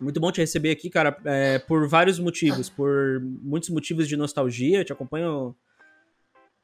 Muito 0.00 0.18
bom 0.18 0.32
te 0.32 0.40
receber 0.40 0.70
aqui, 0.70 0.88
cara, 0.88 1.16
é, 1.24 1.58
por 1.58 1.86
vários 1.86 2.18
motivos. 2.18 2.70
Por 2.70 3.20
muitos 3.20 3.68
motivos 3.68 4.08
de 4.08 4.16
nostalgia. 4.16 4.78
Eu 4.78 4.84
te 4.84 4.92
acompanho 4.92 5.54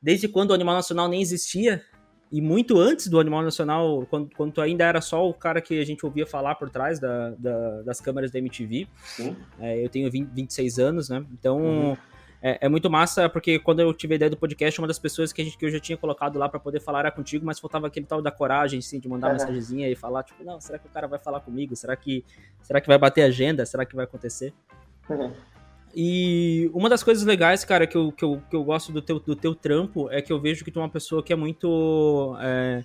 desde 0.00 0.26
quando 0.26 0.50
o 0.50 0.54
Animal 0.54 0.76
Nacional 0.76 1.08
nem 1.08 1.20
existia. 1.20 1.82
E 2.32 2.40
muito 2.40 2.78
antes 2.78 3.06
do 3.06 3.20
Animal 3.20 3.42
Nacional, 3.42 4.04
quando, 4.10 4.30
quando 4.34 4.60
ainda 4.60 4.84
era 4.84 5.00
só 5.00 5.28
o 5.28 5.34
cara 5.34 5.60
que 5.60 5.78
a 5.78 5.84
gente 5.84 6.04
ouvia 6.04 6.26
falar 6.26 6.56
por 6.56 6.70
trás 6.70 6.98
da, 6.98 7.30
da, 7.38 7.82
das 7.82 8.00
câmeras 8.00 8.32
da 8.32 8.38
MTV. 8.38 8.88
É, 9.60 9.84
eu 9.84 9.88
tenho 9.88 10.10
20, 10.10 10.28
26 10.30 10.78
anos, 10.78 11.08
né? 11.08 11.24
Então. 11.32 11.58
Uhum 11.60 11.96
é, 12.42 12.66
é, 12.66 12.68
muito 12.68 12.90
massa, 12.90 13.28
porque 13.28 13.58
quando 13.58 13.80
eu 13.80 13.92
tive 13.92 14.14
a 14.14 14.16
ideia 14.16 14.30
do 14.30 14.36
podcast, 14.36 14.80
uma 14.80 14.86
das 14.86 14.98
pessoas 14.98 15.32
que, 15.32 15.40
a 15.40 15.44
gente, 15.44 15.56
que 15.56 15.64
eu 15.64 15.70
já 15.70 15.80
tinha 15.80 15.96
colocado 15.96 16.38
lá 16.38 16.48
para 16.48 16.60
poder 16.60 16.80
falar 16.80 17.00
era 17.00 17.10
contigo, 17.10 17.44
mas 17.44 17.58
faltava 17.58 17.86
aquele 17.86 18.06
tal 18.06 18.20
da 18.20 18.30
coragem, 18.30 18.78
assim, 18.78 19.00
de 19.00 19.08
mandar 19.08 19.28
uma 19.28 19.32
mensagenzinha 19.34 19.88
e 19.88 19.94
falar, 19.94 20.22
tipo, 20.22 20.44
não, 20.44 20.60
será 20.60 20.78
que 20.78 20.86
o 20.86 20.90
cara 20.90 21.06
vai 21.06 21.18
falar 21.18 21.40
comigo? 21.40 21.74
Será 21.74 21.96
que, 21.96 22.24
será 22.62 22.80
que 22.80 22.86
vai 22.86 22.98
bater 22.98 23.22
agenda? 23.22 23.64
Será 23.64 23.84
que 23.84 23.96
vai 23.96 24.04
acontecer? 24.04 24.52
Uhum. 25.08 25.32
E 25.98 26.70
uma 26.74 26.90
das 26.90 27.02
coisas 27.02 27.24
legais, 27.24 27.64
cara, 27.64 27.86
que 27.86 27.96
eu, 27.96 28.12
que 28.12 28.22
eu, 28.22 28.42
que 28.50 28.54
eu 28.54 28.62
gosto 28.62 28.92
do 28.92 29.00
teu, 29.00 29.18
do 29.18 29.34
teu 29.34 29.54
trampo 29.54 30.10
é 30.10 30.20
que 30.20 30.30
eu 30.30 30.38
vejo 30.38 30.62
que 30.62 30.70
tu 30.70 30.78
é 30.78 30.82
uma 30.82 30.90
pessoa 30.90 31.22
que 31.22 31.32
é 31.32 31.36
muito. 31.36 32.36
É, 32.38 32.84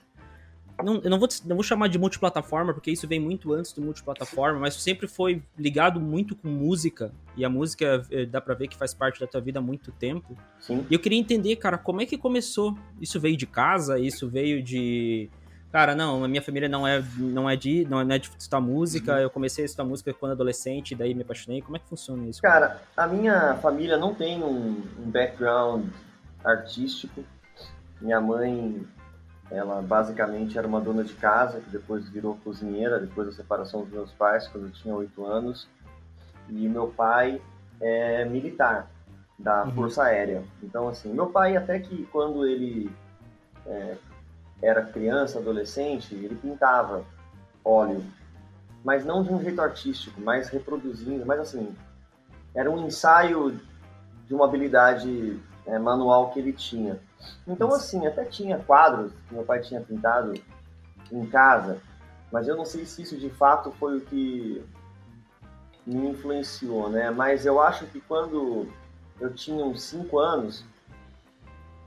não, 0.84 1.02
eu 1.04 1.10
não 1.10 1.20
vou, 1.20 1.28
não 1.46 1.56
vou 1.56 1.64
chamar 1.64 1.88
de 1.88 1.98
multiplataforma, 1.98 2.74
porque 2.74 2.92
isso 2.92 3.08
vem 3.08 3.20
muito 3.20 3.54
antes 3.54 3.74
do 3.74 3.82
multiplataforma, 3.82 4.60
mas 4.60 4.76
sempre 4.76 5.08
foi 5.08 5.42
ligado 5.58 6.00
muito 6.00 6.36
com 6.36 6.48
música, 6.48 7.12
e 7.36 7.46
a 7.46 7.50
música 7.50 8.06
eh, 8.12 8.26
dá 8.26 8.42
pra 8.42 8.54
ver 8.54 8.68
que 8.68 8.76
faz 8.76 8.94
parte 8.94 9.20
da 9.20 9.28
tua 9.28 9.42
vida 9.42 9.60
há 9.60 9.62
muito 9.62 9.92
tempo. 9.92 10.38
Sim. 10.60 10.86
E 10.90 10.94
eu 10.94 11.00
queria 11.00 11.20
entender, 11.20 11.56
cara, 11.56 11.78
como 11.78 12.02
é 12.02 12.06
que 12.06 12.18
começou? 12.18 12.78
Isso 13.00 13.20
veio 13.20 13.38
de 13.38 13.48
casa? 13.48 14.00
Isso 14.00 14.30
veio 14.30 14.62
de. 14.62 15.30
Cara, 15.72 15.96
não, 15.96 16.24
a 16.24 16.28
minha 16.28 16.42
família 16.42 16.68
não 16.68 16.86
é, 16.86 17.02
não 17.18 17.50
é 17.50 17.56
de 17.56 17.88
não 17.90 18.02
é 18.02 18.20
de 18.20 18.30
estudar 18.38 18.60
música. 18.60 19.14
Uhum. 19.14 19.20
Eu 19.20 19.30
comecei 19.30 19.64
a 19.64 19.66
estudar 19.66 19.86
música 19.86 20.14
quando 20.14 20.34
adolescente, 20.34 20.94
daí 20.94 21.14
me 21.14 21.22
apaixonei. 21.22 21.62
Como 21.62 21.78
é 21.78 21.80
que 21.80 21.88
funciona 21.88 22.28
isso? 22.28 22.42
Cara, 22.42 22.82
a 22.96 23.08
minha 23.08 23.56
família 23.56 23.98
não 23.98 24.14
tem 24.14 24.44
um, 24.44 24.84
um 25.00 25.10
background 25.10 25.86
artístico. 26.44 27.24
Minha 28.02 28.20
mãe 28.20 28.86
ela 29.52 29.82
basicamente 29.82 30.58
era 30.58 30.66
uma 30.66 30.80
dona 30.80 31.04
de 31.04 31.14
casa, 31.14 31.60
que 31.60 31.70
depois 31.70 32.08
virou 32.08 32.38
cozinheira, 32.44 33.00
depois 33.00 33.28
da 33.28 33.34
separação 33.34 33.82
dos 33.82 33.92
meus 33.92 34.12
pais, 34.14 34.48
quando 34.48 34.68
eu 34.68 34.72
tinha 34.72 34.96
oito 34.96 35.26
anos. 35.26 35.68
E 36.50 36.68
meu 36.70 36.88
pai 36.88 37.42
é 37.82 38.24
militar 38.24 38.90
da 39.38 39.66
uhum. 39.66 39.72
Força 39.72 40.04
Aérea. 40.04 40.44
Então, 40.64 40.88
assim, 40.88 41.14
meu 41.14 41.28
pai, 41.28 41.58
até 41.58 41.80
que 41.80 42.06
quando 42.12 42.46
ele 42.46 42.90
é, 43.66 43.98
era 44.62 44.84
criança, 44.84 45.40
adolescente, 45.40 46.16
ele 46.16 46.36
pintava 46.36 47.04
óleo, 47.64 48.04
mas 48.84 49.04
não 49.04 49.22
de 49.22 49.34
um 49.34 49.42
jeito 49.42 49.62
artístico, 49.62 50.20
mas 50.22 50.48
reproduzindo, 50.48 51.26
mas 51.26 51.40
assim, 51.40 51.76
era 52.56 52.72
um 52.72 52.86
ensaio 52.86 53.60
de 54.28 54.34
uma 54.34 54.46
habilidade 54.46 55.40
é, 55.66 55.78
manual 55.78 56.32
que 56.32 56.40
ele 56.40 56.54
tinha. 56.54 57.00
Então, 57.48 57.74
assim, 57.74 58.06
até 58.08 58.26
tinha 58.26 58.58
quadros 58.60 59.12
que 59.28 59.34
meu 59.34 59.44
pai 59.44 59.60
tinha 59.62 59.82
pintado 59.82 60.34
em 61.12 61.26
casa, 61.26 61.80
mas 62.32 62.48
eu 62.48 62.56
não 62.56 62.66
sei 62.66 62.86
se 62.86 63.02
isso 63.02 63.18
de 63.18 63.30
fato 63.30 63.72
foi 63.72 63.98
o 63.98 64.02
que 64.02 64.64
me 65.86 66.10
influenciou, 66.10 66.90
né? 66.90 67.12
Mas 67.12 67.46
eu 67.46 67.60
acho 67.60 67.86
que 67.88 68.00
quando 68.02 68.68
eu 69.20 69.34
tinha 69.34 69.64
uns 69.66 69.84
5 69.84 70.18
anos, 70.20 70.64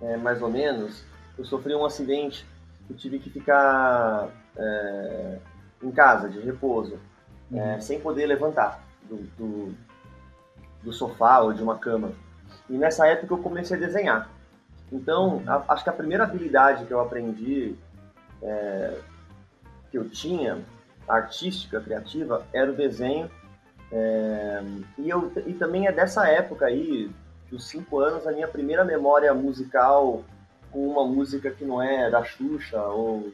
é, 0.00 0.16
mais 0.16 0.42
ou 0.42 0.50
menos, 0.50 1.04
eu 1.38 1.44
sofri 1.44 1.74
um 1.74 1.84
acidente. 1.84 2.46
Eu 2.88 2.96
tive 2.96 3.18
que 3.18 3.30
ficar 3.30 4.28
é, 4.56 5.38
em 5.82 5.90
casa, 5.90 6.28
de 6.28 6.40
repouso, 6.40 6.98
é, 7.52 7.54
uhum. 7.54 7.60
é, 7.60 7.80
sem 7.80 8.00
poder 8.00 8.26
levantar 8.26 8.84
do, 9.08 9.16
do, 9.36 9.74
do 10.82 10.92
sofá 10.92 11.40
ou 11.40 11.52
de 11.52 11.62
uma 11.62 11.78
cama. 11.78 12.12
E 12.68 12.76
nessa 12.76 13.06
época 13.06 13.34
eu 13.34 13.38
comecei 13.38 13.76
a 13.76 13.80
desenhar. 13.80 14.30
Então, 14.92 15.42
a, 15.46 15.72
acho 15.72 15.84
que 15.84 15.90
a 15.90 15.94
primeira 15.94 16.24
habilidade 16.24 16.84
que 16.84 16.92
eu 16.92 17.00
aprendi, 17.00 17.76
é, 18.42 18.98
que 19.90 19.98
eu 19.98 20.08
tinha, 20.08 20.58
artística, 21.08 21.80
criativa, 21.80 22.46
era 22.52 22.70
o 22.70 22.74
desenho. 22.74 23.30
É, 23.92 24.62
e, 24.98 25.08
eu, 25.08 25.32
e 25.46 25.52
também 25.52 25.86
é 25.86 25.92
dessa 25.92 26.28
época 26.28 26.66
aí, 26.66 27.10
dos 27.50 27.68
cinco 27.68 28.00
anos, 28.00 28.26
a 28.26 28.32
minha 28.32 28.48
primeira 28.48 28.84
memória 28.84 29.32
musical 29.34 30.24
com 30.70 30.88
uma 30.88 31.06
música 31.06 31.50
que 31.50 31.64
não 31.64 31.80
é 31.80 32.10
da 32.10 32.24
Xuxa 32.24 32.82
ou 32.82 33.32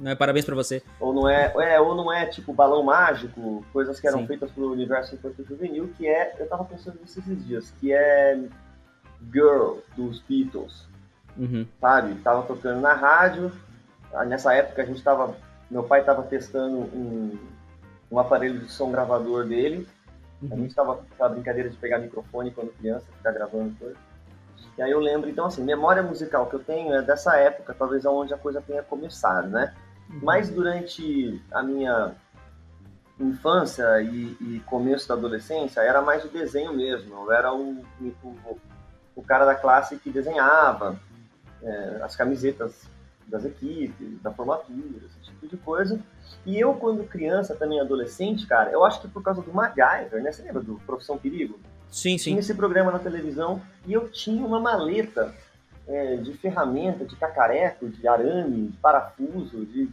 não 0.00 0.10
é 0.10 0.14
parabéns 0.14 0.46
para 0.46 0.54
você. 0.54 0.82
Ou 0.98 1.12
não 1.12 1.28
é, 1.28 1.52
é, 1.58 1.78
ou 1.78 1.94
não 1.94 2.10
é 2.10 2.24
tipo 2.24 2.54
balão 2.54 2.82
mágico, 2.82 3.62
coisas 3.70 4.00
que 4.00 4.08
eram 4.08 4.20
Sim. 4.20 4.28
feitas 4.28 4.50
pelo 4.50 4.72
universo 4.72 5.14
infantil 5.14 5.44
juvenil, 5.44 5.92
que 5.96 6.08
é, 6.08 6.34
eu 6.38 6.48
tava 6.48 6.64
pensando 6.64 6.98
nisso 6.98 7.18
esses 7.18 7.46
dias, 7.46 7.70
que 7.78 7.92
é 7.92 8.40
Girl, 9.32 9.78
dos 9.96 10.20
Beatles. 10.20 10.88
Uhum. 11.36 11.66
Sabe? 11.80 12.14
Tava 12.16 12.42
tocando 12.42 12.80
na 12.80 12.92
rádio. 12.92 13.52
Nessa 14.26 14.54
época 14.54 14.82
a 14.82 14.86
gente 14.86 15.02
tava. 15.02 15.36
Meu 15.70 15.84
pai 15.84 16.02
tava 16.04 16.22
testando 16.22 16.78
um, 16.78 17.38
um 18.10 18.18
aparelho 18.18 18.60
de 18.60 18.70
som 18.70 18.90
gravador 18.90 19.46
dele. 19.46 19.86
Uhum. 20.42 20.48
A 20.52 20.56
gente 20.56 20.74
tava 20.74 20.96
com 20.96 21.04
aquela 21.12 21.28
brincadeira 21.28 21.68
de 21.68 21.76
pegar 21.76 21.98
microfone 21.98 22.50
quando 22.50 22.76
criança, 22.76 23.06
ficar 23.16 23.32
gravando 23.32 23.74
coisa. 23.78 23.96
E 24.76 24.82
aí 24.82 24.90
eu 24.90 25.00
lembro, 25.00 25.28
então 25.28 25.46
assim, 25.46 25.62
memória 25.62 26.02
musical 26.02 26.46
que 26.46 26.54
eu 26.54 26.60
tenho 26.60 26.94
é 26.94 27.02
dessa 27.02 27.36
época, 27.36 27.74
talvez 27.78 28.06
aonde 28.06 28.32
a 28.32 28.38
coisa 28.38 28.62
tenha 28.62 28.82
começado, 28.82 29.48
né? 29.48 29.74
Uhum. 30.08 30.20
Mas 30.22 30.48
durante 30.50 31.40
a 31.52 31.62
minha 31.62 32.14
infância 33.18 34.00
e, 34.00 34.36
e, 34.40 34.62
começo 34.64 35.06
da 35.06 35.14
adolescência 35.14 35.80
era 35.80 36.00
mais 36.00 36.24
o 36.24 36.28
desenho 36.28 36.72
mesmo. 36.72 37.14
Eu 37.14 37.32
era 37.32 37.52
o, 37.52 37.84
o, 38.00 38.58
o 39.20 39.22
cara 39.22 39.44
da 39.44 39.54
classe 39.54 39.96
que 39.96 40.10
desenhava 40.10 40.98
é, 41.62 42.00
as 42.02 42.16
camisetas 42.16 42.88
das 43.26 43.44
equipes, 43.44 44.20
da 44.22 44.32
formatura, 44.32 44.98
esse 45.06 45.30
tipo 45.30 45.46
de 45.46 45.56
coisa. 45.58 46.00
E 46.44 46.58
eu, 46.58 46.74
quando 46.74 47.04
criança, 47.04 47.54
também 47.54 47.78
adolescente, 47.78 48.46
cara, 48.46 48.70
eu 48.70 48.84
acho 48.84 49.00
que 49.00 49.08
por 49.08 49.22
causa 49.22 49.42
do 49.42 49.52
MacGyver, 49.52 50.22
né? 50.22 50.32
Você 50.32 50.42
lembra 50.42 50.62
do 50.62 50.76
Profissão 50.86 51.18
Perigo? 51.18 51.60
Sim, 51.90 52.16
sim. 52.16 52.30
Tinha 52.30 52.40
esse 52.40 52.54
programa 52.54 52.90
na 52.90 52.98
televisão 52.98 53.60
e 53.86 53.92
eu 53.92 54.08
tinha 54.08 54.44
uma 54.44 54.58
maleta 54.58 55.34
é, 55.86 56.16
de 56.16 56.32
ferramenta, 56.34 57.04
de 57.04 57.14
cacareco, 57.14 57.88
de 57.88 58.08
arame, 58.08 58.68
de 58.68 58.76
parafuso, 58.78 59.66
de 59.66 59.90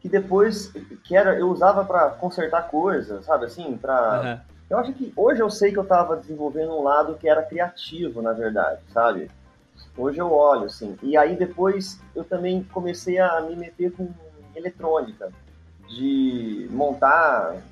que 0.00 0.08
depois 0.08 0.72
que 1.04 1.16
era 1.16 1.38
eu 1.38 1.48
usava 1.48 1.84
para 1.84 2.10
consertar 2.10 2.68
coisas, 2.68 3.24
sabe 3.24 3.46
assim, 3.46 3.76
para 3.76 4.42
uhum 4.48 4.55
eu 4.68 4.78
acho 4.78 4.92
que 4.92 5.12
hoje 5.16 5.40
eu 5.40 5.50
sei 5.50 5.70
que 5.70 5.78
eu 5.78 5.84
estava 5.84 6.16
desenvolvendo 6.16 6.72
um 6.72 6.82
lado 6.82 7.16
que 7.16 7.28
era 7.28 7.42
criativo, 7.42 8.20
na 8.20 8.32
verdade, 8.32 8.80
sabe? 8.92 9.30
Hoje 9.96 10.18
eu 10.18 10.30
olho, 10.32 10.64
assim. 10.64 10.98
E 11.02 11.16
aí 11.16 11.36
depois 11.36 12.00
eu 12.14 12.24
também 12.24 12.62
comecei 12.64 13.18
a 13.18 13.40
me 13.40 13.54
meter 13.56 13.92
com 13.92 14.08
eletrônica, 14.54 15.30
de 15.88 16.68
montar 16.70 17.62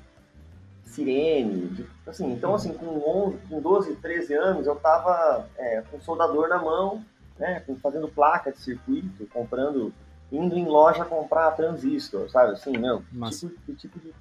sirene, 0.85 1.67
de, 1.67 1.85
assim. 2.07 2.31
Então, 2.31 2.55
assim, 2.55 2.73
com, 2.73 3.27
11, 3.27 3.37
com 3.49 3.61
12, 3.61 3.95
13 3.95 4.33
anos, 4.33 4.65
eu 4.65 4.73
estava 4.73 5.47
é, 5.57 5.83
com 5.91 5.99
soldador 5.99 6.47
na 6.47 6.57
mão, 6.57 7.03
né, 7.37 7.61
fazendo 7.81 8.07
placa 8.07 8.51
de 8.51 8.59
circuito, 8.59 9.27
comprando, 9.33 9.93
indo 10.31 10.55
em 10.55 10.65
loja 10.65 11.03
comprar 11.03 11.51
transistor, 11.51 12.29
sabe? 12.29 12.53
Assim, 12.53 12.77
meu, 12.77 13.03
tipo, 13.29 13.73
tipo 13.75 13.99
de... 13.99 14.13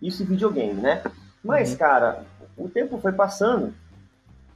Isso 0.00 0.22
e 0.22 0.26
videogame, 0.26 0.80
né? 0.80 1.02
Mas, 1.46 1.70
uhum. 1.70 1.76
cara, 1.76 2.24
o 2.58 2.68
tempo 2.68 2.98
foi 2.98 3.12
passando. 3.12 3.72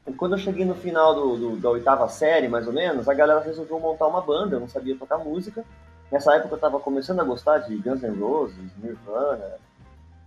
E 0.07 0.13
quando 0.13 0.33
eu 0.33 0.39
cheguei 0.39 0.65
no 0.65 0.75
final 0.75 1.15
do, 1.15 1.37
do, 1.37 1.57
da 1.57 1.71
oitava 1.71 2.09
série, 2.09 2.49
mais 2.49 2.67
ou 2.67 2.73
menos, 2.73 3.09
a 3.09 3.15
galera 3.15 3.41
resolveu 3.41 3.79
montar 3.79 4.09
uma 4.09 4.21
banda. 4.21 4.57
Eu 4.57 4.61
não 4.61 4.69
sabia 4.69 4.97
tocar 4.97 5.19
música. 5.19 5.65
Nessa 6.11 6.35
época 6.35 6.57
eu 6.57 6.59
tava 6.59 6.81
começando 6.81 7.21
a 7.21 7.25
gostar 7.25 7.59
de 7.59 7.77
Guns 7.77 8.03
N' 8.03 8.19
Roses, 8.19 8.57
Nirvana, 8.79 9.55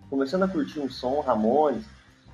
começando 0.10 0.44
a 0.44 0.48
curtir 0.48 0.80
um 0.80 0.90
som, 0.90 1.20
Ramones. 1.20 1.84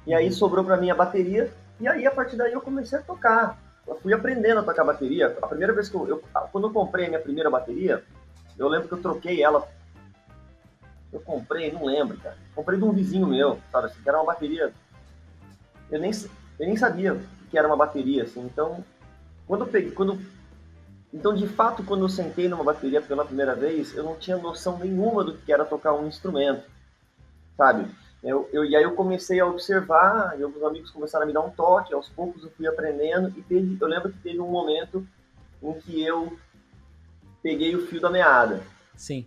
E 0.05 0.13
aí 0.13 0.31
sobrou 0.31 0.63
para 0.63 0.77
mim 0.77 0.91
a 0.91 0.95
bateria. 0.95 1.51
E 1.79 1.87
aí, 1.87 2.05
a 2.05 2.11
partir 2.11 2.35
daí, 2.35 2.53
eu 2.53 2.61
comecei 2.61 2.99
a 2.99 3.01
tocar. 3.01 3.57
Eu 3.87 3.95
fui 3.95 4.13
aprendendo 4.13 4.59
a 4.59 4.63
tocar 4.63 4.83
bateria. 4.83 5.35
A 5.41 5.47
primeira 5.47 5.73
vez 5.73 5.89
que 5.89 5.95
eu, 5.95 6.07
eu 6.07 6.23
quando 6.51 6.67
eu 6.67 6.73
comprei 6.73 7.05
a 7.05 7.09
minha 7.09 7.21
primeira 7.21 7.49
bateria, 7.49 8.03
eu 8.57 8.67
lembro 8.67 8.87
que 8.87 8.93
eu 8.93 9.01
troquei 9.01 9.41
ela 9.41 9.67
eu 11.11 11.19
comprei, 11.19 11.71
não 11.71 11.85
lembro, 11.85 12.17
cara. 12.17 12.37
Comprei 12.53 12.77
de 12.77 12.83
um 12.83 12.93
vizinho 12.93 13.25
meu, 13.25 13.59
sabe? 13.71 13.87
Assim, 13.87 14.01
que 14.01 14.09
era 14.09 14.19
uma 14.19 14.27
bateria. 14.27 14.71
Eu 15.89 15.99
nem, 15.99 16.11
eu 16.59 16.67
nem 16.67 16.77
sabia 16.77 17.19
que 17.49 17.57
era 17.57 17.67
uma 17.67 17.77
bateria, 17.77 18.23
assim. 18.23 18.41
Então, 18.41 18.83
quando 19.47 19.61
eu 19.61 19.67
peguei. 19.67 19.91
Quando... 19.91 20.19
Então, 21.11 21.33
de 21.33 21.47
fato, 21.47 21.83
quando 21.83 22.05
eu 22.05 22.09
sentei 22.09 22.47
numa 22.47 22.63
bateria 22.63 23.01
pela 23.01 23.25
primeira 23.25 23.55
vez, 23.55 23.95
eu 23.95 24.03
não 24.03 24.15
tinha 24.15 24.37
noção 24.37 24.77
nenhuma 24.77 25.23
do 25.23 25.35
que 25.35 25.51
era 25.51 25.65
tocar 25.65 25.93
um 25.93 26.07
instrumento, 26.07 26.63
sabe? 27.57 27.89
Eu, 28.21 28.47
eu, 28.53 28.63
e 28.63 28.75
aí 28.75 28.83
eu 28.83 28.93
comecei 28.93 29.39
a 29.39 29.47
observar, 29.47 30.37
e 30.37 30.43
alguns 30.43 30.61
amigos 30.61 30.91
começaram 30.91 31.23
a 31.23 31.25
me 31.27 31.33
dar 31.33 31.41
um 31.41 31.49
toque, 31.49 31.95
aos 31.95 32.09
poucos 32.09 32.43
eu 32.43 32.51
fui 32.51 32.67
aprendendo, 32.67 33.29
e 33.29 33.41
teve, 33.41 33.75
eu 33.81 33.87
lembro 33.87 34.11
que 34.11 34.19
teve 34.19 34.39
um 34.39 34.51
momento 34.51 35.07
em 35.63 35.73
que 35.73 36.03
eu 36.03 36.37
peguei 37.41 37.75
o 37.75 37.87
fio 37.87 37.99
da 37.99 38.11
meada. 38.11 38.61
Sim 38.95 39.25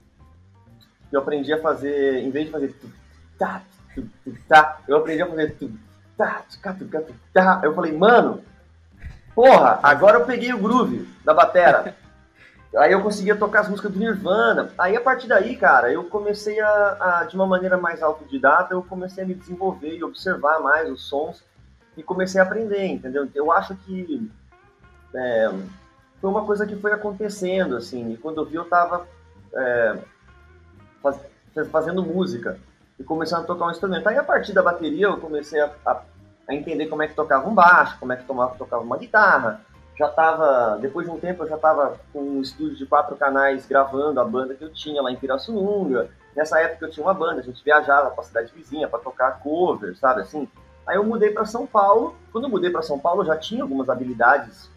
eu 1.12 1.20
aprendi 1.20 1.52
a 1.52 1.60
fazer, 1.60 2.18
em 2.18 2.30
vez 2.30 2.46
de 2.46 2.52
fazer 2.52 2.74
tá, 3.38 3.62
tá. 4.48 4.80
Eu 4.88 4.96
aprendi 4.96 5.22
a 5.22 5.26
fazer 5.26 5.56
tá, 6.16 6.42
tá, 6.62 6.76
tá. 7.32 7.60
Eu 7.62 7.74
falei, 7.74 7.92
mano, 7.92 8.42
porra, 9.34 9.78
agora 9.82 10.18
eu 10.18 10.26
peguei 10.26 10.52
o 10.52 10.58
groove 10.58 11.08
da 11.24 11.34
batera. 11.34 11.94
Aí 12.76 12.92
eu 12.92 13.02
conseguia 13.02 13.36
tocar 13.36 13.60
as 13.60 13.68
músicas 13.68 13.92
do 13.92 13.98
Nirvana. 13.98 14.72
Aí 14.78 14.96
a 14.96 15.00
partir 15.00 15.28
daí, 15.28 15.56
cara, 15.56 15.92
eu 15.92 16.04
comecei 16.04 16.58
a, 16.58 16.96
a, 17.20 17.24
de 17.24 17.34
uma 17.34 17.46
maneira 17.46 17.76
mais 17.76 18.02
autodidata, 18.02 18.72
eu 18.72 18.82
comecei 18.82 19.24
a 19.24 19.26
me 19.26 19.34
desenvolver 19.34 19.94
e 19.94 20.02
observar 20.02 20.60
mais 20.60 20.90
os 20.90 21.02
sons 21.02 21.44
e 21.96 22.02
comecei 22.02 22.40
a 22.40 22.44
aprender, 22.44 22.86
entendeu? 22.86 23.28
Eu 23.34 23.52
acho 23.52 23.74
que 23.76 24.30
é, 25.14 25.52
foi 26.18 26.30
uma 26.30 26.46
coisa 26.46 26.66
que 26.66 26.76
foi 26.76 26.92
acontecendo, 26.92 27.76
assim, 27.76 28.12
e 28.12 28.16
quando 28.16 28.40
eu 28.40 28.46
vi 28.46 28.54
eu 28.54 28.64
tava 28.64 29.06
é, 29.54 29.98
faz, 31.02 31.18
fazendo 31.70 32.02
música 32.02 32.58
e 32.98 33.04
começando 33.04 33.42
a 33.42 33.46
tocar 33.46 33.66
um 33.66 33.70
instrumento. 33.70 34.06
Aí 34.08 34.16
a 34.16 34.24
partir 34.24 34.52
da 34.52 34.62
bateria 34.62 35.06
eu 35.06 35.18
comecei 35.18 35.60
a, 35.60 35.70
a, 35.84 36.02
a 36.48 36.54
entender 36.54 36.86
como 36.86 37.02
é 37.02 37.08
que 37.08 37.14
tocava 37.14 37.48
um 37.48 37.54
baixo, 37.54 37.98
como 37.98 38.12
é 38.12 38.16
que 38.16 38.24
tomava, 38.24 38.54
tocava 38.54 38.82
uma 38.82 38.96
guitarra, 38.96 39.60
já 39.98 40.06
estava, 40.06 40.78
depois 40.80 41.06
de 41.06 41.12
um 41.12 41.18
tempo, 41.20 41.42
eu 41.42 41.48
já 41.48 41.56
estava 41.56 42.00
com 42.12 42.20
um 42.20 42.40
estúdio 42.40 42.76
de 42.76 42.86
quatro 42.86 43.14
canais 43.16 43.66
gravando 43.66 44.20
a 44.20 44.24
banda 44.24 44.54
que 44.54 44.64
eu 44.64 44.72
tinha 44.72 45.02
lá 45.02 45.10
em 45.10 45.16
Pirassununga. 45.16 46.10
Nessa 46.34 46.58
época 46.60 46.86
eu 46.86 46.90
tinha 46.90 47.04
uma 47.04 47.12
banda, 47.12 47.40
a 47.40 47.44
gente 47.44 47.62
viajava 47.62 48.10
para 48.10 48.20
a 48.20 48.26
cidade 48.26 48.52
vizinha 48.54 48.88
para 48.88 48.98
tocar 48.98 49.38
cover, 49.40 49.96
sabe 49.96 50.22
assim. 50.22 50.48
Aí 50.86 50.96
eu 50.96 51.04
mudei 51.04 51.30
para 51.30 51.44
São 51.44 51.66
Paulo. 51.66 52.16
Quando 52.32 52.44
eu 52.44 52.50
mudei 52.50 52.70
para 52.70 52.82
São 52.82 52.98
Paulo, 52.98 53.22
eu 53.22 53.26
já 53.26 53.36
tinha 53.36 53.62
algumas 53.62 53.88
habilidades 53.88 54.70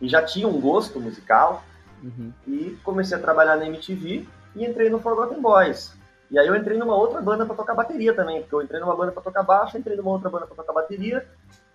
e 0.00 0.08
já 0.08 0.22
tinha 0.22 0.48
um 0.48 0.60
gosto 0.60 1.00
musical. 1.00 1.62
Uhum. 2.02 2.32
E 2.46 2.78
comecei 2.82 3.16
a 3.16 3.20
trabalhar 3.20 3.56
na 3.56 3.66
MTV 3.66 4.26
e 4.54 4.64
entrei 4.64 4.90
no 4.90 5.00
Forgotten 5.00 5.40
Boys. 5.40 5.94
E 6.30 6.38
aí 6.38 6.46
eu 6.46 6.56
entrei 6.56 6.78
numa 6.78 6.96
outra 6.96 7.20
banda 7.20 7.44
para 7.46 7.54
tocar 7.54 7.74
bateria 7.74 8.14
também, 8.14 8.40
porque 8.40 8.54
eu 8.54 8.62
entrei 8.62 8.80
numa 8.80 8.96
banda 8.96 9.12
para 9.12 9.22
tocar 9.22 9.42
baixo, 9.42 9.76
entrei 9.76 9.96
numa 9.96 10.10
outra 10.10 10.30
banda 10.30 10.46
para 10.46 10.56
tocar 10.56 10.72
bateria 10.72 11.26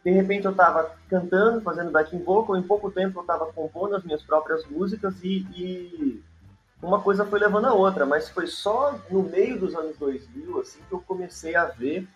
de 0.03 0.11
repente 0.11 0.45
eu 0.45 0.51
estava 0.51 0.91
cantando, 1.09 1.61
fazendo 1.61 1.91
backing 1.91 2.23
vocal, 2.23 2.57
em 2.57 2.63
pouco 2.63 2.89
tempo 2.89 3.19
eu 3.19 3.21
estava 3.21 3.51
compondo 3.51 3.95
as 3.95 4.03
minhas 4.03 4.23
próprias 4.23 4.65
músicas 4.65 5.15
e, 5.23 5.45
e, 5.55 6.23
uma 6.81 7.01
coisa 7.01 7.25
foi 7.25 7.39
levando 7.39 7.65
a 7.65 7.73
outra, 7.73 8.05
mas 8.05 8.29
foi 8.29 8.47
só 8.47 8.97
no 9.09 9.21
meio 9.23 9.59
dos 9.59 9.75
anos 9.75 9.97
2000 9.97 10.61
assim 10.61 10.79
que 10.87 10.93
eu 10.93 11.01
comecei 11.01 11.55
a 11.55 11.65
ver 11.65 12.07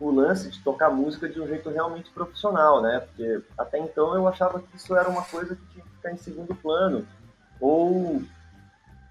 o 0.00 0.10
lance 0.10 0.50
de 0.50 0.60
tocar 0.62 0.90
música 0.90 1.28
de 1.28 1.40
um 1.40 1.46
jeito 1.46 1.70
realmente 1.70 2.10
profissional, 2.10 2.82
né? 2.82 3.00
Porque 3.00 3.42
até 3.56 3.78
então 3.78 4.14
eu 4.14 4.26
achava 4.26 4.58
que 4.58 4.76
isso 4.76 4.96
era 4.96 5.08
uma 5.08 5.22
coisa 5.22 5.54
que 5.54 5.64
tinha 5.66 5.84
que 5.84 5.90
ficar 5.90 6.10
em 6.10 6.16
segundo 6.16 6.54
plano 6.54 7.06
ou 7.60 8.22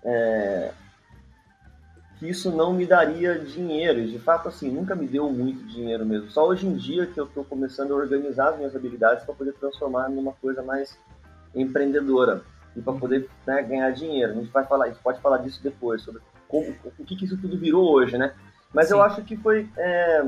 é, 0.04 0.74
que 2.20 2.30
isso 2.30 2.52
não 2.52 2.74
me 2.74 2.86
daria 2.86 3.40
dinheiro. 3.40 4.00
E 4.00 4.12
de 4.12 4.20
fato, 4.20 4.50
assim, 4.50 4.70
nunca 4.70 4.94
me 4.94 5.08
deu 5.08 5.32
muito 5.32 5.64
dinheiro 5.66 6.06
mesmo. 6.06 6.30
Só 6.30 6.46
hoje 6.46 6.68
em 6.68 6.76
dia 6.76 7.08
que 7.08 7.18
eu 7.18 7.24
estou 7.24 7.46
começando 7.46 7.94
a 7.94 7.96
organizar 7.96 8.50
as 8.50 8.58
minhas 8.58 8.76
habilidades 8.76 9.24
para 9.24 9.34
poder 9.34 9.54
transformar 9.54 10.10
numa 10.10 10.34
coisa 10.34 10.62
mais 10.62 11.00
empreendedora 11.56 12.42
e 12.76 12.82
para 12.82 12.94
poder 12.94 13.30
né, 13.48 13.64
ganhar 13.64 13.90
dinheiro. 13.92 14.34
A 14.34 14.36
gente 14.36 14.52
vai 14.52 14.66
falar, 14.66 14.86
a 14.86 14.88
gente 14.90 15.02
pode 15.02 15.22
falar 15.22 15.38
disso 15.38 15.64
depois 15.64 16.02
sobre 16.02 16.22
como, 16.48 16.76
o 17.00 17.06
que, 17.06 17.16
que 17.16 17.24
isso 17.24 17.38
tudo 17.38 17.58
virou 17.58 17.90
hoje, 17.90 18.18
né? 18.18 18.34
Mas 18.74 18.90
Sim. 18.90 18.96
eu 18.96 19.02
acho 19.02 19.22
que 19.24 19.38
foi 19.38 19.70
é, 19.78 20.26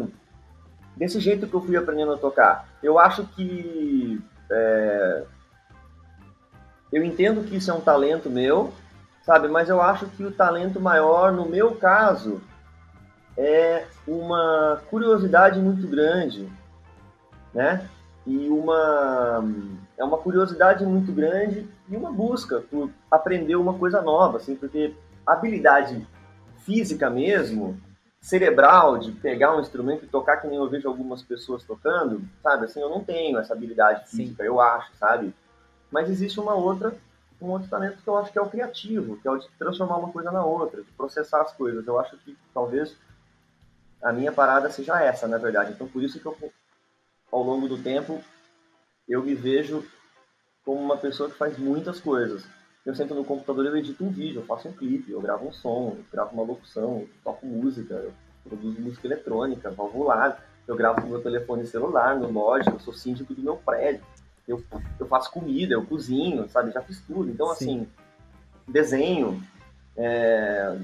desse 0.95 1.19
jeito 1.19 1.45
que 1.45 1.53
eu 1.53 1.61
fui 1.61 1.75
aprendendo 1.75 2.13
a 2.13 2.17
tocar. 2.17 2.69
Eu 2.81 2.97
acho 2.97 3.25
que 3.27 4.19
é, 4.49 5.23
eu 6.91 7.03
entendo 7.03 7.43
que 7.43 7.57
isso 7.57 7.69
é 7.69 7.73
um 7.73 7.81
talento 7.81 8.29
meu, 8.29 8.73
sabe? 9.23 9.47
Mas 9.47 9.69
eu 9.69 9.81
acho 9.81 10.07
que 10.07 10.23
o 10.23 10.31
talento 10.31 10.79
maior, 10.79 11.31
no 11.31 11.45
meu 11.45 11.75
caso, 11.75 12.41
é 13.37 13.85
uma 14.07 14.81
curiosidade 14.89 15.59
muito 15.59 15.87
grande, 15.87 16.51
né? 17.53 17.87
E 18.25 18.49
uma 18.49 19.43
é 19.97 20.03
uma 20.03 20.17
curiosidade 20.17 20.85
muito 20.85 21.11
grande 21.11 21.67
e 21.89 21.95
uma 21.95 22.11
busca 22.11 22.61
por 22.61 22.89
aprender 23.09 23.55
uma 23.55 23.73
coisa 23.73 24.01
nova, 24.01 24.37
assim, 24.37 24.55
porque 24.55 24.95
habilidade 25.25 26.07
física 26.65 27.09
mesmo, 27.09 27.79
cerebral 28.19 28.99
de 28.99 29.11
pegar 29.11 29.55
um 29.55 29.59
instrumento 29.59 30.05
e 30.05 30.07
tocar 30.07 30.37
que 30.37 30.47
nem 30.47 30.57
eu 30.57 30.69
vejo 30.69 30.87
algumas 30.87 31.23
pessoas 31.23 31.63
tocando, 31.63 32.21
sabe? 32.43 32.65
Assim, 32.65 32.79
eu 32.79 32.89
não 32.89 33.03
tenho 33.03 33.39
essa 33.39 33.53
habilidade 33.53 34.07
física, 34.09 34.43
Sim. 34.43 34.47
eu 34.47 34.59
acho, 34.61 34.91
sabe? 34.97 35.33
Mas 35.91 36.09
existe 36.09 36.39
uma 36.39 36.53
outra 36.53 36.95
um 37.41 37.49
outro 37.49 37.67
talento 37.67 38.01
que 38.01 38.07
eu 38.07 38.17
acho 38.17 38.31
que 38.31 38.37
é 38.37 38.41
o 38.41 38.49
criativo, 38.49 39.17
que 39.17 39.27
é 39.27 39.31
o 39.31 39.37
de 39.37 39.49
transformar 39.57 39.97
uma 39.97 40.11
coisa 40.11 40.31
na 40.31 40.45
outra, 40.45 40.83
de 40.83 40.91
processar 40.91 41.41
as 41.41 41.51
coisas. 41.53 41.85
Eu 41.85 41.99
acho 41.99 42.15
que 42.17 42.37
talvez 42.53 42.95
a 44.01 44.13
minha 44.13 44.31
parada 44.31 44.69
seja 44.69 45.01
essa, 45.01 45.27
na 45.27 45.37
verdade. 45.37 45.71
Então, 45.71 45.87
por 45.87 46.03
isso 46.03 46.19
que 46.19 46.25
eu, 46.25 46.37
ao 47.31 47.43
longo 47.43 47.67
do 47.67 47.81
tempo, 47.81 48.23
eu 49.09 49.23
me 49.23 49.33
vejo 49.33 49.83
como 50.63 50.79
uma 50.79 50.97
pessoa 50.97 51.29
que 51.29 51.37
faz 51.37 51.57
muitas 51.57 51.99
coisas. 51.99 52.45
Eu 52.85 52.95
sento 52.95 53.13
no 53.13 53.25
computador 53.25 53.65
eu 53.65 53.77
edito 53.77 54.03
um 54.03 54.09
vídeo, 54.09 54.41
eu 54.41 54.45
faço 54.45 54.67
um 54.67 54.73
clipe, 54.73 55.11
eu 55.11 55.21
gravo 55.21 55.47
um 55.47 55.51
som, 55.51 55.95
eu 55.97 56.05
gravo 56.11 56.33
uma 56.33 56.43
locução, 56.43 57.01
eu 57.01 57.09
toco 57.23 57.45
música, 57.45 57.93
eu 57.95 58.13
produzo 58.43 58.81
música 58.81 59.07
eletrônica, 59.07 59.69
valvular, 59.69 60.43
eu 60.67 60.75
gravo 60.75 61.01
com 61.01 61.07
meu 61.07 61.21
telefone 61.21 61.65
celular, 61.65 62.15
no 62.15 62.31
loja, 62.31 62.71
eu 62.71 62.79
sou 62.79 62.93
síndico 62.93 63.33
do 63.33 63.41
meu 63.41 63.57
prédio 63.57 64.03
eu, 64.47 64.63
eu 64.99 65.07
faço 65.07 65.31
comida, 65.31 65.73
eu 65.73 65.85
cozinho, 65.85 66.47
sabe? 66.49 66.71
Já 66.71 66.81
fiz 66.81 67.01
tudo. 67.01 67.29
Então, 67.29 67.47
Sim. 67.47 67.53
assim, 67.53 67.87
desenho. 68.67 69.41
É... 69.95 70.77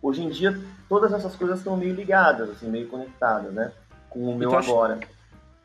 Hoje 0.00 0.22
em 0.22 0.28
dia, 0.28 0.58
todas 0.88 1.12
essas 1.12 1.36
coisas 1.36 1.58
estão 1.58 1.76
meio 1.76 1.94
ligadas, 1.94 2.50
assim, 2.50 2.68
meio 2.68 2.88
conectadas, 2.88 3.52
né? 3.52 3.72
Com 4.10 4.20
o 4.20 4.36
meu 4.36 4.54
agora. 4.54 4.94
Acha, 4.94 5.08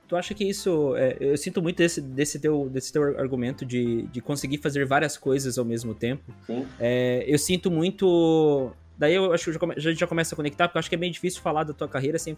tu 0.08 0.16
acha 0.16 0.34
que 0.34 0.44
isso. 0.48 0.96
É, 0.96 1.18
eu 1.20 1.38
sinto 1.38 1.62
muito 1.62 1.78
desse, 1.78 2.00
desse, 2.00 2.40
teu, 2.40 2.70
desse 2.70 2.94
teu 2.94 3.20
argumento 3.20 3.66
de, 3.66 4.04
de 4.04 4.22
conseguir 4.22 4.60
fazer 4.60 4.86
várias 4.86 5.18
coisas 5.18 5.58
ao 5.58 5.66
mesmo 5.66 5.96
tempo. 5.96 6.32
Sim. 6.46 6.68
É, 6.80 7.24
eu 7.28 7.40
sinto 7.40 7.72
muito. 7.72 8.72
Daí 8.96 9.16
eu 9.16 9.34
acho 9.34 9.52
que 9.52 9.66
a 9.66 9.80
gente 9.80 10.00
já 10.00 10.08
começa 10.08 10.34
a 10.34 10.36
conectar, 10.36 10.68
porque 10.68 10.78
eu 10.78 10.80
acho 10.80 10.90
que 10.90 10.96
é 10.96 11.00
bem 11.00 11.12
difícil 11.12 11.42
falar 11.42 11.64
da 11.64 11.74
tua 11.74 11.88
carreira 11.88 12.20
sem 12.20 12.38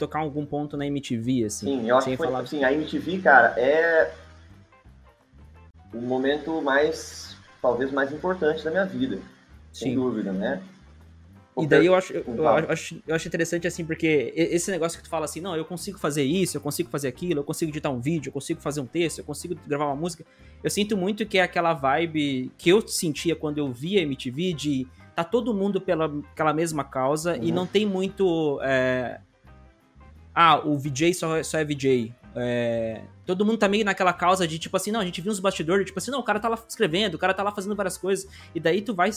tocar 0.00 0.20
algum 0.20 0.44
ponto 0.44 0.76
na 0.76 0.86
MTV, 0.86 1.44
assim. 1.44 1.66
Sim, 1.66 1.88
eu 1.88 1.96
acho 1.96 2.08
que 2.08 2.16
foi, 2.16 2.26
falar... 2.26 2.40
assim, 2.40 2.64
a 2.64 2.72
MTV, 2.72 3.18
cara, 3.18 3.54
é 3.56 4.12
o 5.92 6.00
momento 6.00 6.60
mais, 6.62 7.36
talvez 7.60 7.92
mais 7.92 8.12
importante 8.12 8.64
da 8.64 8.70
minha 8.70 8.86
vida, 8.86 9.18
sem 9.72 9.90
Sim. 9.90 9.94
dúvida, 9.94 10.32
né? 10.32 10.62
E 11.58 11.66
daí 11.66 11.86
eu 11.86 11.94
acho, 11.94 12.12
eu, 12.12 12.24
eu, 12.26 12.48
acho, 12.48 13.02
eu 13.06 13.14
acho 13.14 13.28
interessante 13.28 13.66
assim, 13.66 13.84
porque 13.84 14.32
esse 14.34 14.70
negócio 14.70 14.96
que 14.96 15.04
tu 15.04 15.10
fala 15.10 15.26
assim, 15.26 15.40
não, 15.40 15.54
eu 15.54 15.64
consigo 15.64 15.98
fazer 15.98 16.22
isso, 16.22 16.56
eu 16.56 16.60
consigo 16.60 16.88
fazer 16.88 17.08
aquilo, 17.08 17.40
eu 17.40 17.44
consigo 17.44 17.70
editar 17.70 17.90
um 17.90 18.00
vídeo, 18.00 18.30
eu 18.30 18.32
consigo 18.32 18.60
fazer 18.62 18.80
um 18.80 18.86
texto, 18.86 19.18
eu 19.18 19.24
consigo 19.24 19.54
gravar 19.66 19.86
uma 19.86 19.96
música. 19.96 20.24
Eu 20.62 20.70
sinto 20.70 20.96
muito 20.96 21.26
que 21.26 21.38
é 21.38 21.42
aquela 21.42 21.74
vibe 21.74 22.50
que 22.56 22.70
eu 22.70 22.86
sentia 22.86 23.36
quando 23.36 23.58
eu 23.58 23.70
via 23.70 24.00
MTV 24.00 24.54
de 24.54 24.86
tá 25.14 25.24
todo 25.24 25.52
mundo 25.52 25.80
pela 25.80 26.06
aquela 26.32 26.54
mesma 26.54 26.84
causa 26.84 27.36
uhum. 27.36 27.42
e 27.42 27.52
não 27.52 27.66
tem 27.66 27.84
muito 27.84 28.58
é, 28.62 29.20
ah, 30.42 30.58
o 30.66 30.78
VJ 30.78 31.12
só, 31.12 31.42
só 31.42 31.58
é 31.58 31.64
VJ. 31.66 32.14
É, 32.34 33.02
todo 33.26 33.44
mundo 33.44 33.58
tá 33.58 33.68
meio 33.68 33.84
naquela 33.84 34.12
causa 34.14 34.48
de 34.48 34.58
tipo 34.58 34.74
assim, 34.74 34.90
não, 34.90 35.00
a 35.00 35.04
gente 35.04 35.20
viu 35.20 35.30
uns 35.30 35.38
bastidores, 35.38 35.84
tipo 35.84 35.98
assim, 35.98 36.10
não, 36.10 36.20
o 36.20 36.22
cara 36.22 36.40
tá 36.40 36.48
lá 36.48 36.58
escrevendo, 36.66 37.14
o 37.14 37.18
cara 37.18 37.34
tá 37.34 37.42
lá 37.42 37.52
fazendo 37.52 37.76
várias 37.76 37.98
coisas, 37.98 38.26
e 38.54 38.58
daí 38.58 38.80
tu 38.80 38.94
vai 38.94 39.10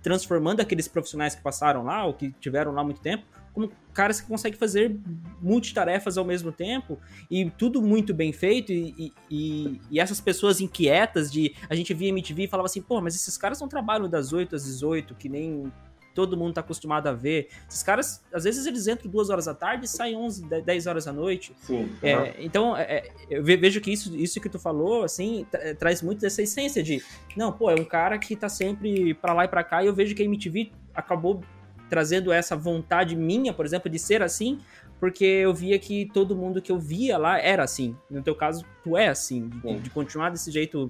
transformando 0.00 0.60
aqueles 0.60 0.86
profissionais 0.86 1.34
que 1.34 1.42
passaram 1.42 1.82
lá, 1.82 2.04
ou 2.04 2.14
que 2.14 2.30
tiveram 2.38 2.70
lá 2.70 2.84
muito 2.84 3.00
tempo, 3.00 3.24
como 3.52 3.68
caras 3.92 4.20
que 4.20 4.28
conseguem 4.28 4.56
fazer 4.56 4.96
multitarefas 5.42 6.16
ao 6.16 6.24
mesmo 6.24 6.52
tempo, 6.52 7.00
e 7.28 7.50
tudo 7.50 7.82
muito 7.82 8.14
bem 8.14 8.32
feito, 8.32 8.70
e, 8.70 9.12
e, 9.28 9.80
e 9.90 9.98
essas 9.98 10.20
pessoas 10.20 10.60
inquietas 10.60 11.32
de. 11.32 11.52
A 11.68 11.74
gente 11.74 11.92
via 11.92 12.10
MTV 12.10 12.44
e 12.44 12.48
falava 12.48 12.66
assim, 12.66 12.80
pô, 12.80 13.00
mas 13.00 13.16
esses 13.16 13.36
caras 13.36 13.60
não 13.60 13.66
trabalham 13.66 14.08
das 14.08 14.32
8 14.32 14.54
às 14.54 14.64
18, 14.64 15.16
que 15.16 15.28
nem 15.28 15.72
todo 16.14 16.36
mundo 16.36 16.54
tá 16.54 16.60
acostumado 16.60 17.08
a 17.08 17.12
ver. 17.12 17.48
Esses 17.68 17.82
caras, 17.82 18.22
às 18.32 18.44
vezes 18.44 18.66
eles 18.66 18.86
entram 18.86 19.10
duas 19.10 19.30
horas 19.30 19.46
da 19.46 19.54
tarde 19.54 19.86
e 19.86 19.88
saem 19.88 20.16
11, 20.16 20.44
10 20.44 20.86
horas 20.86 21.04
da 21.04 21.12
noite. 21.12 21.54
Sim. 21.62 21.90
É, 22.02 22.34
então, 22.38 22.76
é, 22.76 23.08
eu 23.28 23.42
vejo 23.42 23.80
que 23.80 23.92
isso, 23.92 24.14
isso 24.16 24.40
que 24.40 24.48
tu 24.48 24.58
falou, 24.58 25.04
assim, 25.04 25.46
tra 25.50 25.74
traz 25.74 26.00
muito 26.02 26.20
dessa 26.20 26.42
essência 26.42 26.82
de, 26.82 27.02
não, 27.36 27.52
pô, 27.52 27.70
é 27.70 27.74
um 27.74 27.84
cara 27.84 28.16
que 28.18 28.36
tá 28.36 28.48
sempre 28.48 29.14
pra 29.14 29.32
lá 29.32 29.44
e 29.44 29.48
pra 29.48 29.64
cá, 29.64 29.82
e 29.82 29.86
eu 29.86 29.94
vejo 29.94 30.14
que 30.14 30.22
a 30.22 30.24
MTV 30.24 30.72
acabou 30.94 31.42
trazendo 31.90 32.32
essa 32.32 32.56
vontade 32.56 33.14
minha, 33.14 33.52
por 33.52 33.66
exemplo, 33.66 33.90
de 33.90 33.98
ser 33.98 34.22
assim, 34.22 34.58
porque 34.98 35.24
eu 35.24 35.52
via 35.52 35.78
que 35.78 36.08
todo 36.12 36.34
mundo 36.34 36.62
que 36.62 36.72
eu 36.72 36.78
via 36.78 37.18
lá 37.18 37.38
era 37.38 37.62
assim. 37.62 37.94
No 38.10 38.22
teu 38.22 38.34
caso, 38.34 38.64
tu 38.82 38.96
é 38.96 39.08
assim, 39.08 39.48
de, 39.48 39.80
de 39.80 39.90
continuar 39.90 40.30
desse 40.30 40.50
jeito 40.50 40.88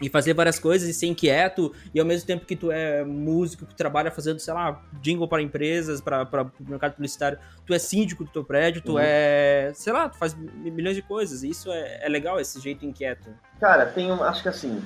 e 0.00 0.08
fazer 0.08 0.34
várias 0.34 0.58
coisas 0.58 0.88
e 0.88 0.92
ser 0.92 1.06
inquieto, 1.06 1.72
e 1.94 2.00
ao 2.00 2.06
mesmo 2.06 2.26
tempo 2.26 2.44
que 2.44 2.56
tu 2.56 2.70
é 2.70 3.04
músico, 3.04 3.64
que 3.64 3.74
trabalha 3.74 4.10
fazendo, 4.10 4.38
sei 4.38 4.52
lá, 4.52 4.82
jingle 5.00 5.28
para 5.28 5.42
empresas, 5.42 6.00
para 6.00 6.24
o 6.32 6.70
mercado 6.70 6.94
publicitário, 6.94 7.38
tu 7.64 7.72
é 7.72 7.78
síndico 7.78 8.24
do 8.24 8.30
teu 8.30 8.44
prédio, 8.44 8.82
tu 8.82 8.92
uhum. 8.92 8.98
é, 8.98 9.72
sei 9.74 9.92
lá, 9.92 10.08
tu 10.08 10.18
faz 10.18 10.34
milhões 10.34 10.96
de 10.96 11.02
coisas, 11.02 11.42
e 11.42 11.50
isso 11.50 11.70
é, 11.70 12.04
é 12.04 12.08
legal, 12.08 12.40
esse 12.40 12.60
jeito 12.60 12.84
inquieto. 12.84 13.30
Cara, 13.60 13.86
tem, 13.86 14.10
um, 14.10 14.22
acho 14.24 14.42
que 14.42 14.48
assim, 14.48 14.82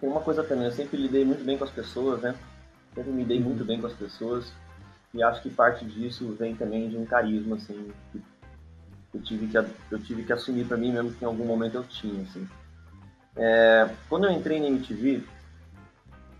tem 0.00 0.08
uma 0.08 0.20
coisa 0.20 0.42
também, 0.42 0.64
eu 0.64 0.72
sempre 0.72 0.96
lidei 0.96 1.24
muito 1.24 1.44
bem 1.44 1.56
com 1.56 1.64
as 1.64 1.70
pessoas, 1.70 2.20
né, 2.20 2.34
sempre 2.94 3.12
me 3.12 3.24
dei 3.24 3.38
uhum. 3.38 3.44
muito 3.44 3.64
bem 3.64 3.80
com 3.80 3.86
as 3.86 3.94
pessoas, 3.94 4.52
e 5.14 5.22
acho 5.22 5.42
que 5.42 5.50
parte 5.50 5.84
disso 5.84 6.36
vem 6.38 6.54
também 6.54 6.88
de 6.88 6.96
um 6.96 7.04
carisma, 7.04 7.56
assim, 7.56 7.90
que 8.12 8.20
eu 9.12 9.22
tive 9.22 9.46
que, 9.48 9.56
eu 9.56 9.98
tive 9.98 10.24
que 10.24 10.32
assumir 10.32 10.66
para 10.66 10.76
mim 10.76 10.92
mesmo 10.92 11.12
que 11.12 11.24
em 11.24 11.26
algum 11.26 11.44
momento 11.44 11.76
eu 11.76 11.84
tinha, 11.84 12.22
assim. 12.22 12.48
É, 13.36 13.88
quando 14.08 14.24
eu 14.24 14.32
entrei 14.32 14.60
na 14.60 14.66
MTV, 14.66 15.24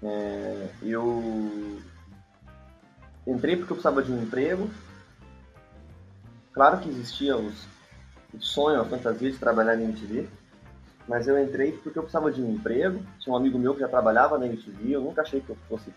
é, 0.03 0.69
eu 0.83 1.81
entrei 3.27 3.57
porque 3.57 3.73
eu 3.73 3.77
precisava 3.77 4.03
de 4.03 4.13
um 4.13 4.23
emprego. 4.23 4.71
Claro 6.53 6.79
que 6.79 6.89
existia 6.89 7.37
os, 7.37 7.67
o 8.35 8.41
sonho, 8.41 8.81
a 8.81 8.85
fantasia 8.85 9.31
de 9.31 9.39
trabalhar 9.39 9.77
na 9.77 9.85
MTV, 9.85 10.29
mas 11.07 11.29
eu 11.29 11.43
entrei 11.43 11.73
porque 11.73 11.99
eu 11.99 12.03
precisava 12.03 12.31
de 12.31 12.43
um 12.43 12.53
emprego. 12.53 13.03
Tinha 13.19 13.33
um 13.33 13.37
amigo 13.37 13.59
meu 13.59 13.75
que 13.75 13.81
já 13.81 13.89
trabalhava 13.89 14.39
na 14.39 14.47
MTV, 14.47 14.91
eu 14.91 15.01
nunca 15.01 15.23
achei 15.23 15.41
que 15.41 15.51
eu 15.51 15.57
fosse 15.69 15.93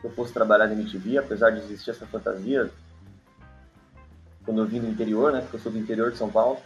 que 0.00 0.06
eu 0.06 0.10
fosse 0.10 0.32
trabalhar 0.32 0.66
na 0.66 0.74
MTV, 0.74 1.16
apesar 1.18 1.50
de 1.50 1.58
existir 1.60 1.90
essa 1.90 2.06
fantasia 2.06 2.70
quando 4.44 4.60
eu 4.60 4.66
vim 4.66 4.80
do 4.80 4.86
interior, 4.86 5.32
né? 5.32 5.40
Porque 5.40 5.56
eu 5.56 5.60
sou 5.60 5.72
do 5.72 5.78
interior 5.78 6.12
de 6.12 6.18
São 6.18 6.30
Paulo. 6.30 6.58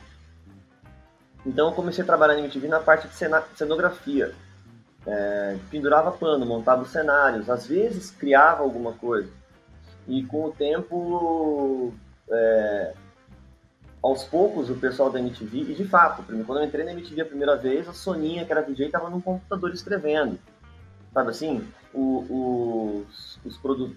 Então 1.45 1.69
eu 1.69 1.75
comecei 1.75 2.03
a 2.03 2.07
trabalhar 2.07 2.35
na 2.35 2.41
MTV 2.41 2.69
na 2.69 2.81
parte 2.81 3.09
de 3.09 3.15
cenografia. 3.57 4.35
É, 5.07 5.57
pendurava 5.71 6.13
pano, 6.13 6.45
montava 6.45 6.83
os 6.83 6.91
cenários, 6.91 7.49
às 7.49 7.67
vezes 7.67 8.11
criava 8.11 8.63
alguma 8.63 8.93
coisa. 8.93 9.31
E 10.07 10.23
com 10.25 10.45
o 10.45 10.53
tempo, 10.53 11.95
é, 12.31 12.93
aos 14.03 14.25
poucos, 14.25 14.69
o 14.69 14.75
pessoal 14.75 15.11
da 15.11 15.19
MTV, 15.19 15.59
e 15.59 15.75
de 15.75 15.85
fato, 15.85 16.23
quando 16.47 16.61
eu 16.61 16.65
entrei 16.65 16.85
na 16.85 16.93
MTV 16.93 17.23
a 17.23 17.27
primeira 17.27 17.57
vez, 17.57 17.89
a 17.89 17.93
Soninha, 17.93 18.45
que 18.45 18.53
era 18.53 18.63
DJ, 18.63 18.87
estava 18.87 19.09
num 19.09 19.21
computador 19.21 19.73
escrevendo. 19.73 20.39
Sabe 21.13 21.31
assim? 21.31 21.67
O, 21.93 23.05
os, 23.09 23.39
os 23.45 23.57
produtos. 23.59 23.97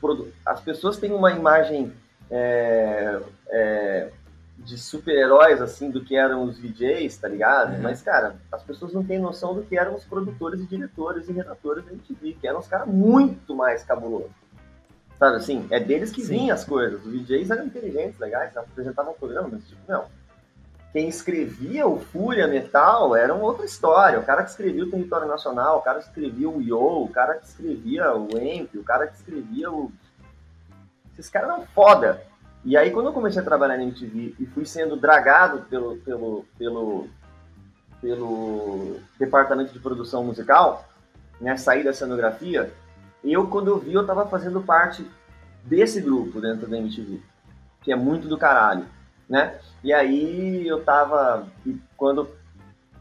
Produ 0.00 0.30
as 0.44 0.60
pessoas 0.60 0.98
têm 0.98 1.12
uma 1.12 1.32
imagem 1.32 1.92
é, 2.30 3.20
é, 3.48 4.12
de 4.58 4.76
super-heróis, 4.76 5.62
assim, 5.62 5.90
do 5.90 6.04
que 6.04 6.16
eram 6.16 6.44
os 6.44 6.58
VJs, 6.58 7.16
tá 7.16 7.28
ligado? 7.28 7.74
Uhum. 7.76 7.82
Mas, 7.82 8.02
cara, 8.02 8.36
as 8.50 8.62
pessoas 8.62 8.92
não 8.92 9.04
têm 9.04 9.18
noção 9.18 9.54
do 9.54 9.62
que 9.62 9.78
eram 9.78 9.94
os 9.94 10.04
produtores 10.04 10.60
e 10.60 10.66
diretores 10.66 11.28
e 11.28 11.32
redatores 11.32 11.84
da 11.84 11.92
MTV, 11.92 12.36
que 12.40 12.46
eram 12.46 12.58
os 12.60 12.66
caras 12.66 12.88
muito 12.88 13.54
mais 13.54 13.84
cabulosos. 13.84 14.30
Sabe 15.18 15.36
assim? 15.36 15.66
É 15.70 15.80
deles 15.80 16.10
que 16.10 16.22
vinham 16.22 16.54
as 16.54 16.64
coisas. 16.64 17.04
Os 17.04 17.12
VJs 17.12 17.50
eram 17.50 17.66
inteligentes, 17.66 18.18
legais, 18.18 18.56
apresentavam 18.56 19.14
programa, 19.14 19.48
mas, 19.52 19.66
tipo, 19.66 19.80
não. 19.88 20.06
Quem 20.92 21.08
escrevia 21.08 21.86
o 21.86 21.98
Fúria 21.98 22.46
Metal 22.46 23.14
era 23.14 23.34
uma 23.34 23.44
outra 23.44 23.64
história. 23.64 24.18
O 24.18 24.24
cara 24.24 24.42
que 24.42 24.50
escrevia 24.50 24.84
o 24.84 24.90
Território 24.90 25.28
Nacional, 25.28 25.78
o 25.78 25.82
cara 25.82 26.00
que 26.00 26.06
escrevia 26.06 26.48
o 26.48 26.62
Yo, 26.62 27.04
o 27.04 27.08
cara 27.08 27.34
que 27.34 27.46
escrevia 27.46 28.14
o 28.14 28.28
Amp, 28.36 28.74
o 28.74 28.82
cara 28.82 29.06
que 29.06 29.16
escrevia 29.16 29.70
o 29.70 29.92
esses 31.18 31.30
caras 31.30 31.50
eram 31.50 31.66
foda. 31.66 32.22
E 32.64 32.76
aí, 32.76 32.90
quando 32.90 33.06
eu 33.06 33.12
comecei 33.12 33.40
a 33.40 33.44
trabalhar 33.44 33.76
na 33.76 33.84
MTV 33.84 34.34
e 34.38 34.46
fui 34.46 34.64
sendo 34.64 34.96
dragado 34.96 35.62
pelo, 35.70 35.96
pelo, 35.98 36.44
pelo, 36.58 37.08
pelo 38.00 38.96
departamento 39.18 39.72
de 39.72 39.78
produção 39.78 40.24
musical, 40.24 40.88
né, 41.40 41.56
sair 41.56 41.84
da 41.84 41.92
cenografia, 41.92 42.72
eu, 43.22 43.46
quando 43.46 43.68
eu 43.68 43.78
vi, 43.78 43.92
eu 43.92 44.06
tava 44.06 44.26
fazendo 44.26 44.60
parte 44.60 45.06
desse 45.64 46.00
grupo 46.00 46.40
dentro 46.40 46.68
da 46.68 46.78
MTV, 46.78 47.20
que 47.82 47.92
é 47.92 47.96
muito 47.96 48.28
do 48.28 48.38
caralho, 48.38 48.86
né? 49.28 49.58
E 49.82 49.92
aí 49.92 50.66
eu 50.66 50.82
tava, 50.82 51.46
e 51.64 51.76
quando, 51.96 52.28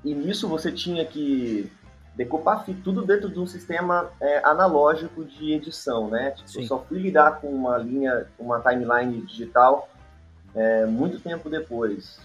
e 0.03 0.13
nisso 0.13 0.47
você 0.47 0.71
tinha 0.71 1.05
que 1.05 1.71
decupar 2.17 2.65
tudo 2.83 3.05
dentro 3.05 3.29
de 3.29 3.39
um 3.39 3.45
sistema 3.45 4.09
é, 4.19 4.39
analógico 4.43 5.23
de 5.23 5.53
edição, 5.53 6.09
né? 6.09 6.31
Tipo, 6.31 6.59
eu 6.59 6.63
só 6.65 6.79
fui 6.79 6.97
lidar 6.97 7.39
com 7.39 7.47
uma 7.47 7.77
linha, 7.77 8.25
uma 8.39 8.59
timeline 8.59 9.21
digital 9.21 9.87
é, 10.55 10.85
muito 10.87 11.19
tempo 11.19 11.47
depois. 11.47 12.19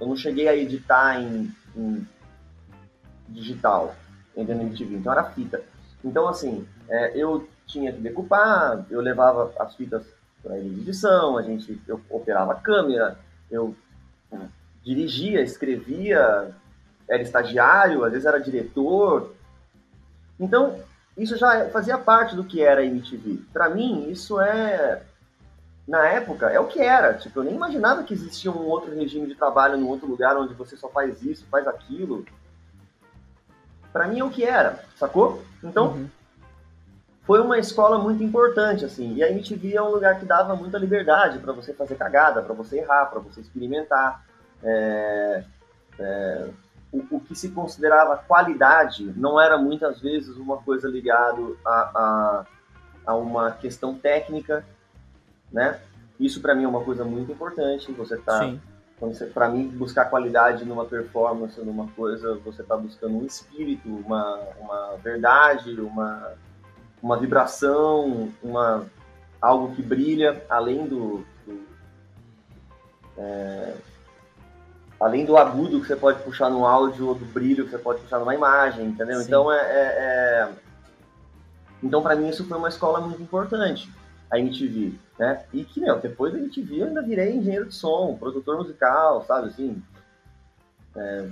Eu 0.00 0.06
não 0.06 0.16
cheguei 0.16 0.46
a 0.46 0.54
editar 0.54 1.20
em, 1.20 1.52
em 1.76 2.06
digital, 3.28 3.96
ainda 4.36 4.54
no 4.54 4.62
MTV, 4.62 4.94
então 4.94 5.12
era 5.12 5.24
fita. 5.24 5.60
Então, 6.04 6.28
assim, 6.28 6.64
é, 6.88 7.16
eu 7.16 7.48
tinha 7.66 7.92
que 7.92 8.00
decupar, 8.00 8.86
eu 8.90 9.00
levava 9.00 9.52
as 9.58 9.74
fitas 9.74 10.06
para 10.40 10.56
edição, 10.58 11.36
a 11.36 11.42
gente, 11.42 11.80
eu 11.88 12.00
operava 12.10 12.52
a 12.52 12.56
câmera, 12.56 13.18
eu 13.50 13.74
dirigia, 14.84 15.40
escrevia, 15.40 16.54
era 17.08 17.22
estagiário, 17.22 18.04
às 18.04 18.12
vezes 18.12 18.26
era 18.26 18.40
diretor. 18.40 19.32
Então, 20.38 20.78
isso 21.16 21.36
já 21.36 21.68
fazia 21.70 21.96
parte 21.98 22.34
do 22.34 22.44
que 22.44 22.62
era 22.62 22.80
a 22.80 22.84
MTV. 22.84 23.40
Para 23.52 23.70
mim, 23.70 24.08
isso 24.10 24.40
é 24.40 25.02
na 25.86 26.06
época 26.06 26.46
é 26.50 26.58
o 26.58 26.66
que 26.66 26.80
era. 26.80 27.14
Tipo, 27.14 27.40
eu 27.40 27.44
nem 27.44 27.54
imaginava 27.54 28.02
que 28.02 28.14
existia 28.14 28.50
um 28.50 28.64
outro 28.66 28.94
regime 28.94 29.26
de 29.26 29.34
trabalho 29.34 29.76
num 29.76 29.88
outro 29.88 30.08
lugar 30.08 30.36
onde 30.36 30.54
você 30.54 30.76
só 30.76 30.88
faz 30.88 31.22
isso, 31.22 31.46
faz 31.50 31.68
aquilo. 31.68 32.24
Para 33.92 34.08
mim 34.08 34.18
é 34.18 34.24
o 34.24 34.30
que 34.30 34.44
era, 34.44 34.82
sacou? 34.96 35.44
Então, 35.62 35.92
uhum. 35.92 36.08
foi 37.22 37.40
uma 37.40 37.58
escola 37.58 37.98
muito 37.98 38.22
importante 38.24 38.84
assim. 38.84 39.14
E 39.14 39.22
a 39.22 39.30
MTV 39.30 39.76
é 39.76 39.82
um 39.82 39.90
lugar 39.90 40.18
que 40.18 40.26
dava 40.26 40.56
muita 40.56 40.78
liberdade 40.78 41.38
para 41.38 41.52
você 41.52 41.72
fazer 41.72 41.94
cagada, 41.94 42.42
para 42.42 42.54
você 42.54 42.78
errar, 42.78 43.06
para 43.06 43.20
você 43.20 43.40
experimentar. 43.40 44.24
É, 44.62 45.44
é, 45.98 46.48
o, 46.94 47.16
o, 47.16 47.20
que 47.20 47.34
se 47.34 47.50
considerava 47.50 48.16
qualidade 48.16 49.12
não 49.16 49.40
era 49.40 49.58
muitas 49.58 50.00
vezes 50.00 50.36
uma 50.36 50.58
coisa 50.58 50.88
ligada 50.88 51.42
a, 51.66 51.70
a, 51.70 52.46
a 53.06 53.14
uma 53.16 53.50
questão 53.50 53.94
técnica, 53.94 54.64
né? 55.52 55.80
Isso 56.18 56.40
para 56.40 56.54
mim 56.54 56.62
é 56.62 56.68
uma 56.68 56.84
coisa 56.84 57.04
muito 57.04 57.32
importante. 57.32 57.90
Você 57.92 58.16
tá, 58.16 58.54
para 59.32 59.48
mim, 59.48 59.66
buscar 59.68 60.04
qualidade 60.04 60.64
numa 60.64 60.84
performance, 60.84 61.60
numa 61.60 61.88
coisa, 61.88 62.36
você 62.44 62.62
está 62.62 62.76
buscando 62.76 63.18
um 63.18 63.26
espírito, 63.26 63.88
uma, 63.88 64.38
uma 64.60 64.96
verdade, 65.02 65.80
uma, 65.80 66.32
uma 67.02 67.18
vibração, 67.18 68.32
uma 68.40 68.86
algo 69.40 69.74
que 69.74 69.82
brilha 69.82 70.42
além 70.48 70.86
do, 70.86 71.24
do 71.44 71.66
é, 73.18 73.74
além 75.00 75.24
do 75.24 75.36
agudo 75.36 75.80
que 75.80 75.86
você 75.86 75.96
pode 75.96 76.22
puxar 76.22 76.50
no 76.50 76.66
áudio 76.66 77.08
ou 77.08 77.14
do 77.14 77.24
brilho 77.24 77.64
que 77.64 77.70
você 77.70 77.78
pode 77.78 78.00
puxar 78.00 78.18
numa 78.18 78.34
imagem, 78.34 78.86
entendeu? 78.86 79.20
Sim. 79.20 79.26
Então 79.26 79.52
é, 79.52 79.56
é, 79.56 79.86
é... 79.98 80.52
então 81.82 82.02
para 82.02 82.16
mim 82.16 82.28
isso 82.28 82.44
foi 82.44 82.56
uma 82.56 82.68
escola 82.68 83.00
muito 83.00 83.22
importante, 83.22 83.90
a 84.30 84.38
MTV, 84.38 84.94
né? 85.18 85.44
E 85.52 85.64
que 85.64 85.80
meu, 85.80 85.98
depois 86.00 86.32
da 86.32 86.38
MTV 86.38 86.80
eu 86.80 86.86
ainda 86.86 87.02
virei 87.02 87.34
engenheiro 87.34 87.66
de 87.66 87.74
som, 87.74 88.16
produtor 88.16 88.58
musical, 88.58 89.24
sabe 89.26 89.48
assim. 89.48 89.82
É... 90.96 91.28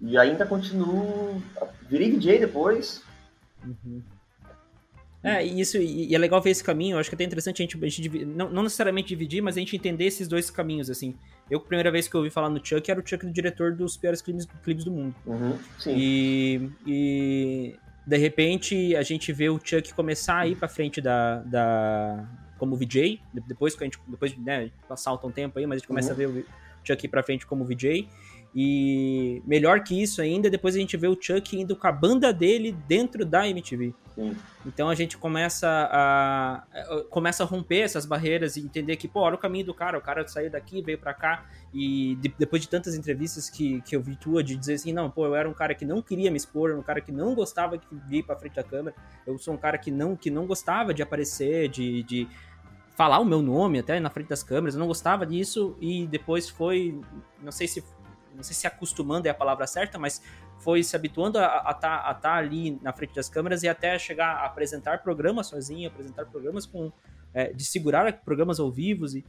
E 0.00 0.18
ainda 0.18 0.44
continuo, 0.44 1.42
virei 1.88 2.10
DJ 2.10 2.40
depois. 2.40 3.02
Uhum. 3.64 4.02
É, 5.26 5.44
e 5.44 5.60
isso 5.60 5.76
e 5.76 6.14
é 6.14 6.18
legal 6.18 6.40
ver 6.40 6.50
esse 6.50 6.62
caminho. 6.62 6.94
Eu 6.94 7.00
acho 7.00 7.10
que 7.10 7.14
é 7.14 7.16
até 7.16 7.24
interessante 7.24 7.60
a 7.60 7.64
gente, 7.64 7.84
a 7.84 7.88
gente 7.88 8.24
não, 8.24 8.48
não, 8.48 8.62
necessariamente 8.62 9.08
dividir, 9.08 9.42
mas 9.42 9.56
a 9.56 9.60
gente 9.60 9.74
entender 9.74 10.04
esses 10.04 10.28
dois 10.28 10.50
caminhos, 10.50 10.88
assim. 10.88 11.16
Eu, 11.50 11.58
a 11.58 11.62
primeira 11.62 11.90
vez 11.90 12.06
que 12.06 12.14
eu 12.14 12.20
ouvi 12.20 12.30
falar 12.30 12.48
no 12.48 12.64
Chuck, 12.64 12.88
era 12.88 13.00
o 13.00 13.06
Chuck 13.06 13.26
do 13.26 13.32
diretor 13.32 13.74
dos 13.74 13.96
piores 13.96 14.22
clipes, 14.22 14.46
clipes 14.62 14.84
do 14.84 14.92
mundo. 14.92 15.14
Uhum, 15.26 15.58
sim. 15.78 15.94
E, 15.96 16.70
e, 16.86 17.74
de 18.06 18.16
repente, 18.16 18.94
a 18.94 19.02
gente 19.02 19.32
vê 19.32 19.48
o 19.48 19.58
Chuck 19.62 19.92
começar 19.94 20.38
a 20.38 20.46
ir 20.46 20.56
pra 20.56 20.68
frente 20.68 21.00
da, 21.00 21.38
da 21.40 22.24
como 22.56 22.76
VJ, 22.76 23.20
depois 23.46 23.74
que 23.74 23.82
a 23.82 23.86
gente, 23.86 23.98
depois, 24.06 24.36
né, 24.38 24.70
salta 24.96 25.26
um 25.26 25.32
tempo 25.32 25.58
aí, 25.58 25.66
mas 25.66 25.76
a 25.76 25.78
gente 25.78 25.88
começa 25.88 26.08
uhum. 26.08 26.14
a 26.14 26.16
ver 26.16 26.26
o 26.26 26.44
Chuck 26.84 27.04
ir 27.04 27.08
pra 27.08 27.22
frente 27.22 27.46
como 27.46 27.64
VJ. 27.64 28.08
E 28.58 29.42
melhor 29.46 29.80
que 29.84 30.02
isso 30.02 30.22
ainda, 30.22 30.48
depois 30.48 30.74
a 30.74 30.78
gente 30.78 30.96
vê 30.96 31.06
o 31.06 31.18
Chuck 31.20 31.54
indo 31.54 31.76
com 31.76 31.86
a 31.86 31.92
banda 31.92 32.32
dele 32.32 32.74
dentro 32.88 33.22
da 33.26 33.46
MTV. 33.46 33.92
Sim. 34.14 34.34
Então 34.64 34.88
a 34.88 34.94
gente 34.94 35.18
começa 35.18 35.68
a, 35.68 36.64
começa 37.10 37.42
a 37.42 37.46
romper 37.46 37.80
essas 37.80 38.06
barreiras 38.06 38.56
e 38.56 38.60
entender 38.62 38.96
que, 38.96 39.06
pô, 39.06 39.20
olha 39.20 39.34
o 39.34 39.38
caminho 39.38 39.66
do 39.66 39.74
cara, 39.74 39.98
o 39.98 40.00
cara 40.00 40.26
saiu 40.26 40.50
daqui, 40.50 40.80
veio 40.80 40.98
para 40.98 41.12
cá 41.12 41.44
e 41.70 42.16
de, 42.16 42.34
depois 42.38 42.62
de 42.62 42.68
tantas 42.70 42.94
entrevistas 42.94 43.50
que, 43.50 43.82
que 43.82 43.94
eu 43.94 44.00
vi 44.00 44.16
tua 44.16 44.42
de 44.42 44.56
dizer 44.56 44.72
assim, 44.72 44.90
não, 44.90 45.10
pô, 45.10 45.26
eu 45.26 45.34
era 45.34 45.46
um 45.46 45.52
cara 45.52 45.74
que 45.74 45.84
não 45.84 46.00
queria 46.00 46.30
me 46.30 46.38
expor, 46.38 46.72
um 46.72 46.82
cara 46.82 47.02
que 47.02 47.12
não 47.12 47.34
gostava 47.34 47.76
de 47.76 48.16
ir 48.16 48.22
para 48.22 48.36
frente 48.36 48.54
da 48.54 48.64
câmera, 48.64 48.96
eu 49.26 49.36
sou 49.36 49.52
um 49.52 49.58
cara 49.58 49.76
que 49.76 49.90
não 49.90 50.16
que 50.16 50.30
não 50.30 50.46
gostava 50.46 50.94
de 50.94 51.02
aparecer, 51.02 51.68
de, 51.68 52.02
de 52.04 52.26
falar 52.96 53.18
o 53.18 53.24
meu 53.26 53.42
nome 53.42 53.80
até 53.80 54.00
na 54.00 54.08
frente 54.08 54.28
das 54.28 54.42
câmeras, 54.42 54.74
eu 54.74 54.80
não 54.80 54.86
gostava 54.86 55.26
disso 55.26 55.76
e 55.78 56.06
depois 56.06 56.48
foi, 56.48 56.98
não 57.42 57.52
sei 57.52 57.68
se 57.68 57.84
não 58.36 58.42
sei 58.42 58.54
se 58.54 58.66
acostumando 58.66 59.26
é 59.26 59.30
a 59.30 59.34
palavra 59.34 59.66
certa, 59.66 59.98
mas 59.98 60.22
foi 60.58 60.82
se 60.82 60.94
habituando 60.94 61.38
a 61.38 61.70
estar 61.70 61.78
tá, 61.78 62.14
tá 62.14 62.34
ali 62.34 62.78
na 62.82 62.92
frente 62.92 63.14
das 63.14 63.28
câmeras 63.28 63.62
e 63.62 63.68
até 63.68 63.98
chegar 63.98 64.36
a 64.36 64.46
apresentar 64.46 65.02
programas 65.02 65.48
sozinho, 65.48 65.88
apresentar 65.88 66.26
programas 66.26 66.66
com. 66.66 66.92
É, 67.34 67.52
de 67.52 67.64
segurar 67.64 68.10
programas 68.22 68.58
ao 68.58 68.70
vivo. 68.70 69.06
E, 69.06 69.24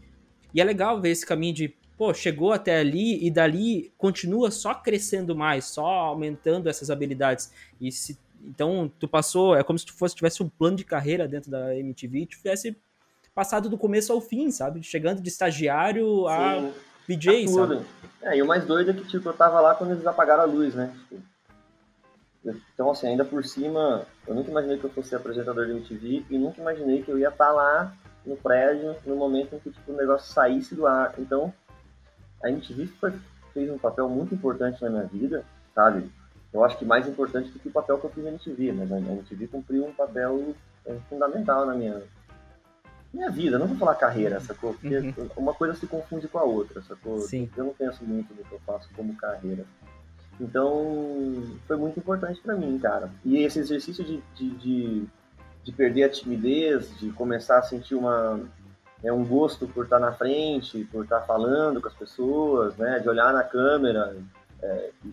e 0.54 0.62
é 0.62 0.64
legal 0.64 1.02
ver 1.02 1.10
esse 1.10 1.26
caminho 1.26 1.54
de, 1.54 1.76
pô, 1.98 2.14
chegou 2.14 2.54
até 2.54 2.80
ali 2.80 3.26
e 3.26 3.30
dali 3.30 3.92
continua 3.98 4.50
só 4.50 4.74
crescendo 4.74 5.36
mais, 5.36 5.66
só 5.66 5.86
aumentando 5.86 6.70
essas 6.70 6.90
habilidades. 6.90 7.52
E 7.82 7.92
se, 7.92 8.18
Então, 8.46 8.90
tu 8.98 9.08
passou, 9.10 9.58
é 9.58 9.64
como 9.64 9.78
se 9.78 9.86
tu 9.86 9.94
fosse, 9.94 10.16
tivesse 10.16 10.42
um 10.42 10.48
plano 10.48 10.78
de 10.78 10.86
carreira 10.86 11.28
dentro 11.28 11.52
da 11.52 11.76
MTV, 11.76 12.28
tivesse 12.28 12.78
passado 13.36 13.70
do 13.70 13.78
começo 13.78 14.12
ao 14.12 14.20
fim, 14.20 14.50
sabe? 14.50 14.82
Chegando 14.82 15.22
de 15.22 15.28
estagiário 15.30 16.28
a 16.28 16.72
Sim, 17.08 17.18
DJ, 17.18 17.46
a 17.46 17.48
sabe? 17.48 17.86
É, 18.22 18.38
e 18.38 18.42
o 18.42 18.48
mais 18.48 18.66
doido 18.66 18.92
é 18.92 18.94
que, 18.94 19.06
tipo, 19.06 19.30
eu 19.30 19.34
tava 19.34 19.62
lá 19.62 19.74
quando 19.74 19.92
eles 19.92 20.06
apagaram 20.06 20.44
a 20.44 20.46
luz, 20.46 20.76
né? 20.76 20.94
Tipo, 21.10 21.24
então, 22.74 22.92
assim, 22.92 23.08
ainda 23.08 23.26
por 23.26 23.44
cima, 23.44 24.06
eu 24.28 24.36
nunca 24.36 24.52
imaginei 24.52 24.78
que 24.78 24.84
eu 24.84 24.90
fosse 24.90 25.16
apresentador 25.16 25.66
de 25.66 25.72
MTV 25.72 26.26
e 26.30 26.38
nunca 26.38 26.62
imaginei 26.62 27.02
que 27.02 27.10
eu 27.10 27.18
ia 27.18 27.30
estar 27.30 27.48
tá 27.48 27.52
lá 27.52 27.94
no 28.26 28.38
prédio 28.38 28.96
no 29.06 29.16
momento 29.16 29.56
em 29.56 29.60
que 29.60 29.72
tipo, 29.72 29.92
o 29.92 29.96
negócio 29.96 30.32
saísse 30.32 30.76
do 30.76 30.86
ar. 30.86 31.14
Então, 31.18 31.54
a 32.44 32.50
MTV 32.50 32.88
foi, 33.00 33.14
fez 33.54 33.70
um 33.72 33.78
papel 33.78 34.08
muito 34.10 34.36
importante 34.36 34.82
na 34.82 34.90
minha 34.90 35.04
vida, 35.04 35.44
sabe? 35.74 36.10
Eu 36.54 36.64
acho 36.64 36.78
que 36.78 36.86
mais 36.86 37.08
importante 37.08 37.50
do 37.50 37.60
que 37.60 37.68
o 37.68 37.72
papel 37.72 37.98
que 37.98 38.06
eu 38.06 38.10
fiz 38.10 38.24
na 38.24 38.32
MTV, 38.32 38.72
mas 38.74 38.92
a 38.92 38.98
MTV 38.98 39.48
cumpriu 39.48 39.86
um 39.86 39.94
papel 39.94 40.56
é, 40.86 40.96
fundamental 41.10 41.66
na 41.66 41.74
minha, 41.74 42.02
minha 43.18 43.30
vida. 43.30 43.58
Não 43.58 43.68
vou 43.68 43.78
falar 43.78 43.96
carreira, 43.96 44.40
sacou? 44.40 44.74
Porque 44.74 44.98
uhum. 44.98 45.30
uma 45.36 45.54
coisa 45.54 45.74
se 45.74 45.88
confunde 45.88 46.28
com 46.28 46.38
a 46.38 46.44
outra, 46.44 46.82
sacou? 46.84 47.20
Sim. 47.20 47.50
Eu 47.58 47.66
não 47.66 47.74
penso 47.74 48.04
muito 48.06 48.34
no 48.34 48.44
que 48.44 48.54
eu 48.54 48.60
faço 48.66 48.88
como 48.96 49.16
carreira. 49.16 49.66
Então, 50.40 51.44
foi 51.68 51.78
muito 51.78 52.00
importante 52.00 52.40
para 52.40 52.56
mim, 52.56 52.78
cara. 52.78 53.10
E 53.26 53.38
esse 53.40 53.60
exercício 53.60 54.04
de, 54.04 54.24
de, 54.36 54.50
de, 54.52 55.08
de, 55.64 55.72
perder 55.72 56.04
a 56.04 56.10
timidez, 56.10 56.96
de 57.00 57.12
começar 57.12 57.58
a 57.58 57.64
sentir 57.64 57.96
uma, 57.96 58.40
é, 59.04 59.12
um 59.12 59.26
gosto 59.26 59.68
por 59.68 59.86
estar 59.86 60.00
na 60.00 60.12
frente, 60.12 60.84
por 60.92 61.04
estar 61.04 61.22
falando 61.22 61.82
com 61.82 61.88
as 61.88 61.96
pessoas, 61.96 62.78
né, 62.78 63.00
de 63.00 63.10
olhar 63.10 63.34
na 63.34 63.44
câmera 63.44 64.16
é, 64.62 64.92
e, 65.04 65.08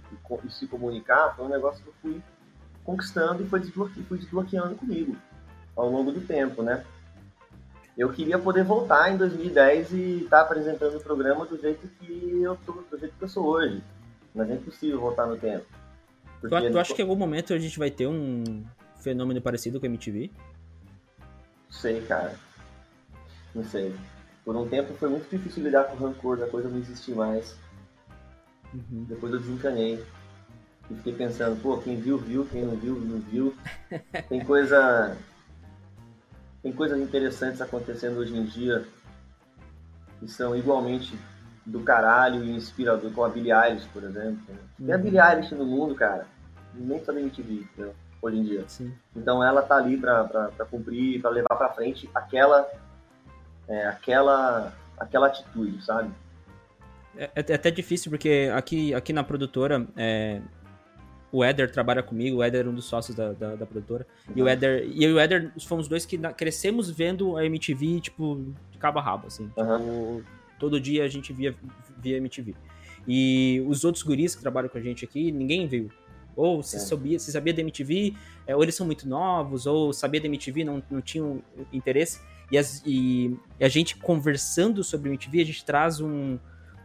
e, 0.47 0.51
se 0.51 0.67
comunicar, 0.67 1.35
foi 1.35 1.47
um 1.47 1.51
negócio 1.51 1.83
que 1.83 1.89
eu 1.89 1.95
fui 2.03 2.23
conquistando 2.85 3.43
e 3.43 3.47
foi 3.47 3.61
desbloque, 3.61 4.03
fui 4.03 4.19
desbloqueando 4.19 4.75
comigo 4.75 5.17
ao 5.75 5.89
longo 5.89 6.13
do 6.13 6.21
tempo, 6.21 6.63
né. 6.63 6.85
Eu 7.97 8.13
queria 8.13 8.39
poder 8.39 8.65
voltar 8.65 9.13
em 9.13 9.17
2010 9.17 9.93
e 9.93 10.25
estar 10.25 10.41
apresentando 10.41 10.97
o 10.97 11.01
programa 11.01 11.47
do 11.47 11.61
jeito 11.61 11.87
que 11.99 12.43
eu 12.43 12.57
tô, 12.67 12.73
do 12.73 12.99
jeito 12.99 13.15
que 13.17 13.25
eu 13.25 13.29
sou 13.29 13.47
hoje 13.47 13.83
mas 14.35 14.51
é 14.51 14.55
impossível 14.55 15.01
voltar 15.01 15.27
no 15.27 15.37
tempo. 15.37 15.65
Tu, 16.41 16.49
tu 16.49 16.57
ele... 16.57 16.79
acha 16.79 16.93
que 16.93 17.01
em 17.01 17.05
algum 17.05 17.17
momento 17.17 17.55
a 17.55 17.59
gente 17.59 17.79
vai 17.79 17.91
ter 17.91 18.07
um 18.07 18.65
fenômeno 19.01 19.41
parecido 19.41 19.79
com 19.79 19.87
a 19.87 19.89
MTV? 19.89 20.31
Sei, 21.71 22.01
cara. 22.03 22.35
Não 23.55 23.65
sei. 23.65 23.95
Por 24.45 24.57
um 24.57 24.69
tempo 24.69 24.93
foi 24.95 25.09
muito 25.09 25.31
difícil 25.31 25.63
lidar 25.63 25.85
com 25.85 25.95
o 25.95 26.09
rancor 26.09 26.37
da 26.37 26.49
coisa 26.49 26.69
não 26.69 26.79
existir 26.79 27.15
mais. 27.15 27.57
Uhum. 28.75 29.05
Depois 29.05 29.33
eu 29.33 29.39
desencanei. 29.39 30.05
E 30.91 30.95
fiquei 30.97 31.15
pensando, 31.15 31.59
pô, 31.63 31.79
quem 31.79 31.97
viu, 31.97 32.19
viu, 32.19 32.45
quem 32.45 32.63
não 32.63 32.77
viu, 32.77 32.99
não 32.99 33.21
viu. 33.21 33.55
Tem 34.29 34.45
coisa. 34.45 35.17
Tem 36.65 36.73
coisas 36.73 36.99
interessantes 36.99 37.61
acontecendo 37.61 38.19
hoje 38.19 38.37
em 38.37 38.45
dia 38.45 38.85
que 40.19 40.27
são 40.27 40.57
igualmente 40.57 41.17
do 41.65 41.81
caralho 41.81 42.43
e 42.43 42.57
inspirador, 42.57 43.13
com 43.13 43.23
a 43.23 43.29
Billie 43.29 43.53
Eilish, 43.53 43.87
por 43.93 44.03
exemplo. 44.03 44.43
Né? 44.49 44.59
Tem 44.79 44.93
a 44.93 44.97
uhum. 44.97 45.03
Billie 45.03 45.21
Eilish 45.21 45.55
no 45.55 45.65
mundo, 45.65 45.95
cara, 45.95 46.27
nem 46.75 47.05
só 47.05 47.13
da 47.13 47.21
MTV, 47.21 47.53
entendeu? 47.53 47.95
hoje 48.27 48.39
em 48.39 48.43
dia. 48.43 48.65
Sim. 48.67 48.93
Então 49.15 49.45
ela 49.45 49.63
tá 49.63 49.77
ali 49.77 49.97
pra 49.99 50.51
cumprir, 50.71 51.21
pra 51.21 51.31
levar 51.31 51.55
pra 51.57 51.69
frente 51.71 52.09
aquela, 52.15 52.67
é, 53.69 53.87
aquela, 53.87 54.73
aquela 54.99 55.27
atitude, 55.27 55.85
sabe? 55.85 56.11
É, 57.17 57.25
é, 57.25 57.45
é, 57.49 57.55
até 57.55 57.71
difícil, 57.71 58.11
porque 58.11 58.51
aqui, 58.55 58.95
aqui 58.95 59.13
na 59.13 59.23
produtora, 59.23 59.87
é, 59.97 60.41
o 61.35 61.45
Eder 61.45 61.69
trabalha 61.69 62.01
comigo, 62.01 62.37
o 62.37 62.45
Eder 62.45 62.65
é 62.65 62.69
um 62.69 62.75
dos 62.75 62.85
sócios 62.85 63.17
da, 63.17 63.33
da, 63.33 63.57
da 63.57 63.67
produtora. 63.67 64.07
Uhum. 64.29 64.35
E 64.37 64.43
o 64.43 64.49
Eder, 64.49 64.87
e 64.87 65.03
eu 65.03 65.11
e 65.11 65.13
o 65.15 65.21
Eder 65.21 65.53
fomos 65.67 65.89
dois 65.89 66.07
que 66.07 66.17
crescemos 66.17 66.89
vendo 66.89 67.37
a 67.37 67.45
MTV, 67.45 68.01
tipo, 68.01 68.41
de 68.71 68.79
cabo 68.79 69.01
a 69.01 69.03
rabo, 69.03 69.27
assim. 69.27 69.51
Uhum. 69.57 70.23
Todo 70.61 70.81
dia 70.81 71.03
a 71.03 71.09
gente 71.09 71.33
via, 71.33 71.53
via 71.99 72.19
MTV. 72.19 72.55
E 73.09 73.61
os 73.67 73.85
outros 73.85 74.05
guris 74.05 74.37
que 74.37 74.43
trabalham 74.43 74.69
com 74.69 74.79
a 74.79 74.81
gente 74.81 75.05
aqui, 75.05 75.33
ninguém 75.33 75.67
viu. 75.67 75.91
Ou 76.37 76.63
se, 76.63 76.77
é. 76.77 76.79
sabia, 76.79 77.19
se 77.19 77.33
sabia 77.33 77.53
da 77.53 77.63
MTV, 77.63 78.15
é, 78.47 78.55
ou 78.55 78.63
eles 78.63 78.77
são 78.77 78.87
muito 78.87 79.09
novos, 79.09 79.67
ou 79.67 79.93
sabia 79.93 80.21
da 80.21 80.27
MTV, 80.29 80.63
não, 80.63 80.81
não 80.89 81.01
tinham 81.01 81.43
interesse. 81.73 82.21
E, 82.49 82.57
as, 82.57 82.81
e, 82.87 83.37
e, 83.59 83.65
a 83.65 83.69
gente 83.69 83.97
conversando 83.97 84.85
sobre 84.85 85.09
MTV, 85.09 85.41
a 85.41 85.47
gente 85.47 85.65
traz 85.65 86.01
um, 86.01 86.39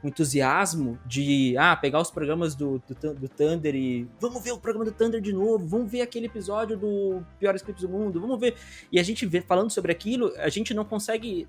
entusiasmo 0.03 0.97
de 1.05 1.57
ah, 1.57 1.75
pegar 1.75 1.99
os 1.99 2.09
programas 2.09 2.55
do, 2.55 2.81
do, 2.87 3.13
do, 3.13 3.27
Thunder 3.27 3.75
e 3.75 4.07
vamos 4.19 4.41
ver 4.43 4.51
o 4.51 4.57
programa 4.57 4.85
do 4.85 4.91
Thunder 4.91 5.19
de 5.19 5.33
novo, 5.33 5.65
vamos 5.67 5.91
ver 5.91 6.01
aquele 6.01 6.27
episódio 6.27 6.77
do 6.77 7.21
Piores 7.37 7.61
Clipes 7.61 7.83
do 7.83 7.89
Mundo, 7.89 8.19
vamos 8.19 8.39
ver. 8.39 8.55
E 8.91 8.99
a 8.99 9.03
gente 9.03 9.25
vê, 9.25 9.41
falando 9.41 9.69
sobre 9.71 9.91
aquilo, 9.91 10.33
a 10.37 10.49
gente 10.49 10.73
não 10.73 10.85
consegue 10.85 11.47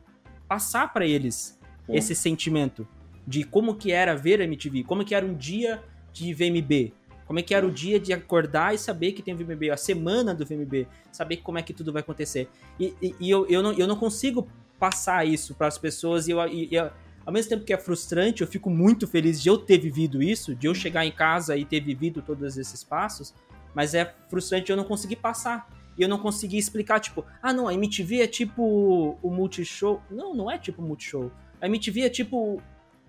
passar 0.49 0.93
para 0.93 1.07
eles 1.07 1.59
esse 1.89 2.15
sentimento 2.15 2.87
de 3.27 3.45
como 3.45 3.75
que 3.75 3.93
era 3.93 4.15
ver 4.17 4.41
a 4.41 4.45
MTV, 4.45 4.85
como 4.85 5.05
que 5.05 5.15
era 5.15 5.25
um 5.25 5.35
dia 5.35 5.83
de 6.13 6.33
VMB, 6.35 6.93
como 7.27 7.39
é 7.39 7.43
que 7.43 7.55
era 7.55 7.65
o 7.65 7.71
dia 7.71 8.01
de 8.01 8.13
acordar 8.13 8.75
e 8.75 8.79
saber 8.79 9.13
que 9.13 9.23
tem 9.23 9.35
VMB, 9.37 9.71
a 9.71 9.77
semana 9.77 10.35
do 10.35 10.45
VMB, 10.45 10.89
saber 11.13 11.37
como 11.39 11.59
é 11.59 11.63
que 11.63 11.73
tudo 11.73 11.93
vai 11.93 12.01
acontecer. 12.01 12.49
E, 12.79 12.95
e, 13.01 13.15
e 13.21 13.31
eu, 13.31 13.47
eu, 13.47 13.63
não, 13.63 13.73
eu 13.73 13.87
não 13.87 13.95
consigo 13.95 14.49
passar 14.81 15.25
isso 15.25 15.55
para 15.55 15.69
as 15.69 15.79
pessoas 15.79 16.27
e, 16.27 16.33
eu, 16.33 16.45
e 16.49 16.75
eu, 16.75 16.91
ao 17.31 17.33
mesmo 17.33 17.49
tempo 17.49 17.65
que 17.65 17.73
é 17.73 17.79
frustrante, 17.79 18.43
eu 18.43 18.47
fico 18.49 18.69
muito 18.69 19.07
feliz 19.07 19.41
de 19.41 19.49
eu 19.49 19.57
ter 19.57 19.79
vivido 19.79 20.21
isso, 20.21 20.53
de 20.53 20.67
eu 20.67 20.75
chegar 20.75 21.07
em 21.07 21.13
casa 21.13 21.57
e 21.57 21.65
ter 21.65 21.81
vivido 21.81 22.21
todos 22.21 22.59
esses 22.59 22.83
passos, 22.83 23.33
mas 23.73 23.95
é 23.95 24.17
frustrante 24.29 24.69
eu 24.69 24.77
não 24.77 24.83
conseguir 24.83 25.15
passar. 25.15 25.71
E 25.97 26.03
eu 26.03 26.09
não 26.09 26.19
consegui 26.19 26.59
explicar, 26.59 26.99
tipo, 26.99 27.25
ah, 27.41 27.53
não, 27.53 27.69
a 27.69 27.75
MTV 27.75 28.23
é 28.23 28.27
tipo 28.27 29.17
o 29.23 29.31
Multishow. 29.31 30.03
Não, 30.11 30.35
não 30.35 30.51
é 30.51 30.59
tipo 30.59 30.83
o 30.83 30.85
Multishow. 30.85 31.31
A 31.61 31.67
MTV 31.67 32.01
é 32.01 32.09
tipo. 32.09 32.61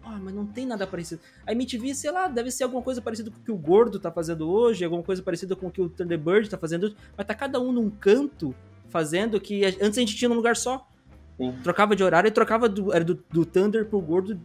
Ah, 0.03 0.19
mas 0.21 0.35
não 0.35 0.45
tem 0.45 0.67
nada 0.67 0.85
parecido. 0.85 1.21
A 1.47 1.51
MTV, 1.53 1.95
sei 1.95 2.11
lá, 2.11 2.27
deve 2.27 2.51
ser 2.51 2.63
alguma 2.63 2.83
coisa 2.83 3.01
parecida 3.01 3.31
com 3.31 3.39
o 3.39 3.43
que 3.43 3.51
o 3.51 3.57
Gordo 3.57 3.99
tá 3.99 4.11
fazendo 4.11 4.47
hoje, 4.47 4.83
alguma 4.83 5.01
coisa 5.01 5.23
parecida 5.23 5.55
com 5.55 5.67
o 5.67 5.71
que 5.71 5.81
o 5.81 5.89
Thunderbird 5.89 6.47
tá 6.47 6.59
fazendo 6.59 6.83
hoje, 6.83 6.95
mas 7.17 7.25
tá 7.25 7.33
cada 7.33 7.59
um 7.59 7.71
num 7.71 7.89
canto 7.89 8.53
fazendo 8.87 9.39
que 9.41 9.65
antes 9.65 9.97
a 9.97 10.01
gente 10.01 10.15
tinha 10.15 10.29
num 10.29 10.35
lugar 10.35 10.55
só. 10.55 10.87
Sim. 11.41 11.57
Trocava 11.63 11.95
de 11.95 12.03
horário 12.03 12.27
e 12.27 12.31
trocava 12.31 12.69
do, 12.69 12.93
era 12.93 13.03
do, 13.03 13.15
do 13.31 13.43
Thunder 13.43 13.83
pro 13.85 13.99
Gordo 13.99 14.39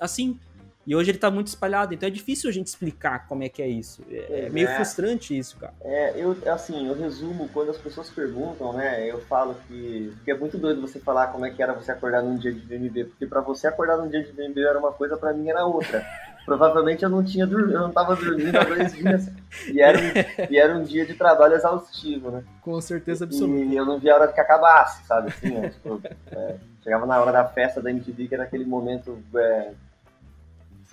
assim. 0.00 0.40
E 0.84 0.96
hoje 0.96 1.12
ele 1.12 1.18
tá 1.18 1.30
muito 1.30 1.46
espalhado, 1.46 1.94
então 1.94 2.08
é 2.08 2.10
difícil 2.10 2.50
a 2.50 2.52
gente 2.52 2.66
explicar 2.66 3.28
como 3.28 3.44
é 3.44 3.48
que 3.48 3.62
é 3.62 3.68
isso. 3.68 4.02
É, 4.10 4.46
é 4.46 4.50
meio 4.50 4.66
é. 4.66 4.74
frustrante 4.74 5.36
isso, 5.36 5.56
cara. 5.56 5.72
É, 5.80 6.14
eu, 6.16 6.36
assim, 6.52 6.88
eu 6.88 6.94
resumo, 6.98 7.48
quando 7.52 7.70
as 7.70 7.78
pessoas 7.78 8.10
perguntam, 8.10 8.72
né, 8.72 9.08
eu 9.08 9.20
falo 9.20 9.54
que, 9.68 10.12
que 10.24 10.30
é 10.32 10.36
muito 10.36 10.58
doido 10.58 10.80
você 10.80 10.98
falar 10.98 11.28
como 11.28 11.46
é 11.46 11.50
que 11.50 11.62
era 11.62 11.72
você 11.72 11.92
acordar 11.92 12.22
num 12.22 12.36
dia 12.36 12.52
de 12.52 12.58
VMB, 12.58 13.04
porque 13.10 13.26
para 13.26 13.40
você 13.40 13.68
acordar 13.68 13.96
num 13.98 14.08
dia 14.08 14.24
de 14.24 14.32
VMB 14.32 14.58
era 14.58 14.78
uma 14.78 14.90
coisa, 14.90 15.16
para 15.16 15.32
mim 15.32 15.48
era 15.48 15.64
outra. 15.64 16.04
Provavelmente 16.44 17.04
eu 17.04 17.08
não 17.08 17.22
tinha 17.22 17.46
dormido, 17.46 17.74
eu 17.74 17.80
não 17.82 17.92
tava 17.92 18.16
dormindo 18.16 18.56
há 18.56 18.64
dois 18.64 18.92
dias. 18.92 19.30
E 19.68 19.80
era, 19.80 19.98
um, 19.98 20.50
e 20.50 20.58
era 20.58 20.74
um 20.74 20.82
dia 20.82 21.06
de 21.06 21.14
trabalho 21.14 21.54
exaustivo, 21.54 22.30
né? 22.30 22.42
Com 22.60 22.80
certeza 22.80 23.24
absoluta. 23.24 23.60
E 23.60 23.76
eu 23.76 23.84
não 23.84 23.98
via 23.98 24.12
a 24.12 24.16
hora 24.16 24.32
que 24.32 24.40
acabasse, 24.40 25.04
sabe? 25.06 25.28
Assim, 25.28 25.50
né? 25.50 25.68
tipo, 25.70 26.00
é, 26.32 26.56
chegava 26.82 27.06
na 27.06 27.20
hora 27.20 27.32
da 27.32 27.44
festa 27.44 27.80
da 27.80 27.90
MTV, 27.90 28.28
que 28.28 28.34
era 28.34 28.44
aquele 28.44 28.64
momento 28.64 29.22
é, 29.36 29.72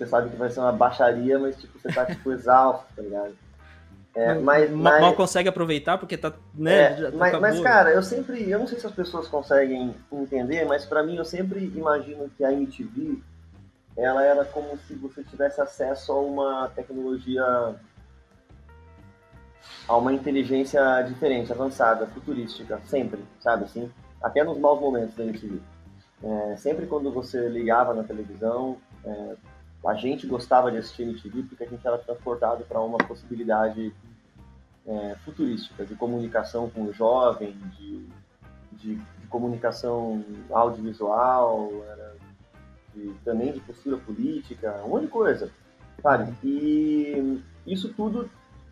você 0.00 0.06
sabe 0.06 0.30
que 0.30 0.36
vai 0.36 0.48
ser 0.48 0.60
uma 0.60 0.72
baixaria, 0.72 1.38
mas 1.38 1.56
tipo, 1.56 1.78
você 1.78 1.92
tá 1.92 2.06
tipo 2.06 2.32
exausto, 2.32 2.86
tá 2.96 3.02
ligado? 3.02 3.34
É, 4.14 4.34
mas, 4.34 4.70
mas, 4.70 5.00
mal 5.00 5.14
consegue 5.14 5.48
aproveitar 5.48 5.98
porque 5.98 6.16
tá, 6.16 6.32
né? 6.54 7.00
É, 7.00 7.10
mas, 7.12 7.38
mas, 7.38 7.60
cara, 7.60 7.90
eu 7.90 8.02
sempre, 8.02 8.48
eu 8.48 8.58
não 8.58 8.66
sei 8.66 8.78
se 8.80 8.86
as 8.86 8.92
pessoas 8.92 9.28
conseguem 9.28 9.94
entender, 10.10 10.64
mas 10.64 10.84
para 10.84 11.02
mim 11.02 11.16
eu 11.16 11.24
sempre 11.24 11.70
imagino 11.76 12.30
que 12.36 12.42
a 12.42 12.52
MTV 12.52 13.18
ela 13.96 14.24
era 14.24 14.44
como 14.44 14.76
se 14.78 14.94
você 14.94 15.22
tivesse 15.24 15.60
acesso 15.60 16.12
a 16.12 16.20
uma 16.20 16.68
tecnologia, 16.74 17.74
a 19.88 19.96
uma 19.96 20.12
inteligência 20.12 21.02
diferente, 21.02 21.52
avançada, 21.52 22.06
futurística, 22.06 22.80
sempre, 22.86 23.24
sabe 23.40 23.64
assim? 23.64 23.90
Até 24.22 24.44
nos 24.44 24.58
maus 24.58 24.80
momentos 24.80 25.14
da 25.14 25.24
MTV. 25.24 25.60
É, 26.22 26.56
sempre 26.56 26.86
quando 26.86 27.10
você 27.10 27.48
ligava 27.48 27.94
na 27.94 28.04
televisão, 28.04 28.76
é, 29.04 29.36
a 29.86 29.94
gente 29.94 30.26
gostava 30.26 30.70
de 30.70 30.78
assistir 30.78 31.02
MTV 31.02 31.42
porque 31.44 31.64
a 31.64 31.68
gente 31.68 31.86
era 31.86 31.98
transportado 31.98 32.64
para 32.64 32.80
uma 32.80 32.98
possibilidade 32.98 33.92
é, 34.86 35.14
futurística 35.24 35.84
de 35.84 35.94
comunicação 35.94 36.68
com 36.68 36.82
o 36.82 36.92
jovem, 36.92 37.52
de, 37.78 38.06
de, 38.72 38.94
de 38.96 39.26
comunicação 39.28 40.22
audiovisual, 40.50 41.70
de, 42.94 43.14
também 43.24 43.52
de 43.52 43.60
postura 43.60 43.96
política, 43.96 44.82
um 44.84 44.90
monte 44.90 45.02
de 45.02 45.08
coisa, 45.08 45.50
sabe? 46.02 46.32
E 46.42 47.40
isso 47.66 47.92
tudo 47.94 48.28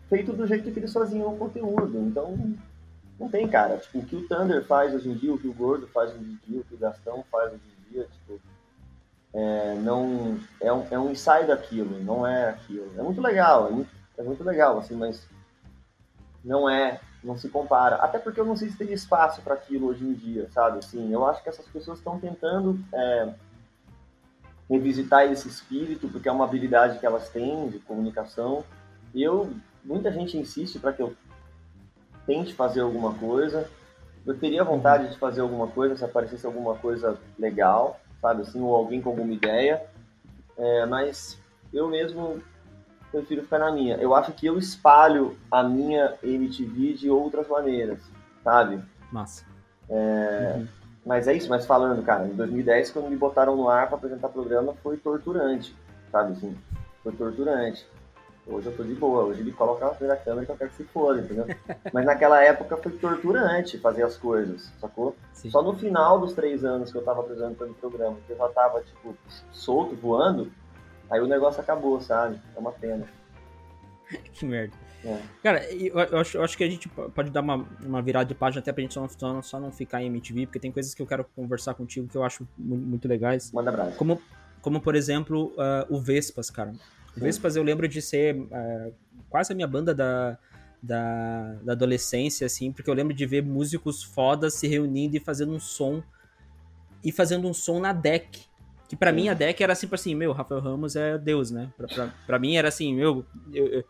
feito 0.09 0.33
do 0.33 0.47
jeito 0.47 0.71
que 0.71 0.79
eles 0.79 0.91
faziam 0.91 1.33
o 1.33 1.37
conteúdo. 1.37 1.97
Então, 1.99 2.35
não 3.19 3.29
tem, 3.29 3.47
cara. 3.47 3.77
Tipo, 3.77 3.99
o 3.99 4.05
que 4.05 4.15
o 4.15 4.27
Thunder 4.27 4.65
faz 4.65 4.93
hoje 4.93 5.09
em 5.09 5.13
dia, 5.13 5.33
o 5.33 5.37
que 5.37 5.47
o 5.47 5.53
Gordo 5.53 5.87
faz 5.87 6.11
hoje 6.11 6.23
em 6.23 6.39
dia, 6.47 6.61
o 6.61 6.63
que 6.63 6.75
o 6.75 6.77
Gastão 6.77 7.23
faz 7.31 7.53
hoje 7.53 7.61
em 7.63 7.93
dia, 7.93 8.07
tipo, 8.11 8.41
é, 9.33 9.75
não 9.75 10.39
é 10.59 10.73
um, 10.73 10.87
é 10.89 10.99
um 10.99 11.11
ensaio 11.11 11.47
daquilo, 11.47 12.01
não 12.03 12.25
é 12.25 12.49
aquilo. 12.49 12.91
É 12.97 13.03
muito 13.03 13.21
legal, 13.21 13.67
é 13.67 13.71
muito, 13.71 13.91
é 14.17 14.23
muito 14.23 14.43
legal, 14.43 14.79
assim, 14.79 14.95
mas 14.95 15.27
não 16.43 16.69
é, 16.69 16.99
não 17.23 17.37
se 17.37 17.49
compara. 17.49 17.97
Até 17.97 18.17
porque 18.17 18.39
eu 18.39 18.45
não 18.45 18.55
sei 18.55 18.69
se 18.69 18.77
teria 18.77 18.95
espaço 18.95 19.41
para 19.41 19.53
aquilo 19.53 19.87
hoje 19.87 20.03
em 20.03 20.13
dia, 20.13 20.49
sabe? 20.51 20.79
Assim, 20.79 21.11
eu 21.11 21.25
acho 21.27 21.43
que 21.43 21.49
essas 21.49 21.67
pessoas 21.67 21.99
estão 21.99 22.19
tentando 22.19 22.79
é, 22.93 23.33
revisitar 24.69 25.23
esse 25.31 25.47
espírito, 25.47 26.07
porque 26.07 26.29
é 26.29 26.31
uma 26.31 26.45
habilidade 26.45 26.99
que 26.99 27.05
elas 27.05 27.29
têm 27.29 27.69
de 27.69 27.79
comunicação. 27.79 28.63
E 29.13 29.23
eu, 29.23 29.51
muita 29.83 30.11
gente 30.11 30.37
insiste 30.37 30.77
para 30.79 30.93
que 30.93 31.01
eu 31.01 31.15
tente 32.27 32.53
fazer 32.53 32.81
alguma 32.81 33.13
coisa. 33.15 33.67
Eu 34.25 34.37
teria 34.37 34.63
vontade 34.63 35.09
de 35.09 35.17
fazer 35.17 35.41
alguma 35.41 35.67
coisa 35.67 35.97
se 35.97 36.05
aparecesse 36.05 36.45
alguma 36.45 36.75
coisa 36.75 37.17
legal, 37.37 37.99
sabe? 38.21 38.43
Assim, 38.43 38.61
ou 38.61 38.75
alguém 38.75 39.01
com 39.01 39.09
alguma 39.09 39.33
ideia. 39.33 39.83
É, 40.55 40.85
mas 40.85 41.39
eu 41.73 41.87
mesmo 41.87 42.41
prefiro 43.11 43.41
ficar 43.41 43.59
na 43.59 43.71
minha. 43.71 43.95
Eu 43.95 44.13
acho 44.13 44.31
que 44.33 44.45
eu 44.45 44.59
espalho 44.59 45.35
a 45.49 45.63
minha 45.63 46.13
MTV 46.21 46.93
de 46.93 47.09
outras 47.09 47.47
maneiras, 47.47 47.99
sabe? 48.43 48.79
Massa. 49.11 49.43
É, 49.89 50.55
uhum. 50.57 50.67
Mas 51.09 51.27
é 51.27 51.33
isso, 51.33 51.49
mas 51.49 51.65
falando, 51.65 52.03
cara, 52.03 52.27
em 52.27 52.35
2010, 52.35 52.91
quando 52.91 53.09
me 53.09 53.15
botaram 53.15 53.55
no 53.55 53.67
ar 53.67 53.87
para 53.87 53.97
apresentar 53.97 54.29
programa, 54.29 54.75
foi 54.83 54.95
torturante, 54.95 55.75
sabe 56.11 56.33
assim? 56.33 56.55
Foi 57.01 57.11
torturante. 57.13 57.83
Hoje 58.45 58.67
eu 58.67 58.77
tô 58.77 58.83
de 58.83 58.93
boa, 58.93 59.23
hoje 59.23 59.41
ele 59.41 59.51
coloca 59.51 59.83
na 59.83 59.91
frente 59.95 60.09
da 60.09 60.17
câmera 60.17 60.45
que 60.45 60.51
eu 60.51 60.55
quero 60.55 60.69
que 60.69 60.75
se 60.75 60.83
foda, 60.83 61.19
entendeu? 61.19 61.47
Mas 61.91 62.05
naquela 62.05 62.43
época 62.43 62.77
foi 62.77 62.91
torturante 62.91 63.79
fazer 63.79 64.03
as 64.03 64.15
coisas, 64.17 64.71
sacou? 64.79 65.15
Sim. 65.33 65.49
Só 65.49 65.63
no 65.63 65.73
final 65.73 66.19
dos 66.19 66.33
três 66.33 66.63
anos 66.63 66.91
que 66.91 66.97
eu 66.99 67.03
tava 67.03 67.21
apresentando 67.21 67.71
o 67.71 67.73
programa, 67.73 68.15
que 68.27 68.31
eu 68.31 68.37
já 68.37 68.47
tava, 68.49 68.79
tipo, 68.81 69.17
solto, 69.51 69.95
voando, 69.95 70.51
Aí 71.09 71.19
o 71.19 71.27
negócio 71.27 71.59
acabou, 71.59 71.99
sabe? 71.99 72.39
É 72.55 72.59
uma 72.59 72.71
pena. 72.71 73.07
que 74.31 74.45
merda. 74.45 74.77
É. 75.03 75.21
Cara, 75.41 75.73
eu, 75.73 75.97
eu, 75.97 76.19
acho, 76.19 76.37
eu 76.37 76.43
acho 76.43 76.57
que 76.57 76.63
a 76.63 76.69
gente 76.69 76.89
pode 76.89 77.29
dar 77.29 77.41
uma, 77.41 77.65
uma 77.81 78.01
virada 78.01 78.25
de 78.25 78.35
página 78.35 78.59
até 78.59 78.71
pra 78.71 78.81
gente 78.81 78.93
só 78.93 79.07
não, 79.21 79.41
só 79.41 79.59
não 79.59 79.71
ficar 79.71 80.01
em 80.01 80.07
MTV, 80.07 80.47
porque 80.47 80.59
tem 80.59 80.71
coisas 80.71 80.93
que 80.93 81.01
eu 81.01 81.07
quero 81.07 81.23
conversar 81.35 81.73
contigo 81.73 82.07
que 82.07 82.17
eu 82.17 82.23
acho 82.23 82.47
muito, 82.57 82.85
muito 82.85 83.07
legais. 83.07 83.51
Manda 83.51 83.69
abraço. 83.69 83.97
Como, 83.97 84.21
como 84.61 84.81
por 84.81 84.95
exemplo, 84.95 85.53
uh, 85.55 85.93
o 85.93 85.99
Vespas, 85.99 86.49
cara. 86.49 86.73
O 87.15 87.19
Vespas 87.19 87.55
eu 87.55 87.63
lembro 87.63 87.87
de 87.87 88.01
ser 88.01 88.35
uh, 88.35 88.93
quase 89.29 89.53
a 89.53 89.55
minha 89.55 89.67
banda 89.67 89.93
da, 89.93 90.37
da, 90.81 91.55
da, 91.63 91.71
adolescência, 91.73 92.45
assim, 92.45 92.71
porque 92.71 92.89
eu 92.89 92.93
lembro 92.93 93.13
de 93.13 93.25
ver 93.25 93.43
músicos 93.43 94.03
fodas 94.03 94.53
se 94.53 94.67
reunindo 94.67 95.15
e 95.15 95.19
fazendo 95.19 95.53
um 95.53 95.59
som. 95.59 96.03
E 97.03 97.11
fazendo 97.11 97.47
um 97.47 97.53
som 97.53 97.79
na 97.79 97.93
deck. 97.93 98.47
Que 98.89 98.95
para 98.95 99.11
mim 99.11 99.29
a 99.29 99.33
deck 99.33 99.63
era 99.63 99.75
sempre 99.75 99.95
assim, 99.95 100.15
meu, 100.15 100.33
Rafael 100.33 100.59
Ramos 100.59 100.95
é 100.95 101.17
Deus, 101.17 101.51
né? 101.51 101.71
Pra, 101.77 101.87
pra, 101.87 102.13
pra 102.25 102.39
mim 102.39 102.55
era 102.55 102.67
assim, 102.67 102.93
meu, 102.95 103.23
eu, 103.53 103.67
eu, 103.67 103.83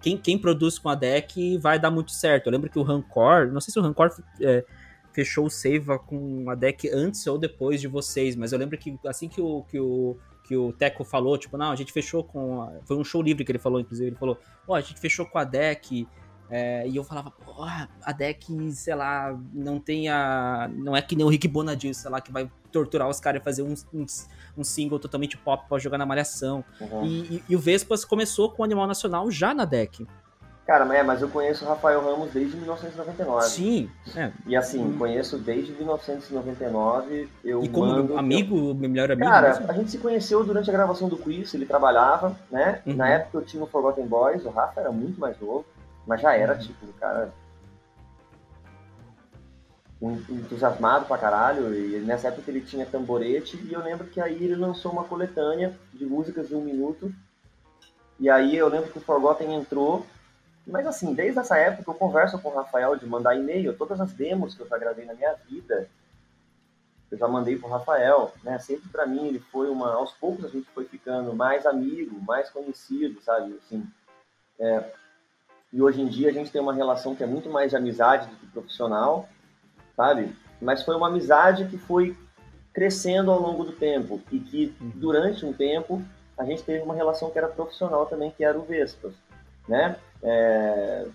quem, 0.00 0.16
quem 0.16 0.38
produz 0.38 0.78
com 0.78 0.88
a 0.88 0.94
deck 0.94 1.58
vai 1.58 1.78
dar 1.78 1.90
muito 1.90 2.12
certo. 2.12 2.46
Eu 2.46 2.52
lembro 2.52 2.70
que 2.70 2.78
o 2.78 2.82
Rancor, 2.82 3.50
não 3.52 3.60
sei 3.60 3.72
se 3.72 3.78
o 3.78 3.82
Rancor 3.82 4.10
é, 4.40 4.64
fechou 5.12 5.46
o 5.46 5.50
save 5.50 5.98
com 6.06 6.50
a 6.50 6.54
deck 6.54 6.88
antes 6.90 7.26
ou 7.26 7.38
depois 7.38 7.80
de 7.80 7.88
vocês, 7.88 8.36
mas 8.36 8.52
eu 8.52 8.58
lembro 8.58 8.76
que 8.76 8.98
assim 9.06 9.28
que 9.28 9.40
o, 9.40 9.62
que 9.62 9.78
o, 9.78 10.16
que 10.44 10.56
o 10.56 10.72
Teco 10.72 11.04
falou, 11.04 11.38
tipo, 11.38 11.56
não, 11.56 11.70
a 11.70 11.76
gente 11.76 11.92
fechou 11.92 12.22
com. 12.22 12.62
A, 12.62 12.72
foi 12.84 12.96
um 12.96 13.04
show 13.04 13.22
livre 13.22 13.44
que 13.44 13.52
ele 13.52 13.58
falou, 13.58 13.80
inclusive, 13.80 14.10
ele 14.10 14.16
falou, 14.16 14.38
ó, 14.68 14.72
oh, 14.72 14.74
a 14.74 14.80
gente 14.80 15.00
fechou 15.00 15.24
com 15.26 15.38
a 15.38 15.44
deck. 15.44 16.06
É, 16.50 16.86
e 16.86 16.94
eu 16.94 17.02
falava, 17.02 17.30
porra, 17.30 17.88
a 18.02 18.12
deck, 18.12 18.72
sei 18.72 18.94
lá, 18.94 19.38
não 19.52 19.80
tem 19.80 20.08
a. 20.08 20.70
Não 20.74 20.94
é 20.94 21.00
que 21.00 21.16
nem 21.16 21.24
o 21.24 21.28
Rick 21.30 21.48
Bonadil, 21.48 21.94
sei 21.94 22.10
lá, 22.10 22.20
que 22.20 22.30
vai 22.30 22.50
torturar 22.74 23.08
os 23.08 23.20
caras 23.20 23.40
e 23.40 23.44
fazer 23.44 23.62
um, 23.62 23.74
um, 23.94 24.04
um, 24.58 24.64
single 24.64 24.98
totalmente 24.98 25.36
pop 25.38 25.64
pra 25.68 25.78
jogar 25.78 25.96
na 25.96 26.04
malhação. 26.04 26.64
Uhum. 26.80 27.04
E, 27.04 27.36
e, 27.36 27.44
e, 27.50 27.56
o 27.56 27.58
Vespas 27.58 28.04
começou 28.04 28.50
com 28.50 28.62
o 28.62 28.64
Animal 28.64 28.88
Nacional 28.88 29.30
já 29.30 29.54
na 29.54 29.64
deck. 29.64 30.04
Cara, 30.66 30.92
é, 30.96 31.02
mas 31.02 31.20
eu 31.20 31.28
conheço 31.28 31.64
o 31.64 31.68
Rafael 31.68 32.02
Ramos 32.02 32.32
desde 32.32 32.56
1999. 32.56 33.46
Sim. 33.46 33.90
É. 34.16 34.32
E 34.46 34.56
assim, 34.56 34.96
conheço 34.98 35.38
desde 35.38 35.72
1999. 35.72 37.28
Eu 37.44 37.62
e 37.62 37.68
como 37.68 37.86
mando, 37.86 38.18
amigo, 38.18 38.70
eu... 38.70 38.74
melhor 38.74 39.12
amigo? 39.12 39.30
Cara, 39.30 39.48
mesmo? 39.48 39.70
a 39.70 39.74
gente 39.74 39.90
se 39.90 39.98
conheceu 39.98 40.42
durante 40.42 40.68
a 40.70 40.72
gravação 40.72 41.08
do 41.08 41.18
quiz, 41.18 41.52
ele 41.52 41.66
trabalhava, 41.66 42.34
né? 42.50 42.80
Uhum. 42.86 42.94
Na 42.94 43.08
época 43.08 43.38
eu 43.38 43.42
tinha 43.42 43.62
o 43.62 43.66
Forgotten 43.66 44.06
Boys, 44.06 44.44
o 44.44 44.50
Rafa 44.50 44.80
era 44.80 44.90
muito 44.90 45.20
mais 45.20 45.38
novo. 45.38 45.66
Mas 46.06 46.20
já 46.20 46.34
era, 46.34 46.56
tipo, 46.56 46.86
cara. 46.98 47.30
Entusiasmado 50.00 51.06
pra 51.06 51.18
caralho. 51.18 51.74
E 51.74 51.98
nessa 52.00 52.28
época 52.28 52.50
ele 52.50 52.60
tinha 52.60 52.86
tamborete. 52.86 53.56
E 53.56 53.72
eu 53.72 53.82
lembro 53.82 54.06
que 54.06 54.20
aí 54.20 54.42
ele 54.42 54.54
lançou 54.54 54.92
uma 54.92 55.04
coletânea 55.04 55.76
de 55.92 56.04
músicas 56.04 56.48
de 56.48 56.54
um 56.54 56.60
minuto. 56.60 57.12
E 58.18 58.30
aí 58.30 58.56
eu 58.56 58.68
lembro 58.68 58.90
que 58.90 58.98
o 58.98 59.02
Forgotten 59.02 59.54
entrou. 59.54 60.06
Mas 60.66 60.86
assim, 60.86 61.12
desde 61.12 61.38
essa 61.38 61.58
época 61.58 61.90
eu 61.90 61.94
converso 61.94 62.38
com 62.38 62.48
o 62.48 62.54
Rafael 62.54 62.96
de 62.96 63.06
mandar 63.06 63.36
e-mail. 63.36 63.76
Todas 63.76 64.00
as 64.00 64.12
demos 64.12 64.54
que 64.54 64.62
eu 64.62 64.68
já 64.68 64.78
gravei 64.78 65.04
na 65.04 65.14
minha 65.14 65.34
vida, 65.48 65.88
eu 67.10 67.18
já 67.18 67.28
mandei 67.28 67.56
pro 67.56 67.68
Rafael, 67.68 68.32
né? 68.42 68.58
Sempre 68.58 68.88
para 68.88 69.06
mim 69.06 69.26
ele 69.26 69.38
foi 69.38 69.68
uma, 69.68 69.92
aos 69.92 70.12
poucos 70.12 70.44
a 70.44 70.48
gente 70.48 70.68
foi 70.70 70.84
ficando 70.84 71.34
mais 71.34 71.66
amigo, 71.66 72.20
mais 72.20 72.50
conhecido, 72.50 73.20
sabe? 73.22 73.58
Assim, 73.62 73.86
é, 74.58 74.92
e 75.72 75.82
hoje 75.82 76.00
em 76.00 76.08
dia 76.08 76.30
a 76.30 76.32
gente 76.32 76.50
tem 76.50 76.60
uma 76.60 76.72
relação 76.72 77.14
que 77.14 77.22
é 77.22 77.26
muito 77.26 77.50
mais 77.50 77.70
de 77.70 77.76
amizade 77.76 78.28
do 78.28 78.36
que 78.36 78.46
profissional, 78.46 79.28
sabe? 79.96 80.34
Mas 80.60 80.82
foi 80.82 80.96
uma 80.96 81.08
amizade 81.08 81.66
que 81.66 81.78
foi 81.78 82.16
crescendo 82.72 83.30
ao 83.30 83.40
longo 83.40 83.64
do 83.64 83.72
tempo 83.72 84.20
e 84.30 84.38
que 84.40 84.74
uhum. 84.80 84.92
durante 84.94 85.46
um 85.46 85.52
tempo 85.52 86.02
a 86.36 86.44
gente 86.44 86.62
teve 86.62 86.82
uma 86.82 86.94
relação 86.94 87.30
que 87.30 87.38
era 87.38 87.46
profissional 87.46 88.06
também, 88.06 88.32
que 88.32 88.44
era 88.44 88.58
o 88.58 88.62
Vespas, 88.62 89.14
né? 89.68 89.96
É... 90.22 91.06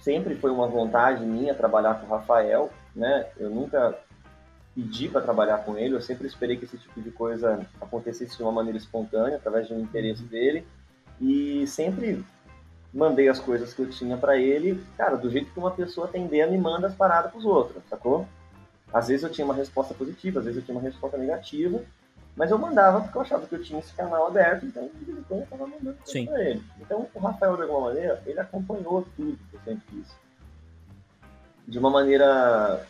Sempre 0.00 0.34
foi 0.36 0.50
uma 0.50 0.66
vontade 0.66 1.24
minha 1.24 1.54
trabalhar 1.54 2.00
com 2.00 2.06
o 2.06 2.10
Rafael, 2.10 2.70
né? 2.94 3.26
Eu 3.36 3.50
nunca 3.50 3.98
pedi 4.74 5.08
para 5.08 5.20
trabalhar 5.20 5.58
com 5.58 5.76
ele, 5.76 5.94
eu 5.94 6.00
sempre 6.00 6.26
esperei 6.26 6.56
que 6.56 6.64
esse 6.64 6.78
tipo 6.78 7.00
de 7.00 7.10
coisa 7.10 7.66
acontecesse 7.80 8.36
de 8.36 8.42
uma 8.42 8.52
maneira 8.52 8.78
espontânea, 8.78 9.36
através 9.36 9.66
de 9.66 9.74
um 9.74 9.80
interesse 9.80 10.22
uhum. 10.22 10.28
dele, 10.28 10.66
e 11.20 11.66
sempre 11.66 12.24
mandei 12.96 13.28
as 13.28 13.38
coisas 13.38 13.74
que 13.74 13.82
eu 13.82 13.90
tinha 13.90 14.16
para 14.16 14.38
ele, 14.38 14.82
cara, 14.96 15.16
do 15.16 15.30
jeito 15.30 15.52
que 15.52 15.58
uma 15.58 15.70
pessoa 15.70 16.08
tem 16.08 16.24
ideia 16.24 16.46
me 16.46 16.56
manda 16.56 16.86
as 16.86 16.94
paradas 16.94 17.30
pros 17.30 17.44
outros, 17.44 17.82
sacou? 17.90 18.26
Às 18.92 19.08
vezes 19.08 19.22
eu 19.22 19.30
tinha 19.30 19.44
uma 19.44 19.54
resposta 19.54 19.92
positiva, 19.92 20.38
às 20.38 20.46
vezes 20.46 20.60
eu 20.60 20.64
tinha 20.64 20.76
uma 20.76 20.82
resposta 20.82 21.18
negativa, 21.18 21.82
mas 22.34 22.50
eu 22.50 22.58
mandava 22.58 23.02
porque 23.02 23.18
eu 23.18 23.22
achava 23.22 23.46
que 23.46 23.54
eu 23.54 23.62
tinha 23.62 23.80
esse 23.80 23.92
canal 23.92 24.26
aberto, 24.26 24.64
então 24.64 24.88
de 24.94 25.04
vez 25.04 25.18
em 25.18 25.22
quando 25.24 25.40
eu 25.40 25.46
tava 25.46 25.66
mandando 25.66 25.98
Sim. 26.06 26.24
pra 26.24 26.42
ele. 26.42 26.62
Então 26.80 27.06
o 27.12 27.18
Rafael, 27.18 27.56
de 27.56 27.62
alguma 27.62 27.88
maneira, 27.88 28.22
ele 28.24 28.40
acompanhou 28.40 29.06
tudo 29.14 29.38
que 29.50 29.56
eu 29.56 29.60
sempre 29.62 29.82
fiz. 29.90 30.16
De 31.68 31.78
uma 31.78 31.90
maneira 31.90 32.86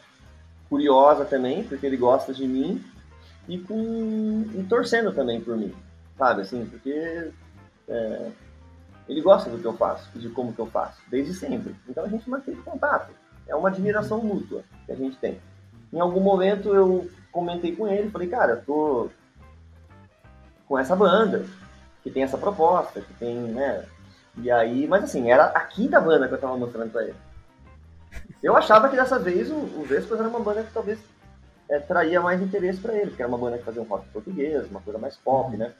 curiosa 0.68 1.24
também, 1.24 1.64
porque 1.64 1.84
ele 1.84 1.96
gosta 1.96 2.32
de 2.32 2.46
mim, 2.46 2.84
e 3.48 3.58
com 3.58 4.44
e 4.54 4.62
torcendo 4.68 5.12
também 5.12 5.40
por 5.40 5.56
mim, 5.56 5.74
sabe? 6.16 6.42
Assim, 6.42 6.64
porque 6.66 7.30
é, 7.88 8.30
ele 9.08 9.20
gosta 9.20 9.48
do 9.48 9.58
que 9.58 9.64
eu 9.64 9.76
faço, 9.76 10.10
de 10.18 10.28
como 10.28 10.52
que 10.52 10.58
eu 10.58 10.66
faço, 10.66 11.00
desde 11.08 11.34
sempre. 11.34 11.74
Então 11.88 12.04
a 12.04 12.08
gente 12.08 12.28
mantém 12.28 12.54
contato. 12.56 13.12
É 13.46 13.54
uma 13.54 13.68
admiração 13.68 14.20
mútua 14.20 14.62
que 14.84 14.92
a 14.92 14.96
gente 14.96 15.16
tem. 15.18 15.40
Em 15.92 16.00
algum 16.00 16.20
momento 16.20 16.74
eu 16.74 17.08
comentei 17.30 17.74
com 17.74 17.86
ele, 17.86 18.10
falei, 18.10 18.28
cara, 18.28 18.56
tô 18.56 19.08
com 20.66 20.78
essa 20.78 20.96
banda, 20.96 21.44
que 22.02 22.10
tem 22.10 22.22
essa 22.22 22.36
proposta, 22.36 23.00
que 23.00 23.14
tem, 23.14 23.36
né? 23.36 23.84
E 24.38 24.50
aí, 24.50 24.86
mas 24.86 25.04
assim, 25.04 25.30
era 25.30 25.46
a 25.46 25.60
quinta 25.60 26.00
banda 26.00 26.26
que 26.26 26.34
eu 26.34 26.40
tava 26.40 26.56
mostrando 26.56 26.90
pra 26.90 27.04
ele. 27.04 27.16
Eu 28.42 28.56
achava 28.56 28.88
que 28.88 28.96
dessa 28.96 29.18
vez 29.18 29.50
o, 29.50 29.54
o 29.54 29.84
Vespas 29.88 30.18
era 30.18 30.28
uma 30.28 30.40
banda 30.40 30.62
que 30.62 30.72
talvez 30.72 30.98
é, 31.68 31.78
traria 31.78 32.20
mais 32.20 32.40
interesse 32.42 32.80
para 32.80 32.94
ele, 32.94 33.08
porque 33.08 33.22
era 33.22 33.28
uma 33.28 33.38
banda 33.38 33.58
que 33.58 33.64
fazia 33.64 33.80
um 33.80 33.86
rock 33.86 34.08
português, 34.08 34.68
uma 34.70 34.80
coisa 34.80 34.98
mais 34.98 35.16
pop, 35.16 35.56
né? 35.56 35.72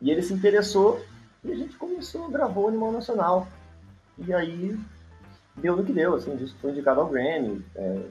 E 0.00 0.10
ele 0.10 0.22
se 0.22 0.32
interessou 0.32 1.00
e 1.44 1.52
a 1.52 1.56
gente 1.56 1.76
começou, 1.76 2.28
gravou 2.28 2.64
o 2.64 2.68
Animal 2.68 2.92
Nacional. 2.92 3.48
E 4.18 4.32
aí 4.32 4.78
deu 5.56 5.76
no 5.76 5.84
que 5.84 5.92
deu, 5.92 6.14
assim, 6.14 6.34
o 6.34 6.36
disco 6.36 6.58
foi 6.60 6.70
indicado 6.72 7.00
ao 7.00 7.08
Grammy. 7.08 7.64
É, 7.76 8.02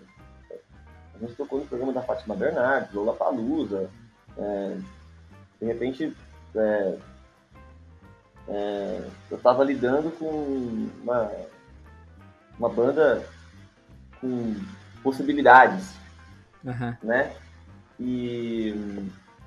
a 1.15 1.19
gente 1.19 1.35
tocou 1.35 1.59
no 1.59 1.65
programa 1.65 1.93
da 1.93 2.01
Fátima 2.01 2.35
Bernardes, 2.35 2.93
Lola 2.93 3.13
Palusa. 3.13 3.89
É, 4.37 4.77
de 5.59 5.65
repente, 5.65 6.15
é, 6.55 6.97
é, 8.47 9.07
eu 9.29 9.37
estava 9.37 9.63
lidando 9.63 10.11
com 10.11 10.89
uma, 11.01 11.31
uma 12.57 12.69
banda 12.69 13.27
com 14.21 14.55
possibilidades, 15.03 15.93
uhum. 16.63 16.95
né? 17.03 17.35
E 17.99 18.73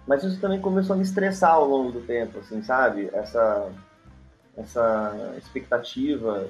mas 0.06 0.22
isso 0.24 0.40
também 0.40 0.60
começou 0.60 0.94
a 0.94 0.96
me 0.96 1.02
estressar 1.02 1.52
ao 1.52 1.68
longo 1.68 1.92
do 1.92 2.00
tempo, 2.00 2.38
assim, 2.38 2.62
sabe? 2.62 3.10
Essa, 3.12 3.70
essa 4.56 5.34
expectativa 5.38 6.48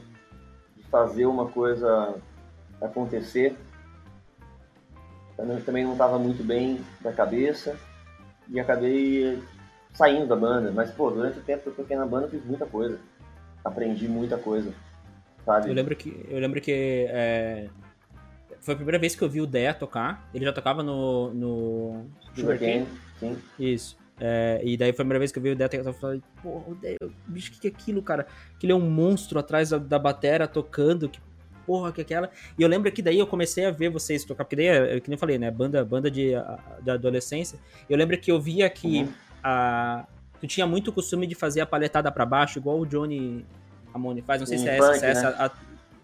de 0.77 0.83
fazer 0.85 1.27
uma 1.27 1.47
coisa 1.49 2.15
acontecer. 2.81 3.57
Também, 5.37 5.61
também 5.61 5.85
não 5.85 5.93
estava 5.93 6.19
muito 6.19 6.45
bem 6.45 6.81
da 7.01 7.13
cabeça 7.13 7.77
e 8.49 8.59
acabei 8.59 9.43
saindo 9.95 10.27
da 10.27 10.37
banda. 10.37 10.71
Mas, 10.71 10.91
pô, 10.91 11.11
durante 11.11 11.39
o 11.39 11.43
tempo 11.43 11.63
que 11.63 11.69
eu 11.69 11.75
toquei 11.75 11.97
na 11.97 12.07
banda, 12.07 12.27
eu 12.27 12.31
fiz 12.31 12.45
muita 12.45 12.67
coisa. 12.67 12.99
Aprendi 13.65 14.09
muita 14.09 14.39
coisa. 14.39 14.73
sabe? 15.45 15.69
Eu 15.69 15.75
lembro 15.75 15.95
que, 15.97 16.27
eu 16.29 16.39
lembro 16.39 16.61
que 16.61 17.07
é, 17.11 17.69
foi 18.61 18.75
a 18.75 18.77
primeira 18.77 18.99
vez 18.99 19.15
que 19.15 19.23
eu 19.23 19.29
vi 19.29 19.41
o 19.41 19.47
Dea 19.47 19.73
tocar. 19.73 20.29
Ele 20.35 20.45
já 20.45 20.53
tocava 20.53 20.83
no, 20.83 21.33
no 21.33 22.07
Sugar 22.35 22.59
Cane. 22.59 22.87
Sim. 23.21 23.37
Isso. 23.59 23.97
É, 24.19 24.61
e 24.63 24.77
daí 24.77 24.93
foi 24.93 25.03
a 25.03 25.05
primeira 25.05 25.19
vez 25.19 25.33
que 25.33 25.39
eu 25.39 25.43
vi 25.43 25.51
o 25.51 25.57
Dea 25.57 25.69
tocar. 25.69 25.87
Eu 25.87 25.95
falei, 25.95 26.23
pô, 26.43 26.59
o 26.59 26.79
bicho, 27.27 27.51
o 27.51 27.55
que, 27.55 27.61
que 27.61 27.69
é 27.69 27.71
aquilo, 27.71 28.03
cara? 28.03 28.27
Aquele 28.55 28.73
é 28.73 28.75
um 28.75 28.91
monstro 28.91 29.39
atrás 29.39 29.71
da, 29.71 29.79
da 29.79 29.99
batera 29.99 30.47
tocando. 30.47 31.09
Que 31.09 31.21
porra 31.67 31.93
que 31.93 32.01
é 32.01 32.05
aquela. 32.05 32.31
E 32.59 32.63
eu 32.63 32.69
lembro 32.69 32.91
que 32.93 33.01
daí 33.01 33.19
eu 33.19 33.27
comecei 33.27 33.65
a 33.65 33.71
ver 33.71 33.89
vocês 33.89 34.25
tocar, 34.25 34.45
porque 34.45 34.57
daí, 34.57 34.67
é, 34.67 35.01
que 35.01 35.09
nem 35.09 35.15
eu 35.15 35.19
falei, 35.19 35.39
né? 35.39 35.51
Banda, 35.51 35.85
banda 35.85 36.11
de, 36.11 36.33
de 36.83 36.91
adolescência. 36.91 37.59
Eu 37.89 37.97
lembro 37.97 38.19
que 38.19 38.31
eu 38.31 38.41
via 38.41 38.69
que 38.69 39.03
uhum. 39.03 39.13
a, 39.43 40.05
tu 40.41 40.47
tinha 40.47 40.67
muito 40.67 40.93
costume 40.93 41.27
de 41.27 41.35
fazer 41.35 41.61
a 41.61 41.67
paletada 41.67 42.11
para 42.11 42.27
baixo, 42.27 42.59
igual 42.59 42.81
o 42.81 42.87
Johnny 42.87 43.47
Ramone 43.93 44.21
faz. 44.21 44.41
Não 44.41 44.47
sei 44.47 44.59
se 44.59 44.69
é 44.69 44.77
essa, 44.77 44.95
se 44.95 45.07
é 45.07 45.11
essa 45.11 45.29
a, 45.29 45.51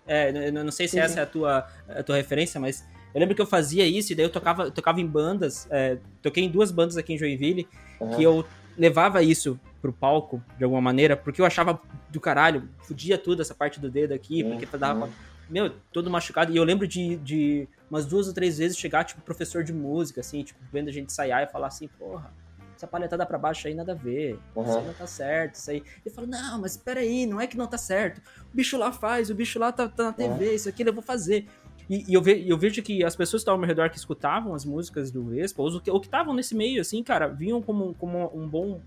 é, 0.07 0.51
não 0.53 0.71
sei 0.71 0.87
se 0.87 0.93
sim, 0.93 1.01
essa 1.01 1.21
é 1.21 1.23
a 1.25 1.27
tua, 1.27 1.67
a 1.89 2.03
tua 2.03 2.17
referência, 2.17 2.61
mas 2.61 2.85
eu 3.17 3.21
lembro 3.21 3.35
que 3.35 3.41
eu 3.41 3.47
fazia 3.47 3.87
isso 3.87 4.13
e 4.13 4.15
daí 4.15 4.27
eu 4.27 4.31
tocava, 4.31 4.65
eu 4.65 4.71
tocava 4.71 5.01
em 5.01 5.07
bandas. 5.07 5.67
É, 5.71 5.97
toquei 6.21 6.45
em 6.45 6.51
duas 6.51 6.71
bandas 6.71 6.99
aqui 6.99 7.15
em 7.15 7.19
Joinville 7.19 7.67
uhum. 7.99 8.15
que 8.15 8.23
eu 8.23 8.45
levava 8.77 9.23
isso 9.23 9.59
pro 9.81 9.91
palco 9.91 10.43
de 10.59 10.65
alguma 10.65 10.83
maneira, 10.83 11.17
porque 11.17 11.41
eu 11.41 11.47
achava 11.47 11.81
do 12.11 12.21
caralho, 12.21 12.69
fudia 12.83 13.17
tudo 13.17 13.41
essa 13.41 13.55
parte 13.55 13.81
do 13.81 13.91
dedo 13.91 14.13
aqui, 14.13 14.43
uhum. 14.43 14.59
porque 14.59 14.77
dava. 14.77 15.09
Meu, 15.49 15.73
todo 15.91 16.11
machucado. 16.11 16.53
E 16.53 16.59
eu 16.59 16.65
lembro 16.65 16.87
de, 16.87 17.17
de 17.17 17.67
umas 17.91 18.05
duas 18.05 18.29
ou 18.29 18.35
três 18.35 18.59
vezes 18.59 18.77
chegar, 18.77 19.03
tipo, 19.05 19.23
professor 19.23 19.65
de 19.65 19.73
música, 19.73 20.21
assim, 20.21 20.43
tipo, 20.43 20.61
vendo 20.71 20.89
a 20.91 20.93
gente 20.93 21.07
ensaiar 21.07 21.43
e 21.43 21.47
falar 21.47 21.69
assim, 21.69 21.89
porra, 21.99 22.31
essa 22.77 22.87
palhetada 22.87 23.25
pra 23.25 23.39
baixo 23.39 23.67
aí 23.67 23.75
nada 23.75 23.93
a 23.93 23.95
ver. 23.95 24.39
Uhum. 24.55 24.63
Isso 24.63 24.79
aí 24.79 24.85
não 24.85 24.93
tá 24.93 25.07
certo. 25.07 25.55
Isso 25.55 25.71
aí. 25.71 25.83
Eu 26.05 26.13
falo, 26.13 26.27
não, 26.27 26.61
mas 26.61 26.73
espera 26.73 27.01
aí, 27.01 27.25
não 27.25 27.41
é 27.41 27.47
que 27.47 27.57
não 27.57 27.67
tá 27.67 27.79
certo. 27.79 28.21
O 28.53 28.57
bicho 28.57 28.77
lá 28.77 28.93
faz, 28.93 29.31
o 29.31 29.35
bicho 29.35 29.59
lá 29.59 29.73
tá, 29.73 29.89
tá 29.89 30.05
na 30.05 30.13
TV, 30.13 30.49
uhum. 30.49 30.53
isso 30.53 30.69
aqui 30.69 30.87
eu 30.87 30.93
vou 30.93 31.03
fazer. 31.03 31.47
E, 31.89 32.05
e 32.09 32.15
eu, 32.15 32.23
ve, 32.23 32.45
eu, 32.49 32.59
vejo 32.59 32.83
que 32.83 33.05
as 33.05 33.15
pessoas 33.15 33.43
que 33.43 33.45
estavam 33.45 33.57
ao 33.57 33.61
meu 33.61 33.69
redor 33.69 33.91
que 33.91 33.97
escutavam 33.97 34.55
as 34.55 34.65
músicas 34.65 35.11
do 35.11 35.23
Vespa, 35.25 35.63
ou 35.63 35.81
que 35.81 36.07
estavam 36.07 36.35
nesse 36.35 36.55
meio, 36.55 36.81
assim, 36.81 37.03
cara, 37.03 37.29
vinham 37.29 37.63
como, 37.63 37.95
como 37.95 38.31
um 38.35 38.47
bom 38.47 38.81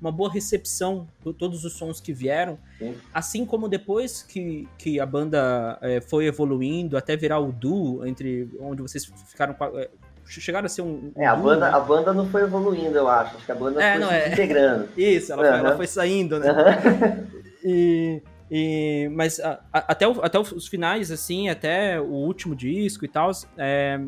uma 0.00 0.10
boa 0.10 0.28
recepção 0.28 1.06
de 1.24 1.32
todos 1.32 1.64
os 1.64 1.74
sons 1.74 2.00
que 2.00 2.12
vieram. 2.12 2.58
Sim. 2.76 2.96
Assim 3.14 3.46
como 3.46 3.68
depois 3.68 4.20
que, 4.20 4.68
que 4.76 4.98
a 4.98 5.06
banda 5.06 5.78
é, 5.80 6.00
foi 6.00 6.26
evoluindo 6.26 6.96
até 6.96 7.16
virar 7.16 7.38
o 7.38 7.52
duo, 7.52 8.04
entre 8.04 8.50
onde 8.58 8.82
vocês 8.82 9.04
ficaram 9.28 9.54
é, 9.74 9.88
chegaram 10.26 10.66
a 10.66 10.68
ser 10.68 10.82
um. 10.82 11.12
É, 11.14 11.24
a 11.24 11.36
banda, 11.36 11.70
né? 11.70 11.76
a 11.76 11.78
banda 11.78 12.12
não 12.12 12.28
foi 12.28 12.42
evoluindo, 12.42 12.98
eu 12.98 13.08
acho. 13.08 13.36
Acho 13.36 13.46
que 13.46 13.52
a 13.52 13.54
banda 13.54 13.80
é, 13.80 13.96
foi 13.96 14.08
se 14.08 14.14
é. 14.14 14.32
integrando. 14.32 14.88
Isso, 14.96 15.32
ela, 15.32 15.42
uhum. 15.42 15.48
foi, 15.48 15.58
ela 15.58 15.76
foi 15.76 15.86
saindo, 15.86 16.38
né? 16.40 16.50
Uhum. 16.50 17.42
e, 17.64 18.22
e, 18.54 19.08
mas 19.08 19.40
a, 19.40 19.60
a, 19.72 19.78
até, 19.78 20.06
o, 20.06 20.22
até 20.22 20.38
os 20.38 20.68
finais, 20.68 21.10
assim, 21.10 21.48
até 21.48 21.98
o 21.98 22.04
último 22.04 22.54
disco 22.54 23.02
e 23.02 23.08
tal, 23.08 23.30
é, 23.56 23.98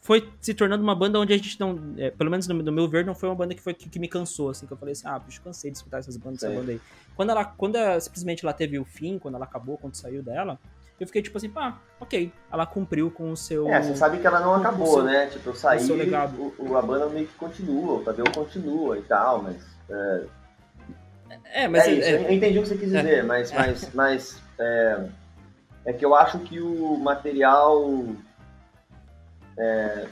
foi 0.00 0.28
se 0.40 0.52
tornando 0.52 0.82
uma 0.82 0.96
banda 0.96 1.20
onde 1.20 1.32
a 1.32 1.36
gente 1.36 1.60
não. 1.60 1.78
É, 1.96 2.10
pelo 2.10 2.28
menos 2.28 2.48
no, 2.48 2.54
no, 2.56 2.72
meu 2.72 2.88
ver, 2.88 3.06
não 3.06 3.14
foi 3.14 3.28
uma 3.28 3.36
banda 3.36 3.54
que, 3.54 3.62
foi, 3.62 3.72
que, 3.72 3.88
que, 3.88 4.00
me 4.00 4.08
cansou, 4.08 4.50
assim, 4.50 4.66
que 4.66 4.72
eu 4.72 4.76
falei 4.76 4.94
assim, 4.94 5.06
ah, 5.06 5.16
bicho, 5.16 5.40
cansei 5.40 5.70
de 5.70 5.76
escutar 5.76 5.98
essas 5.98 6.16
bandas, 6.16 6.42
essa 6.42 6.52
banda 6.52 6.72
aí. 6.72 6.80
Quando 7.14 7.30
ela, 7.30 7.44
quando 7.44 7.76
ela, 7.76 8.00
simplesmente 8.00 8.44
ela 8.44 8.52
teve 8.52 8.80
o 8.80 8.84
fim, 8.84 9.16
quando 9.16 9.36
ela 9.36 9.44
acabou, 9.44 9.78
quando 9.78 9.94
saiu 9.94 10.24
dela, 10.24 10.58
eu 10.98 11.06
fiquei 11.06 11.22
tipo 11.22 11.38
assim, 11.38 11.48
pá, 11.48 11.78
ok, 12.00 12.32
ela 12.50 12.66
cumpriu 12.66 13.12
com 13.12 13.30
o 13.30 13.36
seu. 13.36 13.68
É, 13.68 13.80
você 13.80 13.94
sabe 13.94 14.18
que 14.18 14.26
ela 14.26 14.40
não 14.40 14.56
acabou, 14.56 14.94
seu, 14.94 15.04
né? 15.04 15.26
Tipo, 15.26 15.50
eu 15.50 15.54
saí, 15.54 15.78
o, 15.88 16.54
o, 16.58 16.76
a 16.76 16.82
banda 16.82 17.08
meio 17.08 17.28
que 17.28 17.34
continua, 17.34 17.98
o 17.98 18.02
Tadeu 18.02 18.24
continua 18.34 18.98
e 18.98 19.02
tal, 19.02 19.40
mas. 19.40 19.62
É, 19.88 20.41
é 21.44 21.68
mas. 21.68 21.86
É 21.86 21.92
isso, 21.92 22.08
é, 22.08 22.14
eu 22.14 22.32
entendi 22.32 22.58
o 22.58 22.62
que 22.62 22.68
você 22.68 22.76
quis 22.76 22.86
dizer, 22.86 23.06
é, 23.06 23.22
mas, 23.22 23.52
mas, 23.52 23.94
mas 23.94 24.42
é, 24.58 25.04
é 25.86 25.92
que 25.92 26.04
eu 26.04 26.14
acho 26.14 26.38
que 26.40 26.60
o 26.60 26.96
material 26.96 28.06
é, 29.58 30.06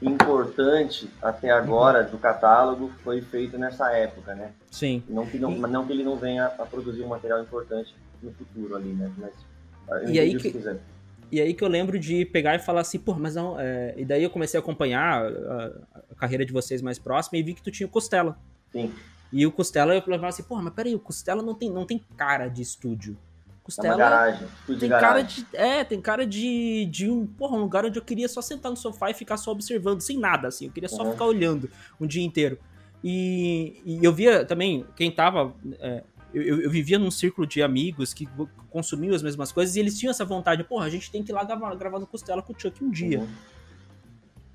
importante 0.00 1.10
até 1.22 1.50
agora 1.50 2.04
do 2.04 2.18
catálogo 2.18 2.92
foi 3.02 3.20
feito 3.20 3.58
nessa 3.58 3.90
época, 3.92 4.34
né? 4.34 4.52
Sim. 4.70 5.02
Não 5.08 5.26
que, 5.26 5.38
não, 5.38 5.50
não 5.50 5.86
que 5.86 5.92
ele 5.92 6.04
não 6.04 6.16
venha 6.16 6.46
a 6.46 6.64
produzir 6.64 7.02
um 7.02 7.08
material 7.08 7.42
importante 7.42 7.94
no 8.22 8.32
futuro 8.32 8.76
ali, 8.76 8.90
né? 8.90 9.10
Mas 9.16 9.32
e 10.10 10.20
aí 10.20 10.36
que, 10.36 10.50
que 10.50 10.78
e 11.30 11.40
aí 11.40 11.52
que 11.52 11.62
eu 11.62 11.68
lembro 11.68 11.98
de 11.98 12.24
pegar 12.24 12.54
e 12.54 12.58
falar 12.58 12.80
assim, 12.80 12.98
pô, 12.98 13.14
mas 13.14 13.34
não. 13.34 13.58
É... 13.58 13.94
E 13.96 14.04
daí 14.04 14.22
eu 14.22 14.30
comecei 14.30 14.58
a 14.58 14.62
acompanhar 14.62 15.24
a, 15.24 15.72
a, 16.10 16.14
carreira 16.14 16.44
de 16.44 16.52
vocês 16.52 16.80
mais 16.80 16.98
próxima 16.98 17.38
e 17.38 17.42
vi 17.42 17.54
que 17.54 17.62
tu 17.62 17.70
tinha 17.70 17.86
o 17.86 17.90
Costela. 17.90 18.38
Sim. 18.72 18.92
E 19.32 19.46
o 19.46 19.52
Costela 19.52 19.94
eu 19.94 20.02
falava 20.02 20.28
assim, 20.28 20.42
pô, 20.42 20.56
mas 20.56 20.72
peraí, 20.72 20.94
o 20.94 20.98
Costela 20.98 21.42
não 21.42 21.54
tem, 21.54 21.70
não 21.70 21.84
tem 21.84 22.02
cara 22.16 22.48
de 22.48 22.62
estúdio. 22.62 23.16
Costela. 23.62 23.94
É 23.94 23.98
garagem, 23.98 24.48
tem 24.78 24.88
cara 24.88 25.22
de. 25.22 25.46
É, 25.52 25.84
tem 25.84 26.00
cara 26.00 26.26
de, 26.26 26.86
de 26.86 27.10
um, 27.10 27.26
porra, 27.26 27.56
um 27.56 27.60
lugar 27.60 27.84
onde 27.84 27.98
eu 27.98 28.02
queria 28.02 28.26
só 28.26 28.40
sentar 28.40 28.70
no 28.70 28.76
sofá 28.76 29.10
e 29.10 29.14
ficar 29.14 29.36
só 29.36 29.50
observando, 29.50 30.00
sem 30.00 30.18
nada, 30.18 30.48
assim. 30.48 30.66
Eu 30.66 30.72
queria 30.72 30.88
só 30.88 31.04
uhum. 31.04 31.12
ficar 31.12 31.26
olhando 31.26 31.70
um 32.00 32.06
dia 32.06 32.24
inteiro. 32.24 32.58
E, 33.04 33.80
e 33.84 34.02
eu 34.02 34.12
via 34.12 34.44
também, 34.44 34.86
quem 34.96 35.10
tava. 35.10 35.54
É, 35.80 36.02
eu, 36.32 36.62
eu, 36.62 36.70
vivia 36.70 36.98
num 36.98 37.10
círculo 37.10 37.46
de 37.46 37.62
amigos 37.62 38.14
que 38.14 38.26
consumiam 38.70 39.14
as 39.14 39.22
mesmas 39.22 39.52
coisas 39.52 39.76
e 39.76 39.80
eles 39.80 39.98
tinham 39.98 40.10
essa 40.10 40.24
vontade, 40.24 40.62
porra, 40.64 40.86
a 40.86 40.90
gente 40.90 41.10
tem 41.10 41.22
que 41.22 41.32
ir 41.32 41.34
lá 41.34 41.44
gravar, 41.44 41.74
gravar 41.74 41.98
no 41.98 42.06
Costela 42.06 42.42
com 42.42 42.52
o 42.52 42.56
Chuck 42.58 42.82
um 42.82 42.90
dia. 42.90 43.20
Uhum. 43.20 43.28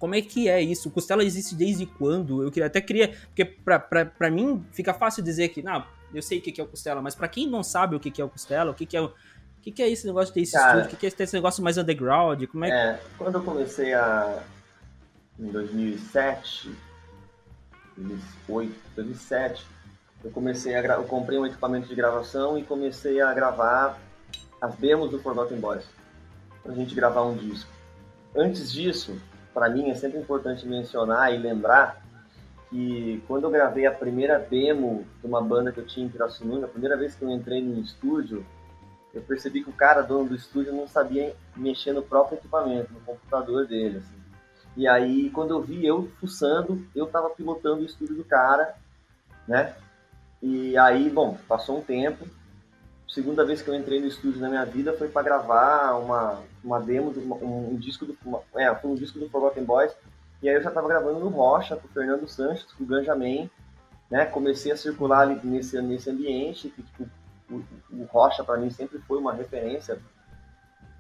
Como 0.04 0.16
é 0.16 0.22
que 0.22 0.50
é 0.50 0.62
isso? 0.62 0.90
O 0.90 0.92
Costela 0.92 1.24
existe 1.24 1.56
desde 1.56 1.86
quando? 1.86 2.44
Eu 2.44 2.52
queria, 2.52 2.68
até 2.68 2.82
queria. 2.82 3.16
Porque 3.28 3.46
pra, 3.46 3.80
pra, 3.80 4.06
pra 4.06 4.30
mim 4.30 4.62
fica 4.74 4.94
fácil 4.94 5.24
dizer 5.24 5.48
que, 5.48 5.64
não, 5.64 5.86
eu 6.14 6.22
sei 6.22 6.40
o 6.40 6.42
que 6.42 6.60
é 6.60 6.62
o 6.62 6.68
Costela, 6.68 7.02
mas 7.02 7.16
para 7.16 7.30
quem 7.30 7.50
não 7.50 7.64
sabe 7.64 7.96
o 7.96 8.00
que 8.02 8.22
é 8.22 8.26
o 8.26 8.28
Costela, 8.28 8.72
o 8.72 8.74
que 8.74 8.98
é 8.98 9.02
o. 9.02 9.06
O 9.06 9.12
que, 9.62 9.82
é 9.82 9.90
esse 9.90 10.06
negócio 10.06 10.28
de 10.28 10.34
ter 10.34 10.42
esse 10.42 10.52
Cara, 10.52 10.80
estúdio? 10.80 10.98
O 10.98 11.00
que, 11.00 11.06
é 11.06 11.24
esse 11.24 11.34
negócio 11.34 11.64
mais 11.64 11.78
underground? 11.78 12.44
Como 12.48 12.66
é, 12.66 12.68
que... 12.68 12.74
é 12.76 13.00
quando 13.18 13.36
eu 13.36 13.44
comecei 13.46 13.94
a. 13.94 14.44
Em 15.40 15.50
2007, 15.50 16.76
2008, 17.96 18.76
2007, 18.98 19.66
eu 20.22 20.32
comecei 20.32 20.76
a 20.76 20.82
gra... 20.82 20.96
eu 20.96 21.06
comprei 21.06 21.40
um 21.40 21.46
equipamento 21.46 21.88
de 21.88 21.96
gravação 21.96 22.58
e 22.58 22.64
comecei 22.64 23.22
a 23.22 23.34
gravar 23.34 23.98
as 24.60 24.76
demos 24.76 25.10
do 25.12 25.20
Forgotten 25.20 25.62
Boys 25.62 25.86
pra 26.62 26.74
gente 26.74 26.94
gravar 26.94 27.24
um 27.24 27.38
disco. 27.38 27.72
Antes 28.36 28.70
disso, 28.70 29.18
para 29.54 29.70
mim 29.70 29.90
é 29.90 29.96
sempre 29.96 30.20
importante 30.20 30.68
mencionar 30.68 31.34
e 31.34 31.38
lembrar 31.38 32.04
que 32.70 33.24
quando 33.28 33.44
eu 33.44 33.52
gravei 33.52 33.86
a 33.86 33.92
primeira 33.92 34.40
demo 34.40 35.06
de 35.22 35.28
uma 35.28 35.42
banda 35.42 35.72
que 35.72 35.80
eu 35.80 35.86
tinha 35.86 36.06
em 36.06 36.10
Pirassununga, 36.10 36.66
a 36.66 36.70
primeira 36.70 36.98
vez 36.98 37.14
que 37.14 37.24
eu 37.24 37.30
entrei 37.30 37.62
no 37.62 37.80
estúdio, 37.80 38.46
eu 39.14 39.22
percebi 39.22 39.64
que 39.64 39.70
o 39.70 39.74
cara, 39.74 40.02
dono 40.02 40.30
do 40.30 40.36
estúdio, 40.36 40.74
não 40.74 40.88
sabia 40.88 41.36
mexer 41.56 41.94
no 41.94 42.02
próprio 42.02 42.38
equipamento, 42.38 42.92
no 42.92 43.00
computador 43.02 43.68
dele, 43.68 44.00
assim. 44.00 44.24
E 44.76 44.88
aí, 44.88 45.30
quando 45.30 45.52
eu 45.52 45.62
vi 45.62 45.86
eu 45.86 46.10
fuçando, 46.20 46.84
eu 46.96 47.06
tava 47.06 47.30
pilotando 47.30 47.84
o 47.84 47.86
estúdio 47.86 48.16
do 48.16 48.24
cara, 48.24 48.74
né? 49.48 49.76
E 50.42 50.76
aí, 50.78 51.12
bom, 51.12 51.38
passou 51.48 51.78
um 51.78 51.82
tempo. 51.82 52.26
Segunda 53.08 53.46
vez 53.46 53.62
que 53.62 53.70
eu 53.70 53.76
entrei 53.76 54.02
no 54.02 54.08
estúdio 54.08 54.42
na 54.42 54.50
minha 54.50 54.66
vida 54.66 54.94
foi 54.94 55.08
para 55.08 55.22
gravar 55.22 55.94
uma, 56.00 56.42
uma 56.64 56.80
demo, 56.80 57.14
de 57.14 57.20
uma, 57.20 57.36
um, 57.36 57.74
um, 57.74 57.76
disco 57.76 58.06
do, 58.06 58.18
uma, 58.26 58.42
é, 58.56 58.74
foi 58.76 58.92
um 58.92 58.96
disco 58.96 59.20
do 59.20 59.30
Forgotten 59.30 59.64
Boys 59.64 59.94
e 60.44 60.50
aí 60.50 60.56
eu 60.56 60.62
já 60.62 60.70
estava 60.70 60.90
gravando 60.90 61.20
no 61.20 61.30
Rocha, 61.30 61.78
com 61.78 61.88
o 61.88 61.92
Fernando 61.92 62.28
Sanches, 62.28 62.66
com 62.74 62.84
o 62.84 62.88
Ganjamin, 62.88 63.50
né? 64.12 64.26
Comecei 64.26 64.74
a 64.74 64.78
circular 64.78 65.22
ali 65.22 65.40
nesse, 65.42 65.82
nesse 65.82 66.10
ambiente, 66.10 66.68
que 66.68 66.84
tipo, 66.84 67.10
o, 67.50 67.64
o 67.94 68.04
Rocha 68.12 68.44
para 68.44 68.58
mim 68.58 68.70
sempre 68.70 69.00
foi 69.00 69.18
uma 69.20 69.34
referência. 69.34 69.98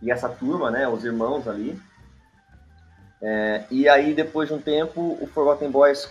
E 0.01 0.09
essa 0.09 0.29
turma, 0.29 0.71
né? 0.71 0.87
Os 0.87 1.03
irmãos 1.03 1.45
ali. 1.45 1.77
É, 3.21 3.65
e 3.69 3.89
aí, 3.89 4.13
depois 4.13 4.47
de 4.47 4.55
um 4.55 4.61
tempo, 4.61 5.17
o 5.19 5.27
Forgotten 5.27 5.69
Boys, 5.69 6.09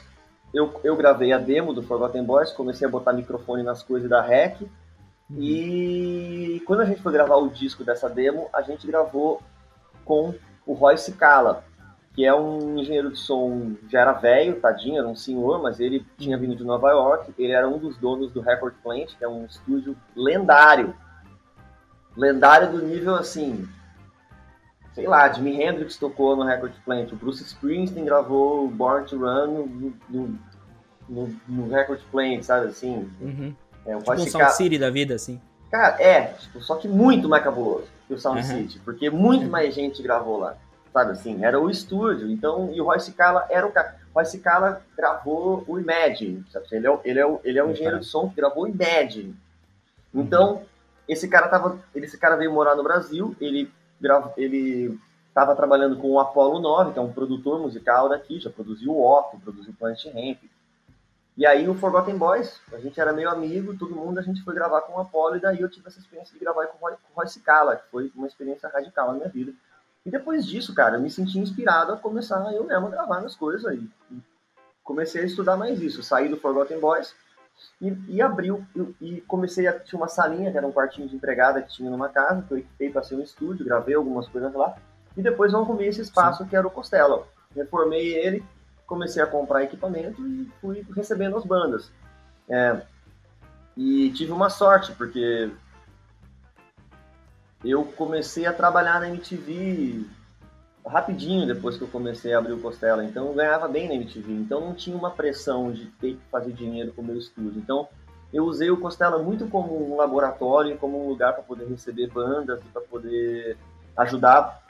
eu, 0.53 0.79
eu 0.85 0.95
gravei 0.95 1.33
a 1.33 1.39
demo 1.39 1.73
do 1.73 1.83
Forgotten 1.83 2.25
Boys, 2.25 2.53
comecei 2.53 2.87
a 2.87 2.91
botar 2.91 3.15
microfone 3.15 3.63
nas 3.63 3.83
coisas 3.83 4.11
da 4.11 4.21
REC. 4.21 4.61
E 5.39 6.63
quando 6.67 6.81
a 6.81 6.85
gente 6.85 7.03
foi 7.03 7.13
gravar 7.13 7.37
o 7.37 7.49
disco 7.49 7.85
dessa 7.85 8.09
demo, 8.09 8.49
a 8.53 8.63
gente 8.63 8.87
gravou 8.87 9.41
com 10.05 10.35
o 10.67 10.73
Royce 10.73 11.13
Cala, 11.13 11.65
que 12.15 12.25
é 12.25 12.35
um 12.35 12.79
engenheiro 12.79 13.11
de 13.11 13.19
som, 13.19 13.73
já 13.89 14.01
era 14.01 14.13
velho, 14.13 14.61
tadinho, 14.61 14.99
era 14.99 15.09
um 15.09 15.17
senhor, 15.17 15.63
mas 15.63 15.81
ele 15.81 16.05
tinha 16.19 16.37
vindo 16.37 16.55
de 16.55 16.65
Nova 16.65 16.91
York, 16.91 17.33
ele 17.39 17.53
era 17.53 17.69
um 17.69 17.79
dos 17.79 17.97
donos 17.97 18.31
do 18.33 18.41
Record 18.41 18.75
Plant, 18.83 19.17
que 19.17 19.25
é 19.25 19.29
um 19.29 19.47
estúdio 19.47 19.97
lendário. 20.15 20.95
Lendário 22.15 22.71
do 22.71 22.85
nível, 22.85 23.15
assim, 23.15 23.67
sei 24.93 25.07
lá, 25.07 25.33
Jimi 25.33 25.63
Hendrix 25.63 25.97
tocou 25.97 26.37
no 26.37 26.45
Record 26.45 26.75
Plant, 26.85 27.13
o 27.13 27.17
Bruce 27.17 27.43
Springsteen 27.43 28.05
gravou 28.05 28.69
Born 28.69 29.07
to 29.07 29.17
Run 29.17 29.47
no, 29.47 29.95
no, 30.11 30.39
no, 31.09 31.41
no 31.49 31.69
Record 31.69 32.01
Plant, 32.11 32.43
sabe, 32.43 32.67
assim. 32.67 33.11
Uhum. 33.21 33.55
É, 33.85 33.97
tipo 33.97 34.13
um 34.13 34.27
Sound 34.27 34.53
City 34.55 34.79
da 34.79 34.91
vida, 34.91 35.15
assim. 35.15 35.41
Cara, 35.71 36.01
é, 36.03 36.35
tipo, 36.35 36.61
só 36.61 36.77
que 36.77 36.87
muito 36.87 37.29
mais 37.29 37.43
cabuloso 37.43 37.87
que 38.07 38.15
o 38.15 38.19
Sound 38.19 38.41
uhum. 38.41 38.47
City, 38.47 38.79
porque 38.81 39.11
muito 39.11 39.45
uhum. 39.45 39.51
mais 39.51 39.75
gente 39.75 40.03
gravou 40.03 40.39
lá 40.39 40.57
sabe 40.93 41.13
assim? 41.13 41.45
Era 41.45 41.59
o 41.59 41.71
estúdio. 41.71 42.31
Então, 42.31 42.71
e 42.73 42.81
o 42.81 42.85
Royce 42.85 43.13
Cala 43.13 43.47
era 43.51 43.67
o 43.67 43.73
cara. 43.73 43.97
O 44.15 44.19
Royce 44.19 44.39
Cala 44.39 44.83
gravou 44.97 45.65
o 45.67 45.79
Imagine, 45.79 46.45
sabe? 46.51 46.67
Ele 46.71 46.87
é, 46.87 47.01
ele 47.05 47.21
é, 47.21 47.39
ele 47.45 47.59
é 47.59 47.65
um 47.65 47.71
engenheiro 47.71 48.01
de 48.01 48.07
som 48.07 48.29
que 48.29 48.37
gravou 48.37 48.65
o 48.65 48.69
Imagine. 48.69 49.35
Então, 50.15 50.63
esse 51.09 51.27
cara 51.27 51.49
tava, 51.49 51.79
esse 51.95 52.19
cara 52.19 52.37
veio 52.37 52.53
morar 52.53 52.77
no 52.77 52.83
Brasil, 52.83 53.35
ele 53.41 53.71
ele 54.37 54.99
estava 55.29 55.55
trabalhando 55.55 55.97
com 55.97 56.11
o 56.11 56.19
Apollo 56.19 56.59
9, 56.59 56.93
que 56.93 56.99
é 56.99 57.03
um 57.03 57.13
produtor 57.13 57.61
musical 57.61 58.09
daqui, 58.09 58.41
já 58.41 58.51
produziu 58.51 58.91
o 58.91 59.01
Otto, 59.01 59.39
produziu 59.39 59.73
Planet 59.79 60.05
Ramp. 60.07 60.39
E 61.37 61.47
aí 61.47 61.67
o 61.67 61.75
Forgotten 61.75 62.17
Boys, 62.17 62.61
a 62.73 62.79
gente 62.79 63.01
era 63.01 63.13
meio 63.13 63.31
amigo, 63.31 63.77
todo 63.77 63.97
mundo, 63.97 64.19
a 64.19 64.23
gente 64.23 64.43
foi 64.43 64.55
gravar 64.55 64.83
com 64.83 64.95
o 64.95 65.01
Apollo, 65.01 65.37
e 65.37 65.41
daí 65.41 65.61
eu 65.61 65.69
tive 65.69 65.89
essa 65.89 65.99
experiência 65.99 66.35
de 66.35 66.45
gravar 66.45 66.67
com 66.67 66.77
o 66.77 66.81
Roy, 66.81 66.93
com 66.93 67.13
o 67.13 67.17
Roy 67.17 67.27
Cicala, 67.27 67.77
que 67.77 67.91
foi 67.91 68.13
uma 68.15 68.27
experiência 68.27 68.69
radical 68.69 69.09
na 69.09 69.15
minha 69.15 69.29
vida. 69.29 69.53
E 70.05 70.11
depois 70.11 70.45
disso, 70.47 70.75
cara, 70.75 70.97
eu 70.97 71.01
me 71.01 71.11
senti 71.11 71.39
inspirado 71.39 71.93
a 71.93 71.97
começar 71.97 72.39
eu 72.53 72.65
mesmo 72.65 72.87
a 72.87 72.91
gravar 72.91 73.19
minhas 73.19 73.37
coisas 73.37 73.65
aí. 73.65 73.89
Comecei 74.85 75.23
a 75.23 75.27
estudar 75.27 75.57
mais 75.57 75.81
isso, 75.81 76.03
saí 76.03 76.29
do 76.29 76.37
Forgotten 76.37 76.81
Boys 76.81 77.15
e, 77.81 77.97
e 78.09 78.21
abriu, 78.21 78.67
e, 78.75 78.95
e 79.01 79.21
comecei 79.23 79.67
a, 79.67 79.79
tinha 79.79 79.99
uma 79.99 80.09
salinha, 80.09 80.51
que 80.51 80.59
era 80.59 80.67
um 80.67 80.73
quartinho 80.73 81.09
de 81.09 81.17
empregada 81.17 81.63
que 81.63 81.73
tinha 81.73 81.89
numa 81.89 82.09
casa, 82.09 82.43
que 82.43 82.53
eu 82.53 82.59
equipei 82.59 82.91
para 82.91 83.03
ser 83.03 83.15
um 83.15 83.23
estúdio, 83.23 83.65
gravei 83.65 83.95
algumas 83.95 84.29
coisas 84.29 84.53
lá, 84.53 84.77
e 85.17 85.23
depois 85.23 85.53
eu 85.53 85.61
arrumei 85.61 85.89
esse 85.89 86.01
espaço 86.01 86.43
Sim. 86.43 86.49
que 86.49 86.57
era 86.57 86.67
o 86.67 86.71
Costela. 86.71 87.27
Reformei 87.55 88.15
ele, 88.15 88.45
comecei 88.87 89.23
a 89.23 89.27
comprar 89.27 89.65
equipamento 89.65 90.21
e 90.27 90.51
fui 90.61 90.87
recebendo 90.95 91.37
as 91.37 91.45
bandas. 91.45 91.91
É, 92.49 92.83
e 93.77 94.11
tive 94.11 94.33
uma 94.33 94.51
sorte, 94.51 94.93
porque 94.93 95.51
eu 97.65 97.85
comecei 97.85 98.47
a 98.47 98.53
trabalhar 98.53 99.01
na 99.01 99.09
MTV 99.09 100.05
rapidinho 100.87 101.47
depois 101.47 101.77
que 101.77 101.83
eu 101.83 101.89
comecei 101.89 102.35
a 102.35 102.39
abrir 102.39 102.53
o 102.53 102.61
Costela. 102.61 103.05
Então 103.05 103.29
eu 103.29 103.35
ganhava 103.35 103.69
bem 103.69 103.89
na 103.89 103.95
MTV. 103.95 104.33
Então 104.33 104.61
não 104.61 104.75
tinha 104.75 104.97
uma 104.97 105.11
pressão 105.11 105.73
de 105.73 105.87
ter 105.87 106.15
que 106.15 106.23
fazer 106.31 106.53
dinheiro 106.53 106.93
com 106.93 107.03
o 107.03 107.05
meu 107.05 107.17
estúdio. 107.17 107.59
Então 107.59 107.89
eu 108.33 108.45
usei 108.45 108.71
o 108.71 108.77
Costela 108.77 109.23
muito 109.23 109.47
como 109.47 109.93
um 109.93 109.97
laboratório, 109.97 110.77
como 110.79 111.05
um 111.05 111.09
lugar 111.09 111.35
para 111.35 111.43
poder 111.43 111.67
receber 111.67 112.09
bandas, 112.09 112.61
para 112.73 112.83
poder 112.83 113.57
ajudar 113.97 114.62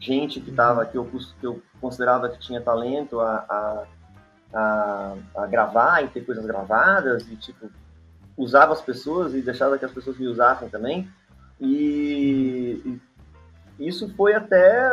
gente 0.00 0.40
que 0.40 0.52
tava 0.52 0.86
que 0.86 0.96
eu, 0.96 1.04
que 1.04 1.46
eu 1.46 1.62
considerava 1.80 2.28
que 2.28 2.38
tinha 2.38 2.60
talento 2.60 3.20
a, 3.20 3.44
a, 3.48 3.84
a, 4.54 5.14
a 5.36 5.46
gravar 5.46 6.04
e 6.04 6.08
ter 6.08 6.24
coisas 6.24 6.44
gravadas 6.46 7.28
e 7.28 7.36
tipo 7.36 7.70
usava 8.36 8.72
as 8.72 8.80
pessoas 8.80 9.34
e 9.34 9.42
deixava 9.42 9.76
que 9.76 9.84
as 9.84 9.90
pessoas 9.90 10.16
me 10.16 10.28
usassem 10.28 10.68
também. 10.68 11.10
E, 11.60 12.80
e 13.78 13.88
isso 13.88 14.14
foi 14.16 14.34
até 14.34 14.90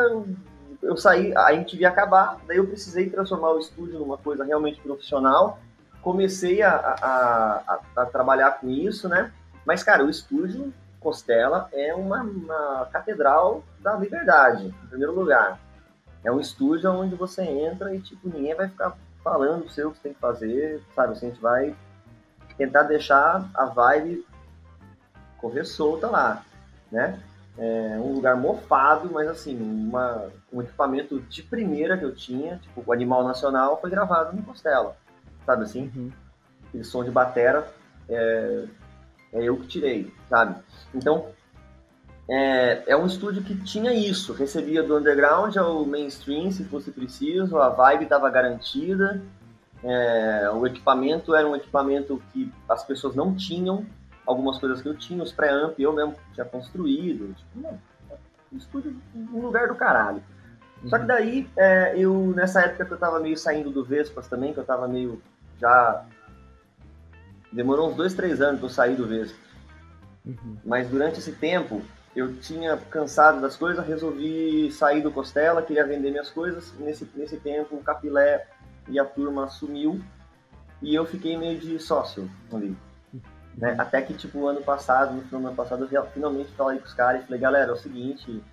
eu 0.82 0.98
sair 0.98 1.36
a 1.38 1.54
MTV 1.54 1.86
acabar 1.86 2.40
daí 2.48 2.58
eu 2.58 2.68
precisei 2.68 3.10
transformar 3.10 3.52
o 3.52 3.60
estúdio 3.60 4.00
numa 4.00 4.18
coisa 4.18 4.44
realmente 4.44 4.82
profissional. 4.82 5.60
Comecei 6.02 6.62
a, 6.62 6.76
a, 6.76 7.80
a, 7.96 8.02
a 8.02 8.06
trabalhar 8.06 8.60
com 8.60 8.70
isso 8.70 9.08
né? 9.08 9.32
Mas 9.66 9.84
cara 9.84 10.04
o 10.04 10.10
estúdio 10.10 10.74
Costela 11.06 11.70
é 11.72 11.94
uma, 11.94 12.24
uma 12.24 12.90
catedral 12.92 13.64
da 13.80 13.96
liberdade, 13.96 14.66
em 14.66 14.88
primeiro 14.88 15.14
lugar. 15.14 15.60
É 16.24 16.32
um 16.32 16.40
estúdio 16.40 16.90
onde 16.90 17.14
você 17.14 17.44
entra 17.44 17.94
e, 17.94 18.02
tipo, 18.02 18.28
ninguém 18.28 18.56
vai 18.56 18.68
ficar 18.68 18.98
falando 19.24 19.66
o 19.66 19.70
seu 19.70 19.92
que 19.92 19.98
você 19.98 20.04
tem 20.04 20.14
que 20.16 20.20
fazer, 20.20 20.82
sabe? 20.96 21.14
Assim, 21.14 21.28
a 21.28 21.30
gente 21.30 21.42
vai 21.42 21.76
tentar 22.58 22.84
deixar 22.84 23.48
a 23.54 23.66
vibe 23.66 24.26
correr 25.38 25.64
solta 25.64 26.08
lá, 26.08 26.44
né? 26.92 27.22
É 27.56 28.00
um 28.00 28.14
lugar 28.14 28.36
mofado, 28.36 29.08
mas 29.14 29.28
assim, 29.28 29.56
uma, 29.62 30.32
um 30.52 30.64
equipamento 30.64 31.20
de 31.20 31.44
primeira 31.44 32.00
que 32.00 32.04
eu 32.04 32.16
tinha, 32.16 32.58
tipo, 32.58 32.84
o 32.84 32.92
Animal 32.92 33.24
Nacional 33.24 33.80
foi 33.80 33.92
gravado 33.92 34.36
no 34.36 34.42
Costela, 34.42 34.98
sabe 35.46 35.66
assim? 35.66 35.92
Uhum. 35.96 36.12
Aquele 36.68 36.84
som 36.84 37.04
de 37.04 37.12
batera 37.12 37.68
é, 38.10 38.66
é 39.36 39.44
eu 39.44 39.58
que 39.58 39.68
tirei, 39.68 40.12
sabe? 40.30 40.56
Então, 40.94 41.28
é, 42.28 42.84
é 42.88 42.98
um 42.98 43.06
estúdio 43.06 43.44
que 43.44 43.56
tinha 43.64 43.94
isso, 43.94 44.34
recebia 44.34 44.82
do 44.82 44.98
underground 44.98 45.56
ao 45.58 45.86
mainstream, 45.86 46.52
se 46.52 46.64
fosse 46.64 46.90
preciso, 46.92 47.58
a 47.58 47.70
vibe 47.70 48.06
estava 48.06 48.30
garantida, 48.30 49.22
é, 49.84 50.50
o 50.52 50.66
equipamento 50.66 51.36
era 51.36 51.48
um 51.48 51.56
equipamento 51.56 52.22
que 52.34 52.52
as 52.68 52.84
pessoas 52.84 53.16
não 53.16 53.36
tinham, 53.36 53.86
algumas 54.26 54.58
coisas 54.58 54.82
que 54.82 54.88
eu 54.88 54.96
tinha, 54.96 55.22
os 55.22 55.32
pré-amp 55.32 55.80
eu 55.80 55.94
mesmo 55.94 56.16
tinha 56.34 56.46
construído, 56.46 57.36
tipo, 57.36 57.60
não, 57.60 57.78
um 58.52 58.58
estúdio, 58.58 58.96
um 59.14 59.42
lugar 59.42 59.68
do 59.68 59.76
caralho. 59.76 60.24
Uhum. 60.82 60.90
Só 60.90 60.98
que 60.98 61.06
daí, 61.06 61.48
é, 61.56 61.94
eu, 61.96 62.34
nessa 62.36 62.62
época 62.62 62.86
que 62.86 62.94
eu 62.94 62.98
tava 62.98 63.20
meio 63.20 63.38
saindo 63.38 63.70
do 63.70 63.84
Vespas 63.84 64.28
também, 64.28 64.54
que 64.54 64.60
eu 64.60 64.66
tava 64.66 64.88
meio 64.88 65.22
já 65.60 66.06
Demorou 67.56 67.90
uns 67.90 67.96
dois, 67.96 68.14
três 68.14 68.42
anos 68.42 68.60
para 68.60 68.68
eu 68.68 68.74
sair 68.74 68.96
do 68.96 69.08
Vespa. 69.08 69.38
Uhum. 70.26 70.58
Mas 70.66 70.90
durante 70.90 71.20
esse 71.20 71.32
tempo, 71.32 71.82
eu 72.14 72.36
tinha 72.36 72.76
cansado 72.76 73.40
das 73.40 73.56
coisas, 73.56 73.86
resolvi 73.88 74.70
sair 74.74 75.02
do 75.02 75.10
Costela, 75.10 75.62
queria 75.62 75.88
vender 75.88 76.12
minhas 76.12 76.30
coisas. 76.30 76.74
Nesse, 76.78 77.10
nesse 77.16 77.38
tempo, 77.38 77.78
o 77.78 77.82
Capilé 77.84 78.46
e 78.90 79.00
a 79.00 79.06
turma 79.06 79.48
sumiu 79.48 80.02
e 80.82 80.94
eu 80.94 81.06
fiquei 81.06 81.38
meio 81.38 81.58
de 81.58 81.80
sócio 81.80 82.30
ali. 82.52 82.76
Uhum. 83.14 83.22
Né? 83.58 83.76
Até 83.78 84.02
que, 84.02 84.14
tipo, 84.14 84.46
ano 84.48 84.62
passado, 84.62 85.14
no 85.14 85.22
final 85.22 85.40
do 85.40 85.48
ano 85.48 85.56
passado, 85.56 85.88
eu 85.90 86.06
finalmente 86.08 86.52
falei 86.58 86.78
com 86.78 86.86
os 86.86 86.94
caras 86.94 87.22
e 87.22 87.26
falei, 87.26 87.40
galera, 87.40 87.72
é 87.72 87.74
o 87.74 87.78
seguinte, 87.78 88.44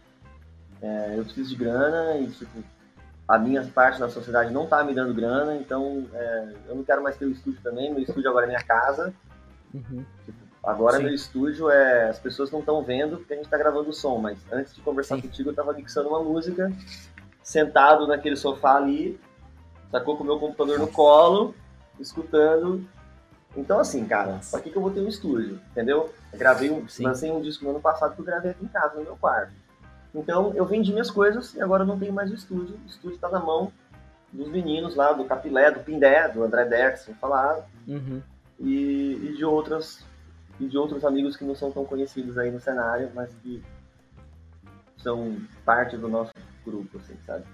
é, 0.80 1.14
eu 1.18 1.24
preciso 1.24 1.50
de 1.50 1.56
grana 1.56 2.18
e, 2.18 2.28
tipo, 2.28 2.62
a 3.32 3.38
minha 3.38 3.64
parte 3.64 3.98
da 3.98 4.10
sociedade 4.10 4.52
não 4.52 4.66
tá 4.66 4.84
me 4.84 4.92
dando 4.92 5.14
grana, 5.14 5.56
então 5.56 6.06
é, 6.12 6.52
eu 6.68 6.74
não 6.74 6.84
quero 6.84 7.02
mais 7.02 7.16
ter 7.16 7.24
o 7.24 7.30
estúdio 7.30 7.58
também. 7.62 7.90
Meu 7.90 8.02
estúdio 8.02 8.28
agora 8.28 8.44
é 8.44 8.48
minha 8.48 8.62
casa. 8.62 9.14
Uhum. 9.72 10.04
Tipo, 10.22 10.38
agora 10.62 10.98
Sim. 10.98 11.04
meu 11.04 11.14
estúdio 11.14 11.70
é. 11.70 12.10
As 12.10 12.18
pessoas 12.18 12.50
não 12.50 12.60
estão 12.60 12.82
vendo 12.82 13.16
porque 13.16 13.32
a 13.32 13.36
gente 13.36 13.48
tá 13.48 13.56
gravando 13.56 13.88
o 13.88 13.92
som, 13.94 14.18
mas 14.18 14.38
antes 14.52 14.74
de 14.74 14.82
conversar 14.82 15.16
Sim. 15.16 15.22
contigo, 15.22 15.48
eu 15.48 15.54
tava 15.54 15.72
mixando 15.72 16.10
uma 16.10 16.22
música, 16.22 16.70
sentado 17.42 18.06
naquele 18.06 18.36
sofá 18.36 18.76
ali, 18.76 19.18
sacou 19.90 20.14
com 20.18 20.24
o 20.24 20.26
meu 20.26 20.38
computador 20.38 20.78
no 20.78 20.88
colo, 20.88 21.54
escutando. 21.98 22.86
Então, 23.56 23.80
assim, 23.80 24.04
cara, 24.04 24.40
pra 24.50 24.60
que, 24.60 24.68
que 24.68 24.76
eu 24.76 24.82
vou 24.82 24.90
ter 24.90 25.00
um 25.00 25.08
estúdio? 25.08 25.58
Entendeu? 25.70 26.12
Eu 26.30 26.38
gravei 26.38 26.70
um, 26.70 26.84
lancei 27.00 27.30
um 27.30 27.40
disco 27.40 27.64
no 27.64 27.70
ano 27.70 27.80
passado 27.80 28.14
que 28.14 28.20
eu 28.20 28.26
gravei 28.26 28.50
aqui 28.50 28.62
em 28.62 28.68
casa, 28.68 28.96
no 28.96 29.04
meu 29.04 29.16
quarto. 29.16 29.54
Então 30.14 30.53
eu 30.55 30.64
vendi 30.66 30.92
minhas 30.92 31.11
coisas 31.11 31.55
e 31.55 31.61
agora 31.61 31.83
eu 31.83 31.87
não 31.87 31.98
tenho 31.98 32.12
mais 32.12 32.31
o 32.31 32.35
estúdio. 32.35 32.77
O 32.85 32.87
estúdio 32.87 33.14
está 33.16 33.29
na 33.29 33.40
mão 33.40 33.72
dos 34.33 34.48
meninos 34.48 34.94
lá, 34.94 35.12
do 35.12 35.25
Capilé, 35.25 35.70
do 35.70 35.81
Pindé, 35.81 36.29
do 36.29 36.42
André 36.42 36.64
Dex, 36.64 37.11
falaram, 37.20 37.64
uhum. 37.87 38.22
e, 38.59 39.18
e, 39.22 39.37
de 39.37 39.44
outras 39.44 40.05
e 40.59 40.66
de 40.66 40.79
outros 40.79 41.05
amigos 41.05 41.37
que 41.37 41.44
não 41.44 41.55
são 41.55 41.70
tão 41.70 41.85
conhecidos 41.85 42.38
aí 42.38 42.51
no 42.51 42.61
cenário, 42.61 43.11
mas 43.14 43.35
que 43.42 43.62
são 44.96 45.37
parte 45.64 45.96
do 45.96 46.09
nosso 46.09 46.33
grupo, 46.64 46.98
assim, 46.98 47.16
sabe? 47.27 47.44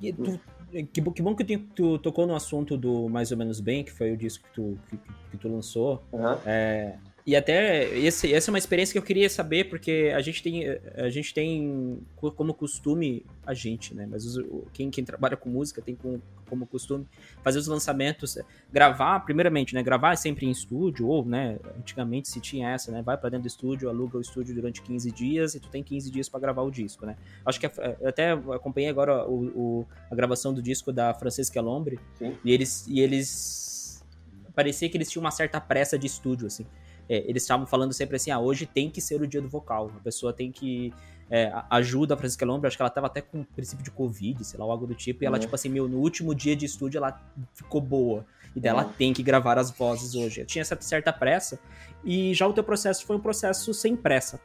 E 0.00 0.12
tu, 0.12 0.38
que, 0.70 1.02
que 1.02 1.22
bom 1.22 1.34
que 1.34 1.58
tu, 1.58 1.98
tocou 1.98 2.26
no 2.26 2.34
assunto 2.34 2.76
do 2.76 3.08
Mais 3.08 3.32
ou 3.32 3.38
Menos 3.38 3.60
Bem, 3.60 3.82
que 3.82 3.92
foi 3.92 4.12
o 4.12 4.16
disco 4.16 4.46
que 4.46 4.54
tu, 4.54 4.78
que, 4.88 4.98
que 5.30 5.36
tu 5.38 5.48
lançou. 5.48 6.02
Uhum. 6.12 6.36
É, 6.44 6.98
e 7.26 7.34
até 7.34 7.92
esse, 7.98 8.32
essa 8.32 8.48
é 8.48 8.52
uma 8.52 8.58
experiência 8.58 8.92
que 8.92 8.98
eu 8.98 9.02
queria 9.02 9.28
saber, 9.28 9.64
porque 9.64 10.12
a 10.14 10.20
gente 10.20 10.40
tem, 10.40 10.62
a 10.94 11.10
gente 11.10 11.34
tem 11.34 12.00
como 12.14 12.54
costume, 12.54 13.26
a 13.44 13.52
gente, 13.52 13.92
né? 13.96 14.06
Mas 14.08 14.24
os, 14.24 14.44
quem, 14.72 14.92
quem 14.92 15.04
trabalha 15.04 15.36
com 15.36 15.50
música 15.50 15.82
tem 15.82 15.96
como, 15.96 16.22
como 16.48 16.64
costume 16.68 17.04
fazer 17.42 17.58
os 17.58 17.66
lançamentos, 17.66 18.38
gravar, 18.72 19.18
primeiramente, 19.24 19.74
né? 19.74 19.82
Gravar 19.82 20.12
é 20.12 20.16
sempre 20.16 20.46
em 20.46 20.52
estúdio, 20.52 21.08
ou, 21.08 21.24
né? 21.24 21.58
Antigamente 21.76 22.28
se 22.28 22.40
tinha 22.40 22.70
essa, 22.70 22.92
né? 22.92 23.02
Vai 23.02 23.18
para 23.18 23.28
dentro 23.30 23.42
do 23.42 23.48
estúdio, 23.48 23.88
aluga 23.88 24.18
o 24.18 24.20
estúdio 24.20 24.54
durante 24.54 24.80
15 24.80 25.10
dias 25.10 25.56
e 25.56 25.58
tu 25.58 25.68
tem 25.68 25.82
15 25.82 26.08
dias 26.12 26.28
para 26.28 26.38
gravar 26.38 26.62
o 26.62 26.70
disco, 26.70 27.04
né? 27.04 27.16
Acho 27.44 27.58
que 27.58 27.66
eu 27.66 28.08
até 28.08 28.30
acompanhei 28.30 28.88
agora 28.88 29.28
o, 29.28 29.46
o, 29.46 29.86
a 30.08 30.14
gravação 30.14 30.54
do 30.54 30.62
disco 30.62 30.92
da 30.92 31.12
Francesca 31.12 31.60
Lombre, 31.60 31.98
Sim. 32.20 32.36
e 32.44 32.52
eles, 32.52 32.86
e 32.86 33.00
eles 33.00 34.06
parecia 34.54 34.88
que 34.88 34.96
eles 34.96 35.10
tinham 35.10 35.24
uma 35.24 35.32
certa 35.32 35.60
pressa 35.60 35.98
de 35.98 36.06
estúdio, 36.06 36.46
assim 36.46 36.64
é, 37.08 37.18
eles 37.28 37.42
estavam 37.42 37.66
falando 37.66 37.92
sempre 37.92 38.16
assim, 38.16 38.30
ah, 38.30 38.38
hoje 38.38 38.66
tem 38.66 38.90
que 38.90 39.00
ser 39.00 39.20
o 39.20 39.26
dia 39.26 39.40
do 39.40 39.48
vocal, 39.48 39.90
a 39.96 40.00
pessoa 40.00 40.32
tem 40.32 40.50
que 40.50 40.92
é, 41.30 41.52
ajuda 41.70 42.14
a 42.14 42.16
Francisca 42.16 42.46
Lombre, 42.46 42.68
acho 42.68 42.76
que 42.76 42.82
ela 42.82 42.90
tava 42.90 43.06
até 43.06 43.20
com 43.20 43.42
princípio 43.42 43.84
de 43.84 43.90
Covid, 43.90 44.44
sei 44.44 44.58
lá, 44.58 44.64
algo 44.64 44.86
do 44.86 44.94
tipo, 44.94 45.24
e 45.24 45.26
ela, 45.26 45.36
uhum. 45.36 45.40
tipo 45.40 45.54
assim, 45.54 45.68
meu, 45.68 45.88
no 45.88 45.98
último 45.98 46.34
dia 46.34 46.54
de 46.54 46.64
estúdio 46.64 46.98
ela 46.98 47.20
ficou 47.54 47.80
boa. 47.80 48.24
E 48.54 48.60
dela 48.60 48.84
uhum. 48.84 48.92
tem 48.92 49.12
que 49.12 49.22
gravar 49.22 49.58
as 49.58 49.70
vozes 49.70 50.14
hoje. 50.14 50.40
Eu 50.40 50.46
tinha 50.46 50.62
essa 50.62 50.76
certa 50.80 51.12
pressa, 51.12 51.58
e 52.02 52.32
já 52.32 52.46
o 52.46 52.52
teu 52.52 52.64
processo 52.64 53.04
foi 53.04 53.16
um 53.16 53.20
processo 53.20 53.74
sem 53.74 53.94
pressa. 53.96 54.40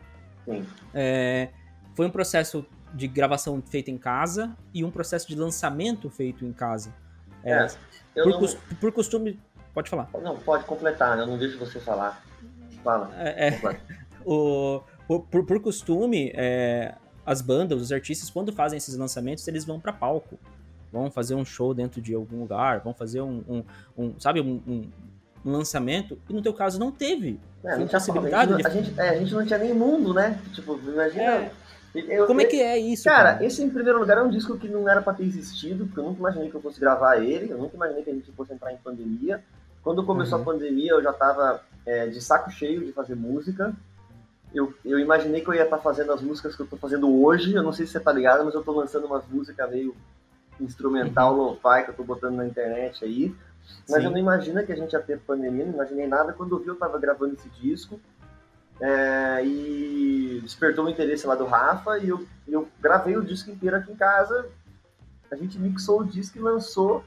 É, 0.93 1.49
foi 1.95 2.07
um 2.07 2.09
processo 2.09 2.65
de 2.93 3.07
gravação 3.07 3.61
feita 3.61 3.89
em 3.89 3.97
casa 3.97 4.55
e 4.73 4.83
um 4.83 4.91
processo 4.91 5.27
de 5.27 5.35
lançamento 5.35 6.09
feito 6.09 6.45
em 6.45 6.51
casa. 6.51 6.93
É, 7.43 7.67
é 8.15 8.23
por, 8.23 8.29
não... 8.29 8.39
por, 8.79 8.91
costume. 8.91 9.39
Pode 9.73 9.89
falar. 9.89 10.09
Não, 10.21 10.37
pode 10.37 10.65
completar, 10.65 11.15
né? 11.15 11.23
eu 11.23 11.27
não 11.27 11.37
deixo 11.37 11.57
você 11.57 11.79
falar. 11.79 12.21
Fala. 12.83 13.11
É, 13.17 13.49
é 13.49 13.79
o, 14.25 14.81
por, 15.07 15.45
por, 15.45 15.59
costume, 15.61 16.31
é, 16.35 16.95
as 17.25 17.41
bandas, 17.41 17.81
os 17.81 17.91
artistas, 17.91 18.29
quando 18.29 18.51
fazem 18.51 18.77
esses 18.77 18.95
lançamentos, 18.95 19.47
eles 19.47 19.65
vão 19.65 19.79
para 19.79 19.93
palco. 19.93 20.37
Vão 20.91 21.09
fazer 21.09 21.35
um 21.35 21.45
show 21.45 21.73
dentro 21.73 22.01
de 22.01 22.13
algum 22.13 22.41
lugar, 22.41 22.81
vão 22.81 22.93
fazer 22.93 23.21
um, 23.21 23.43
um, 23.47 23.63
um 23.97 24.19
sabe, 24.19 24.41
um, 24.41 24.61
um, 24.67 24.89
lançamento. 25.43 26.19
E 26.29 26.33
no 26.33 26.41
teu 26.41 26.53
caso 26.53 26.77
não 26.77 26.91
teve 26.91 27.39
É, 27.63 27.77
não 27.77 27.87
tinha 27.87 27.99
possibilidade? 27.99 28.53
A 28.53 28.57
gente, 28.57 28.67
a, 28.67 28.69
gente, 28.69 28.99
é, 28.99 29.09
a 29.09 29.17
gente 29.17 29.33
não 29.33 29.45
tinha 29.45 29.59
nem 29.59 29.73
mundo, 29.73 30.13
né? 30.13 30.39
Tipo, 30.53 30.77
imagina. 30.77 31.23
É. 31.23 31.51
Eu, 31.93 32.25
Como 32.25 32.39
é 32.39 32.45
que 32.45 32.61
é 32.61 32.77
isso? 32.77 33.03
Cara, 33.03 33.33
cara, 33.33 33.45
esse 33.45 33.61
em 33.61 33.69
primeiro 33.69 33.99
lugar 33.99 34.17
é 34.17 34.21
um 34.21 34.29
disco 34.29 34.57
que 34.57 34.67
não 34.67 34.87
era 34.87 35.01
pra 35.01 35.13
ter 35.13 35.23
existido, 35.23 35.85
porque 35.85 35.99
eu 35.99 36.05
nunca 36.05 36.19
imaginei 36.19 36.49
que 36.49 36.55
eu 36.55 36.61
fosse 36.61 36.79
gravar 36.79 37.17
ele, 37.17 37.51
eu 37.51 37.57
nunca 37.57 37.75
imaginei 37.75 38.03
que 38.03 38.09
a 38.09 38.13
gente 38.13 38.31
fosse 38.31 38.53
entrar 38.53 38.71
em 38.71 38.77
pandemia. 38.77 39.43
Quando 39.83 40.05
começou 40.05 40.37
uhum. 40.37 40.43
a 40.43 40.45
pandemia, 40.45 40.91
eu 40.91 41.03
já 41.03 41.11
tava 41.11 41.61
é, 41.85 42.07
de 42.07 42.21
saco 42.21 42.51
cheio 42.51 42.85
de 42.85 42.91
fazer 42.91 43.15
música. 43.15 43.73
Eu, 44.53 44.73
eu 44.83 44.99
imaginei 44.99 45.41
que 45.41 45.47
eu 45.47 45.53
ia 45.53 45.63
estar 45.63 45.77
tá 45.77 45.83
fazendo 45.83 46.11
as 46.11 46.21
músicas 46.21 46.55
que 46.55 46.61
eu 46.61 46.67
tô 46.67 46.77
fazendo 46.77 47.09
hoje. 47.21 47.53
Eu 47.53 47.63
não 47.63 47.71
sei 47.71 47.85
se 47.85 47.93
você 47.93 47.99
tá 47.99 48.11
ligado, 48.11 48.43
mas 48.43 48.53
eu 48.53 48.63
tô 48.63 48.71
lançando 48.73 49.05
umas 49.05 49.25
músicas 49.27 49.69
meio 49.69 49.95
instrumental, 50.59 51.35
uhum. 51.35 51.51
lo-fi, 51.51 51.83
que 51.83 51.91
eu 51.91 51.95
tô 51.95 52.03
botando 52.03 52.35
na 52.35 52.45
internet 52.45 53.03
aí. 53.03 53.33
Mas 53.89 53.99
Sim. 53.99 54.05
eu 54.05 54.11
não 54.11 54.17
imagino 54.17 54.63
que 54.65 54.71
a 54.71 54.75
gente 54.75 54.93
ia 54.93 54.99
ter 54.99 55.19
pandemia, 55.19 55.65
não 55.65 55.73
imaginei 55.73 56.07
nada. 56.07 56.33
Quando 56.33 56.55
eu 56.55 56.59
vi, 56.59 56.67
eu 56.67 56.75
tava 56.75 56.99
gravando 56.99 57.33
esse 57.33 57.49
disco. 57.49 57.99
É, 58.79 59.45
e 59.45 60.39
despertou 60.41 60.85
o 60.85 60.89
interesse 60.89 61.27
lá 61.27 61.35
do 61.35 61.45
Rafa 61.45 61.99
e 61.99 62.09
eu, 62.09 62.25
eu 62.47 62.67
gravei 62.81 63.15
o 63.15 63.23
disco 63.23 63.51
inteiro 63.51 63.75
aqui 63.75 63.91
em 63.91 63.95
casa. 63.95 64.49
A 65.29 65.35
gente 65.35 65.59
mixou 65.59 66.01
o 66.01 66.05
disco 66.05 66.37
e 66.37 66.41
lançou. 66.41 67.03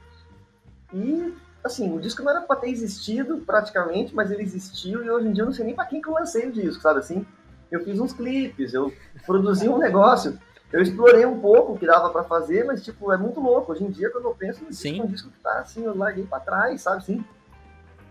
E, 0.93 1.33
assim, 1.65 1.95
o 1.95 1.99
disco 1.99 2.21
não 2.23 2.31
era 2.31 2.41
pra 2.41 2.55
ter 2.55 2.69
existido 2.69 3.39
praticamente, 3.39 4.13
mas 4.13 4.31
ele 4.31 4.43
existiu 4.43 5.03
e 5.03 5.09
hoje 5.09 5.27
em 5.27 5.33
dia 5.33 5.41
eu 5.41 5.47
não 5.47 5.53
sei 5.53 5.65
nem 5.65 5.75
pra 5.75 5.85
quem 5.85 6.01
que 6.01 6.07
eu 6.07 6.13
lancei 6.13 6.47
o 6.47 6.51
disco, 6.51 6.81
sabe 6.81 6.99
assim? 6.99 7.25
Eu 7.71 7.83
fiz 7.83 7.99
uns 7.99 8.13
clipes, 8.13 8.73
eu 8.73 8.93
produzi 9.25 9.67
um 9.67 9.77
negócio. 9.77 10.39
Eu 10.71 10.81
explorei 10.81 11.25
um 11.25 11.39
pouco 11.39 11.73
o 11.73 11.77
que 11.77 11.85
dava 11.85 12.09
para 12.09 12.23
fazer, 12.23 12.65
mas, 12.65 12.83
tipo, 12.83 13.11
é 13.11 13.17
muito 13.17 13.39
louco. 13.39 13.71
Hoje 13.71 13.83
em 13.83 13.89
dia, 13.89 14.09
quando 14.09 14.25
eu 14.25 14.35
penso 14.35 14.63
no 14.63 14.69
disco, 14.69 14.87
é 14.87 15.01
um 15.01 15.07
disco 15.07 15.29
que 15.29 15.39
tá 15.39 15.59
assim, 15.59 15.83
eu 15.83 15.97
larguei 15.97 16.25
pra 16.25 16.39
trás, 16.39 16.81
sabe 16.81 16.97
assim? 16.97 17.25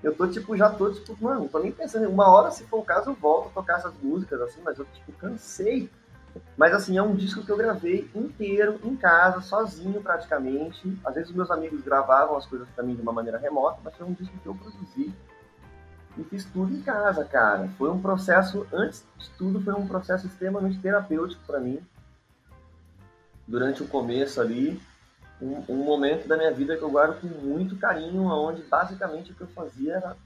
Eu 0.03 0.15
tô, 0.15 0.27
tipo, 0.27 0.57
já 0.57 0.71
tô, 0.71 0.91
tipo, 0.91 1.17
mano, 1.23 1.41
não 1.41 1.49
tô 1.49 1.59
nem 1.59 1.73
pensando. 1.73 2.09
Uma 2.09 2.29
hora, 2.29 2.51
se 2.51 2.65
for 2.65 2.79
o 2.79 2.85
caso, 2.85 3.11
eu 3.11 3.15
volto 3.15 3.49
a 3.49 3.51
tocar 3.51 3.79
essas 3.79 3.93
músicas, 4.03 4.41
assim, 4.41 4.61
mas 4.65 4.79
eu, 4.79 4.87
tipo, 4.87 5.13
cansei. 5.13 5.91
Mas, 6.57 6.73
assim, 6.73 6.97
é 6.97 7.03
um 7.03 7.15
disco 7.15 7.45
que 7.45 7.51
eu 7.51 7.57
gravei 7.57 8.11
inteiro, 8.15 8.81
em 8.85 8.97
casa, 8.97 9.41
sozinho, 9.41 10.03
praticamente. 10.03 10.99
Às 11.05 11.15
vezes, 11.15 11.33
meus 11.33 11.51
amigos 11.51 11.83
gravavam 11.83 12.37
as 12.37 12.47
coisas 12.47 12.69
para 12.75 12.85
mim 12.85 12.95
de 12.95 13.03
uma 13.03 13.13
maneira 13.13 13.39
remota, 13.39 13.81
mas 13.85 13.95
foi 13.95 14.07
um 14.07 14.13
disco 14.13 14.37
que 14.39 14.47
eu 14.47 14.55
produzi. 14.55 15.13
E 16.17 16.25
fiz 16.25 16.45
tudo 16.45 16.73
em 16.75 16.83
casa, 16.83 17.25
cara. 17.25 17.69
Foi 17.77 17.91
um 17.91 18.01
processo, 18.01 18.67
antes 18.73 19.05
de 19.19 19.31
tudo, 19.31 19.61
foi 19.61 19.75
um 19.75 19.87
processo 19.87 20.27
extremamente 20.27 20.79
terapêutico 20.79 21.43
para 21.47 21.59
mim 21.59 21.81
durante 23.47 23.83
o 23.83 23.89
começo 23.89 24.41
ali, 24.41 24.81
um, 25.41 25.63
um, 25.69 25.85
momento 25.85 26.27
da 26.27 26.37
minha 26.37 26.53
vida 26.53 26.77
que 26.77 26.83
eu 26.83 26.91
guardo 26.91 27.21
com 27.21 27.27
muito 27.27 27.77
carinho, 27.77 28.25
onde 28.25 28.63
basicamente 28.63 29.33
o 29.33 29.35
que 29.35 29.43
eu 29.43 29.49
fazia 29.49 29.95
era 29.95 30.17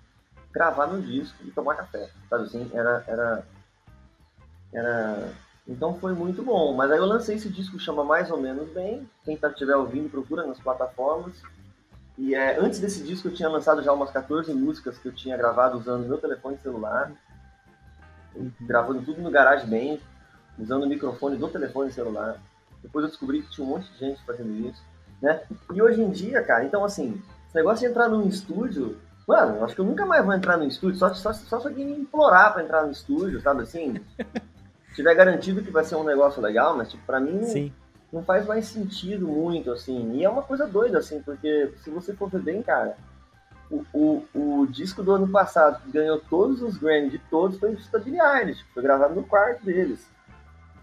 gravar 0.53 0.87
meu 0.87 1.01
disco 1.01 1.37
e 1.45 1.51
tomar 1.51 1.77
café, 1.77 2.09
sabe 2.29 2.45
assim? 2.45 2.71
Era, 2.73 3.05
era, 3.07 3.47
era... 4.73 5.33
Então 5.69 5.95
foi 5.95 6.15
muito 6.15 6.43
bom. 6.43 6.75
Mas 6.75 6.91
aí 6.91 6.99
eu 6.99 7.05
lancei 7.05 7.37
esse 7.37 7.51
disco, 7.51 7.79
chama 7.79 8.03
Mais 8.03 8.31
ou 8.31 8.41
Menos 8.41 8.71
Bem. 8.71 9.09
Quem 9.25 9.37
tá, 9.37 9.49
estiver 9.49 9.77
ouvindo, 9.77 10.11
procura 10.11 10.47
nas 10.47 10.59
plataformas. 10.59 11.35
E 12.17 12.35
é, 12.35 12.59
antes 12.59 12.81
desse 12.81 13.03
disco 13.05 13.29
eu 13.29 13.35
tinha 13.35 13.49
lançado 13.49 13.83
já 13.83 13.93
umas 13.93 14.11
14 14.11 14.53
músicas 14.55 14.99
que 14.99 15.07
eu 15.07 15.13
tinha 15.13 15.37
gravado 15.37 15.79
usando 15.79 16.09
meu 16.09 16.19
telefone 16.19 16.57
celular. 16.59 17.13
Gravando 18.63 19.03
tudo 19.03 19.21
no 19.21 19.31
GarageBand, 19.31 19.99
usando 20.59 20.85
o 20.85 20.89
microfone 20.89 21.37
do 21.37 21.49
telefone 21.49 21.93
celular. 21.93 22.41
Depois 22.83 23.05
eu 23.05 23.11
descobri 23.11 23.43
que 23.43 23.51
tinha 23.51 23.67
um 23.67 23.71
monte 23.71 23.91
de 23.93 23.99
gente 23.99 24.25
fazendo 24.25 24.53
isso, 24.69 24.83
né? 25.21 25.43
E 25.75 25.83
hoje 25.83 26.01
em 26.01 26.11
dia, 26.11 26.43
cara, 26.43 26.65
então 26.65 26.85
assim, 26.85 27.21
esse 27.47 27.57
negócio 27.57 27.81
de 27.81 27.91
entrar 27.91 28.09
num 28.09 28.27
estúdio, 28.29 28.97
mano, 29.27 29.65
acho 29.65 29.75
que 29.75 29.81
eu 29.81 29.85
nunca 29.85 30.07
mais 30.07 30.25
vou 30.25 30.35
entrar 30.35 30.57
no 30.57 30.65
estúdio, 30.65 30.99
só, 30.99 31.13
só, 31.15 31.33
só 31.33 31.61
se 31.61 31.67
alguém 31.67 31.87
me 31.87 31.93
implorar 31.93 32.53
pra 32.53 32.63
entrar 32.63 32.85
no 32.85 32.93
estúdio, 32.93 33.41
sabe 33.41 33.63
assim? 33.63 34.01
Tiver 34.99 35.15
garantido 35.15 35.63
que 35.63 35.71
vai 35.71 35.85
ser 35.85 35.95
um 35.95 36.03
negócio 36.03 36.43
legal, 36.43 36.77
mas 36.77 36.91
tipo, 36.91 37.07
pra 37.07 37.21
mim 37.21 37.45
Sim. 37.45 37.73
não 38.13 38.21
faz 38.25 38.45
mais 38.47 38.67
sentido 38.67 39.29
muito, 39.29 39.71
assim. 39.71 40.15
E 40.15 40.25
é 40.25 40.29
uma 40.29 40.43
coisa 40.43 40.67
doida, 40.67 40.99
assim, 40.99 41.23
porque 41.23 41.73
se 41.85 41.89
você 41.89 42.13
for 42.13 42.29
ver 42.29 42.41
bem, 42.41 42.63
cara, 42.63 42.97
o, 43.71 43.85
o, 43.95 44.25
o 44.35 44.67
disco 44.67 45.01
do 45.01 45.13
ano 45.13 45.29
passado, 45.29 45.81
que 45.83 45.93
ganhou 45.93 46.19
todos 46.19 46.61
os 46.63 46.77
Grammy 46.77 47.11
de 47.11 47.19
todos, 47.31 47.61
foi 47.61 47.75
o 47.75 48.01
Billie 48.01 48.21
Eilish, 48.21 48.65
foi 48.75 48.83
gravado 48.83 49.15
no 49.15 49.23
quarto 49.23 49.65
deles. 49.65 50.05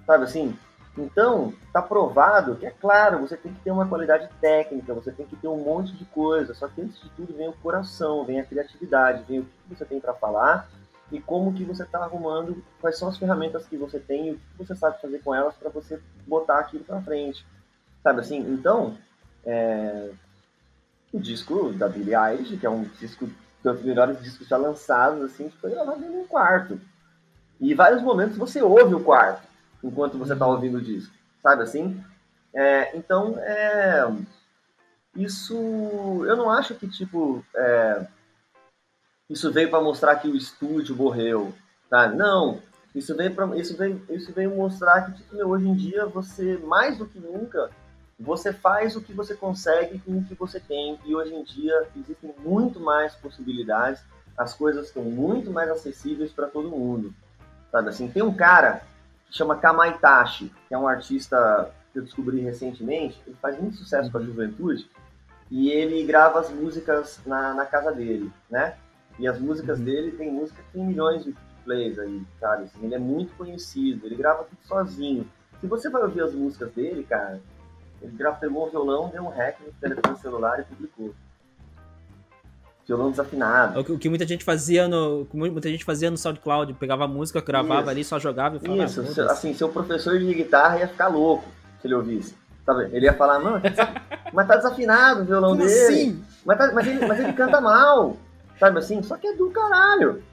Sabe 0.05 0.23
assim? 0.23 0.57
Então, 0.97 1.53
está 1.67 1.81
provado 1.81 2.55
que, 2.55 2.65
é 2.65 2.71
claro, 2.71 3.19
você 3.19 3.35
tem 3.35 3.53
que 3.53 3.59
ter 3.59 3.71
uma 3.71 3.85
qualidade 3.85 4.29
técnica, 4.39 4.93
você 4.93 5.11
tem 5.11 5.25
que 5.25 5.35
ter 5.35 5.49
um 5.49 5.61
monte 5.61 5.91
de 5.91 6.05
coisa, 6.05 6.53
só 6.53 6.69
que 6.69 6.81
antes 6.81 7.01
de 7.01 7.09
tudo 7.09 7.35
vem 7.35 7.49
o 7.49 7.53
coração, 7.53 8.23
vem 8.23 8.39
a 8.39 8.45
criatividade, 8.45 9.25
vem 9.27 9.39
o 9.41 9.43
que 9.43 9.75
você 9.75 9.83
tem 9.83 9.99
para 9.99 10.13
falar 10.13 10.69
e 11.11 11.19
como 11.19 11.53
que 11.53 11.63
você 11.63 11.83
está 11.83 11.99
arrumando, 11.99 12.63
quais 12.81 12.97
são 12.97 13.07
as 13.07 13.17
ferramentas 13.17 13.65
que 13.67 13.77
você 13.77 13.99
tem 13.99 14.29
e 14.29 14.31
o 14.31 14.35
que 14.35 14.57
você 14.57 14.75
sabe 14.75 15.01
fazer 15.01 15.19
com 15.19 15.33
elas 15.33 15.55
para 15.55 15.69
você 15.69 15.99
botar 16.25 16.59
aquilo 16.59 16.83
para 16.83 17.01
frente. 17.01 17.45
Sabe 18.01 18.21
assim? 18.21 18.39
Então, 18.39 18.97
é... 19.45 20.11
o 21.13 21.19
disco 21.19 21.71
da 21.73 21.87
Billie 21.87 22.15
Eilish, 22.15 22.57
que 22.57 22.65
é 22.65 22.69
um 22.69 22.83
disco 22.99 23.29
dos 23.63 23.81
melhores 23.81 24.21
discos 24.21 24.47
já 24.47 24.57
lançados, 24.57 25.21
assim, 25.23 25.49
foi 25.61 25.71
gravado 25.71 26.03
em 26.03 26.09
um 26.09 26.25
quarto. 26.25 26.79
E 27.59 27.71
em 27.71 27.75
vários 27.75 28.01
momentos 28.01 28.37
você 28.37 28.61
ouve 28.61 28.93
o 28.93 29.03
quarto 29.03 29.47
enquanto 29.83 30.17
você 30.17 30.33
está 30.33 30.47
ouvindo 30.47 30.77
o 30.77 30.81
disco, 30.81 31.13
sabe 31.41 31.63
assim? 31.63 32.03
É, 32.53 32.95
então, 32.97 33.37
é, 33.39 34.11
isso 35.15 35.55
eu 36.25 36.35
não 36.35 36.49
acho 36.49 36.73
que 36.75 36.87
tipo 36.87 37.43
é, 37.55 38.07
isso 39.29 39.51
veio 39.51 39.69
para 39.69 39.81
mostrar 39.81 40.15
que 40.17 40.27
o 40.27 40.35
estúdio 40.35 40.95
morreu, 40.95 41.53
tá? 41.89 42.07
Não, 42.07 42.61
isso 42.93 43.15
veio 43.15 43.33
para 43.33 43.57
isso 43.57 43.75
veio 43.75 44.01
isso 44.09 44.31
veio 44.33 44.55
mostrar 44.55 45.05
que 45.05 45.13
tipo, 45.13 45.35
hoje 45.45 45.67
em 45.67 45.75
dia 45.75 46.05
você 46.05 46.57
mais 46.57 46.97
do 46.97 47.05
que 47.05 47.19
nunca 47.19 47.69
você 48.19 48.53
faz 48.53 48.95
o 48.95 49.01
que 49.01 49.11
você 49.11 49.35
consegue 49.35 49.99
com 49.99 50.19
o 50.19 50.23
que 50.23 50.35
você 50.35 50.59
tem 50.59 50.97
e 51.05 51.13
hoje 51.13 51.33
em 51.33 51.43
dia 51.43 51.87
existem 51.97 52.33
muito 52.39 52.79
mais 52.79 53.13
possibilidades, 53.15 54.01
as 54.37 54.53
coisas 54.53 54.87
estão 54.87 55.03
muito 55.03 55.51
mais 55.51 55.69
acessíveis 55.69 56.31
para 56.31 56.47
todo 56.47 56.69
mundo, 56.69 57.13
sabe 57.71 57.89
assim? 57.89 58.07
Tem 58.07 58.23
um 58.23 58.33
cara 58.33 58.81
chama 59.35 59.57
Kamaitachi, 59.57 60.51
que 60.67 60.73
é 60.73 60.77
um 60.77 60.87
artista 60.87 61.69
que 61.91 61.99
eu 61.99 62.03
descobri 62.03 62.39
recentemente. 62.39 63.21
Ele 63.27 63.35
faz 63.41 63.59
muito 63.59 63.75
sucesso 63.75 64.09
com 64.09 64.17
a 64.17 64.21
juventude 64.21 64.89
e 65.51 65.69
ele 65.69 66.03
grava 66.05 66.39
as 66.39 66.49
músicas 66.49 67.19
na, 67.25 67.53
na 67.53 67.65
casa 67.65 67.91
dele, 67.91 68.31
né? 68.49 68.75
E 69.17 69.27
as 69.27 69.39
músicas 69.39 69.79
uhum. 69.79 69.85
dele 69.85 70.11
tem 70.11 70.31
música 70.31 70.61
que 70.61 70.73
tem 70.73 70.85
milhões 70.85 71.23
de 71.23 71.33
plays 71.63 71.97
aí, 71.99 72.21
cara. 72.39 72.61
Assim, 72.61 72.79
ele 72.83 72.95
é 72.95 72.99
muito 72.99 73.35
conhecido, 73.35 74.05
ele 74.05 74.15
grava 74.15 74.43
tudo 74.43 74.59
sozinho. 74.67 75.27
Se 75.61 75.67
você 75.67 75.89
vai 75.89 76.03
ouvir 76.03 76.21
as 76.21 76.33
músicas 76.33 76.71
dele, 76.73 77.03
cara, 77.03 77.41
ele 78.01 78.15
grava, 78.15 78.37
pegou 78.37 78.67
um 78.67 78.69
violão, 78.69 79.09
deu 79.09 79.23
um 79.23 79.29
hack 79.29 79.57
no 79.65 79.71
telefone 79.73 80.17
celular 80.19 80.59
e 80.59 80.63
publicou 80.63 81.13
violão 82.85 83.09
desafinado. 83.09 83.79
O 83.79 83.97
que 83.97 84.07
muita 84.07 84.27
gente 84.27 84.43
fazia 84.43 84.87
no. 84.87 85.27
Muita 85.33 85.69
gente 85.69 85.83
fazia 85.83 86.11
no 86.11 86.17
SoundCloud, 86.17 86.73
pegava 86.73 87.05
a 87.05 87.07
música, 87.07 87.41
gravava 87.41 87.81
Isso. 87.81 87.89
ali, 87.89 88.03
só 88.03 88.19
jogava 88.19 88.57
e 88.57 88.59
falava. 88.59 88.83
Isso, 88.83 89.21
ah, 89.21 89.31
assim, 89.31 89.53
seu 89.53 89.69
professor 89.69 90.19
de 90.19 90.33
guitarra 90.33 90.79
ia 90.79 90.87
ficar 90.87 91.07
louco 91.07 91.45
se 91.81 91.87
ele 91.87 91.95
ouvisse. 91.95 92.35
Sabe? 92.65 92.89
Ele 92.91 93.05
ia 93.05 93.13
falar, 93.13 93.39
mano, 93.39 93.61
mas 94.33 94.47
tá 94.47 94.55
desafinado 94.55 95.21
o 95.21 95.25
violão 95.25 95.51
Como 95.51 95.65
dele. 95.65 95.85
Assim? 95.85 96.23
Mas, 96.43 96.57
tá, 96.57 96.71
mas, 96.73 96.87
ele, 96.87 97.05
mas 97.05 97.19
ele 97.19 97.33
canta 97.33 97.61
mal. 97.61 98.17
Sabe 98.59 98.79
assim? 98.79 99.03
Só 99.03 99.17
que 99.17 99.27
é 99.27 99.33
do 99.33 99.49
caralho. 99.51 100.23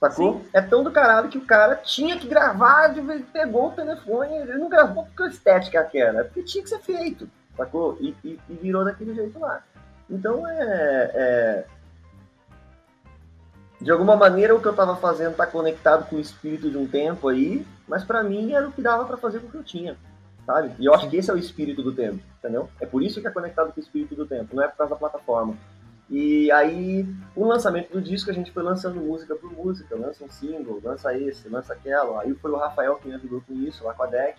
Sacou? 0.00 0.34
Sim. 0.34 0.48
É 0.52 0.60
tão 0.60 0.82
do 0.84 0.90
caralho 0.90 1.28
que 1.28 1.38
o 1.38 1.46
cara 1.46 1.76
tinha 1.76 2.18
que 2.18 2.28
gravar, 2.28 2.96
ele 2.96 3.24
pegou 3.32 3.68
o 3.68 3.72
telefone, 3.72 4.36
ele 4.36 4.58
não 4.58 4.68
gravou 4.68 5.04
porque 5.04 5.22
a 5.22 5.28
estética 5.28 5.80
aquela, 5.80 6.20
é 6.20 6.24
porque 6.24 6.42
tinha 6.42 6.62
que 6.62 6.68
ser 6.68 6.80
feito. 6.80 7.28
Sacou? 7.56 7.96
E, 8.00 8.14
e, 8.24 8.38
e 8.48 8.54
virou 8.54 8.84
daquele 8.84 9.14
jeito 9.14 9.38
lá. 9.38 9.62
Então 10.10 10.46
é, 10.46 11.10
é, 11.14 11.64
de 13.80 13.90
alguma 13.90 14.16
maneira 14.16 14.54
o 14.54 14.60
que 14.60 14.66
eu 14.66 14.72
estava 14.72 14.96
fazendo 14.96 15.32
está 15.32 15.46
conectado 15.46 16.08
com 16.08 16.16
o 16.16 16.20
espírito 16.20 16.70
de 16.70 16.76
um 16.76 16.86
tempo 16.86 17.28
aí, 17.28 17.66
mas 17.88 18.04
para 18.04 18.22
mim 18.22 18.52
era 18.52 18.68
o 18.68 18.72
que 18.72 18.82
dava 18.82 19.04
para 19.04 19.16
fazer 19.16 19.40
com 19.40 19.46
o 19.46 19.50
que 19.50 19.56
eu 19.56 19.64
tinha, 19.64 19.96
sabe? 20.44 20.72
E 20.78 20.84
eu 20.84 20.94
acho 20.94 21.08
que 21.08 21.16
esse 21.16 21.30
é 21.30 21.34
o 21.34 21.38
espírito 21.38 21.82
do 21.82 21.92
tempo, 21.92 22.20
entendeu? 22.38 22.68
É 22.80 22.86
por 22.86 23.02
isso 23.02 23.20
que 23.20 23.26
é 23.26 23.30
conectado 23.30 23.72
com 23.72 23.80
o 23.80 23.82
espírito 23.82 24.14
do 24.14 24.26
tempo, 24.26 24.54
não 24.54 24.62
é 24.62 24.68
por 24.68 24.76
causa 24.76 24.94
da 24.94 24.98
plataforma. 24.98 25.56
E 26.10 26.50
aí, 26.52 27.06
o 27.34 27.46
lançamento 27.46 27.92
do 27.92 28.00
disco, 28.00 28.30
a 28.30 28.34
gente 28.34 28.52
foi 28.52 28.62
lançando 28.62 29.00
música 29.00 29.34
por 29.34 29.50
música, 29.50 29.96
lança 29.96 30.22
um 30.22 30.28
single, 30.28 30.80
lança 30.84 31.16
esse, 31.16 31.48
lança 31.48 31.72
aquela. 31.72 32.20
Aí 32.20 32.34
foi 32.34 32.50
o 32.50 32.56
Rafael 32.56 32.96
que 32.96 33.08
me 33.08 33.14
ajudou 33.14 33.42
com 33.46 33.54
isso, 33.54 33.84
lá 33.84 33.94
com 33.94 34.02
a 34.02 34.06
DEC, 34.06 34.36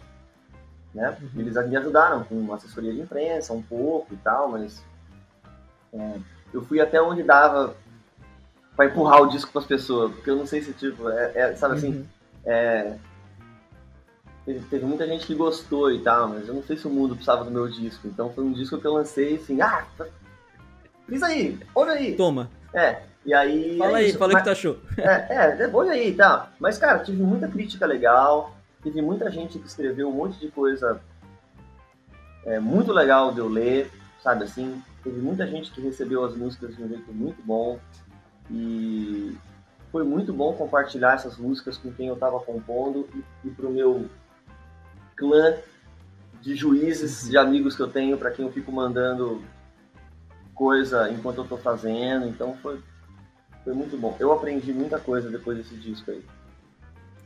né? 0.93 1.17
Uhum. 1.19 1.41
Eles 1.41 1.55
me 1.67 1.75
ajudaram 1.75 2.23
com 2.23 2.53
assessoria 2.53 2.93
de 2.93 3.01
imprensa, 3.01 3.51
um 3.51 3.61
pouco 3.61 4.13
e 4.13 4.17
tal, 4.17 4.49
mas 4.49 4.83
é, 5.91 6.19
eu 6.53 6.63
fui 6.63 6.79
até 6.79 7.01
onde 7.01 7.23
dava 7.23 7.75
para 8.75 8.85
empurrar 8.85 9.21
o 9.21 9.27
disco 9.27 9.51
para 9.51 9.61
as 9.61 9.67
pessoas, 9.67 10.11
porque 10.13 10.29
eu 10.29 10.35
não 10.35 10.45
sei 10.45 10.61
se, 10.61 10.73
tipo, 10.73 11.09
é, 11.09 11.31
é 11.35 11.55
sabe 11.55 11.75
assim, 11.75 11.89
uhum. 11.89 12.05
é, 12.45 12.97
teve, 14.45 14.59
teve, 14.67 14.85
muita 14.85 15.07
gente 15.07 15.25
que 15.25 15.33
gostou 15.33 15.91
e 15.91 16.01
tal, 16.01 16.27
mas 16.27 16.47
eu 16.47 16.53
não 16.53 16.61
sei 16.61 16.77
se 16.77 16.85
o 16.85 16.89
mundo 16.89 17.15
precisava 17.15 17.43
do 17.43 17.51
meu 17.51 17.67
disco, 17.67 18.07
então 18.07 18.31
foi 18.31 18.43
um 18.43 18.51
disco 18.51 18.77
que 18.77 18.85
eu 18.85 18.93
lancei 18.93 19.35
assim, 19.35 19.61
ah, 19.61 19.85
fiz 21.07 21.23
aí, 21.23 21.59
ouve 21.73 21.91
aí. 21.91 22.15
Toma. 22.15 22.49
É, 22.73 23.01
E 23.25 23.33
aí. 23.33 23.77
Fala 23.77 23.93
é 23.93 23.95
aí, 24.01 24.09
isso. 24.09 24.17
fala 24.19 24.33
o 24.33 24.37
que 24.37 24.43
tu 24.43 24.49
achou. 24.49 24.79
É, 24.97 25.35
é, 25.35 25.55
depois 25.55 25.89
aí, 25.89 26.13
tá. 26.13 26.51
Mas, 26.59 26.77
cara, 26.77 26.99
tive 26.99 27.23
muita 27.23 27.47
crítica 27.47 27.85
legal, 27.85 28.55
teve 28.83 29.01
muita 29.01 29.31
gente 29.31 29.57
que 29.57 29.67
escreveu 29.67 30.09
um 30.09 30.13
monte 30.13 30.39
de 30.39 30.51
coisa 30.51 31.01
é, 32.45 32.59
muito 32.59 32.93
legal 32.93 33.33
de 33.33 33.39
eu 33.39 33.47
ler, 33.47 33.91
sabe 34.21 34.43
assim? 34.43 34.81
Teve 35.03 35.19
muita 35.19 35.47
gente 35.47 35.71
que 35.71 35.81
recebeu 35.81 36.23
as 36.23 36.35
músicas 36.35 36.75
de 36.75 36.83
um 36.83 36.87
jeito 36.87 37.11
muito 37.11 37.41
bom 37.43 37.79
e 38.49 39.35
foi 39.91 40.03
muito 40.03 40.31
bom 40.31 40.53
compartilhar 40.53 41.13
essas 41.13 41.37
músicas 41.37 41.77
com 41.77 41.91
quem 41.91 42.07
eu 42.07 42.15
tava 42.15 42.39
compondo 42.39 43.07
e, 43.15 43.47
e 43.47 43.51
pro 43.51 43.71
meu 43.71 44.05
clã 45.15 45.55
de 46.41 46.55
juízes, 46.55 47.27
de 47.27 47.37
amigos 47.37 47.75
que 47.75 47.81
eu 47.81 47.87
tenho, 47.87 48.17
para 48.17 48.29
quem 48.29 48.45
eu 48.45 48.51
fico 48.51 48.71
mandando 48.71 49.41
coisa 50.55 51.11
enquanto 51.11 51.39
eu 51.39 51.45
tô 51.45 51.57
fazendo, 51.57 52.27
então 52.27 52.55
foi 52.63 52.79
foi 53.63 53.73
muito 53.73 53.97
bom. 53.97 54.15
Eu 54.19 54.31
aprendi 54.31 54.71
muita 54.71 54.99
coisa 54.99 55.29
depois 55.29 55.57
desse 55.57 55.75
disco 55.75 56.11
aí. 56.11 56.23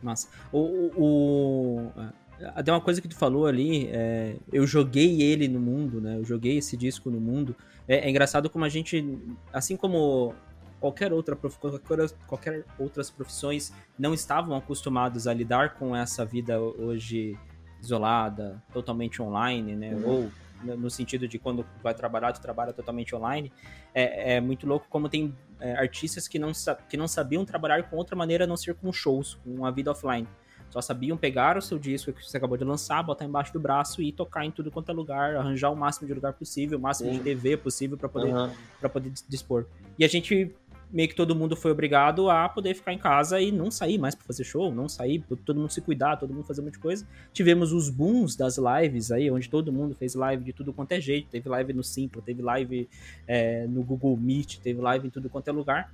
Massa. 0.01 0.29
O, 0.51 0.59
o, 0.59 1.87
o- 1.87 2.63
tem 2.63 2.73
uma 2.73 2.79
coisa 2.79 3.01
que 3.01 3.07
tu 3.09 3.15
falou 3.15 3.45
ali, 3.45 3.87
é, 3.91 4.37
eu 4.51 4.65
joguei 4.65 5.21
ele 5.21 5.49
no 5.49 5.59
mundo, 5.59 5.99
né? 5.99 6.15
Eu 6.15 6.23
joguei 6.23 6.57
esse 6.57 6.77
disco 6.77 7.09
no 7.11 7.19
mundo. 7.19 7.53
É, 7.85 8.07
é 8.07 8.09
engraçado 8.09 8.49
como 8.49 8.63
a 8.63 8.69
gente, 8.69 9.19
assim 9.51 9.75
como 9.75 10.33
qualquer 10.79 11.11
outra 11.11 11.35
prof- 11.35 11.57
qualquer, 11.59 12.09
qualquer 12.25 12.63
outras 12.79 13.09
profissões 13.09 13.73
não 13.97 14.13
estavam 14.13 14.55
acostumados 14.55 15.27
a 15.27 15.33
lidar 15.33 15.73
com 15.75 15.93
essa 15.93 16.23
vida 16.23 16.57
hoje 16.61 17.37
isolada, 17.81 18.63
totalmente 18.71 19.21
online, 19.21 19.75
né? 19.75 19.93
Uhum. 19.95 20.07
Ou 20.09 20.31
no 20.63 20.89
sentido 20.89 21.27
de 21.27 21.37
quando 21.39 21.65
vai 21.81 21.93
trabalhar, 21.93 22.31
tu 22.33 22.41
trabalha 22.41 22.73
totalmente 22.73 23.15
online. 23.15 23.51
É, 23.93 24.35
é 24.35 24.41
muito 24.41 24.67
louco 24.67 24.85
como 24.89 25.07
tem 25.09 25.35
é, 25.59 25.73
artistas 25.73 26.27
que 26.27 26.37
não, 26.39 26.51
que 26.89 26.97
não 26.97 27.07
sabiam 27.07 27.45
trabalhar 27.45 27.81
com 27.89 27.95
outra 27.95 28.15
maneira 28.15 28.43
a 28.43 28.47
não 28.47 28.57
ser 28.57 28.75
com 28.75 28.91
shows, 28.91 29.39
com 29.43 29.65
a 29.65 29.71
vida 29.71 29.91
offline. 29.91 30.27
Só 30.69 30.81
sabiam 30.81 31.17
pegar 31.17 31.57
o 31.57 31.61
seu 31.61 31.79
disco 31.79 32.13
que 32.13 32.23
você 32.23 32.37
acabou 32.37 32.55
de 32.55 32.63
lançar, 32.63 33.01
botar 33.01 33.25
embaixo 33.25 33.51
do 33.51 33.59
braço 33.59 34.03
e 34.03 34.11
tocar 34.11 34.45
em 34.45 34.51
tudo 34.51 34.69
quanto 34.69 34.91
é 34.91 34.93
lugar, 34.93 35.35
arranjar 35.35 35.71
o 35.71 35.75
máximo 35.75 36.07
de 36.07 36.13
lugar 36.13 36.33
possível, 36.33 36.77
o 36.77 36.81
máximo 36.81 37.09
Sim. 37.11 37.17
de 37.17 37.23
TV 37.23 37.57
possível 37.57 37.97
para 37.97 38.07
poder 38.07 38.31
Aham. 38.31 38.51
para 38.79 38.87
poder 38.87 39.09
dis- 39.09 39.25
dispor. 39.27 39.65
E 39.97 40.05
a 40.05 40.07
gente 40.07 40.53
meio 40.91 41.07
que 41.07 41.15
todo 41.15 41.35
mundo 41.35 41.55
foi 41.55 41.71
obrigado 41.71 42.29
a 42.29 42.49
poder 42.49 42.73
ficar 42.73 42.93
em 42.93 42.97
casa 42.97 43.39
e 43.39 43.51
não 43.51 43.69
sair 43.69 43.97
mais 43.97 44.15
para 44.15 44.25
fazer 44.25 44.43
show, 44.43 44.73
não 44.73 44.89
sair, 44.89 45.23
todo 45.45 45.59
mundo 45.59 45.71
se 45.71 45.81
cuidar, 45.81 46.17
todo 46.17 46.33
mundo 46.33 46.45
fazer 46.45 46.61
um 46.61 46.65
monte 46.65 46.73
de 46.73 46.79
coisa. 46.79 47.07
Tivemos 47.31 47.71
os 47.71 47.89
booms 47.89 48.35
das 48.35 48.57
lives 48.57 49.11
aí, 49.11 49.29
onde 49.29 49.49
todo 49.49 49.71
mundo 49.71 49.95
fez 49.95 50.15
live 50.15 50.43
de 50.43 50.53
tudo 50.53 50.73
quanto 50.73 50.91
é 50.93 50.99
jeito. 50.99 51.29
Teve 51.29 51.47
live 51.47 51.73
no 51.73 51.83
Simpla, 51.83 52.21
teve 52.21 52.41
live 52.41 52.89
é, 53.27 53.67
no 53.67 53.83
Google 53.83 54.17
Meet, 54.17 54.57
teve 54.59 54.81
live 54.81 55.07
em 55.07 55.09
tudo 55.09 55.29
quanto 55.29 55.47
é 55.47 55.51
lugar. 55.51 55.93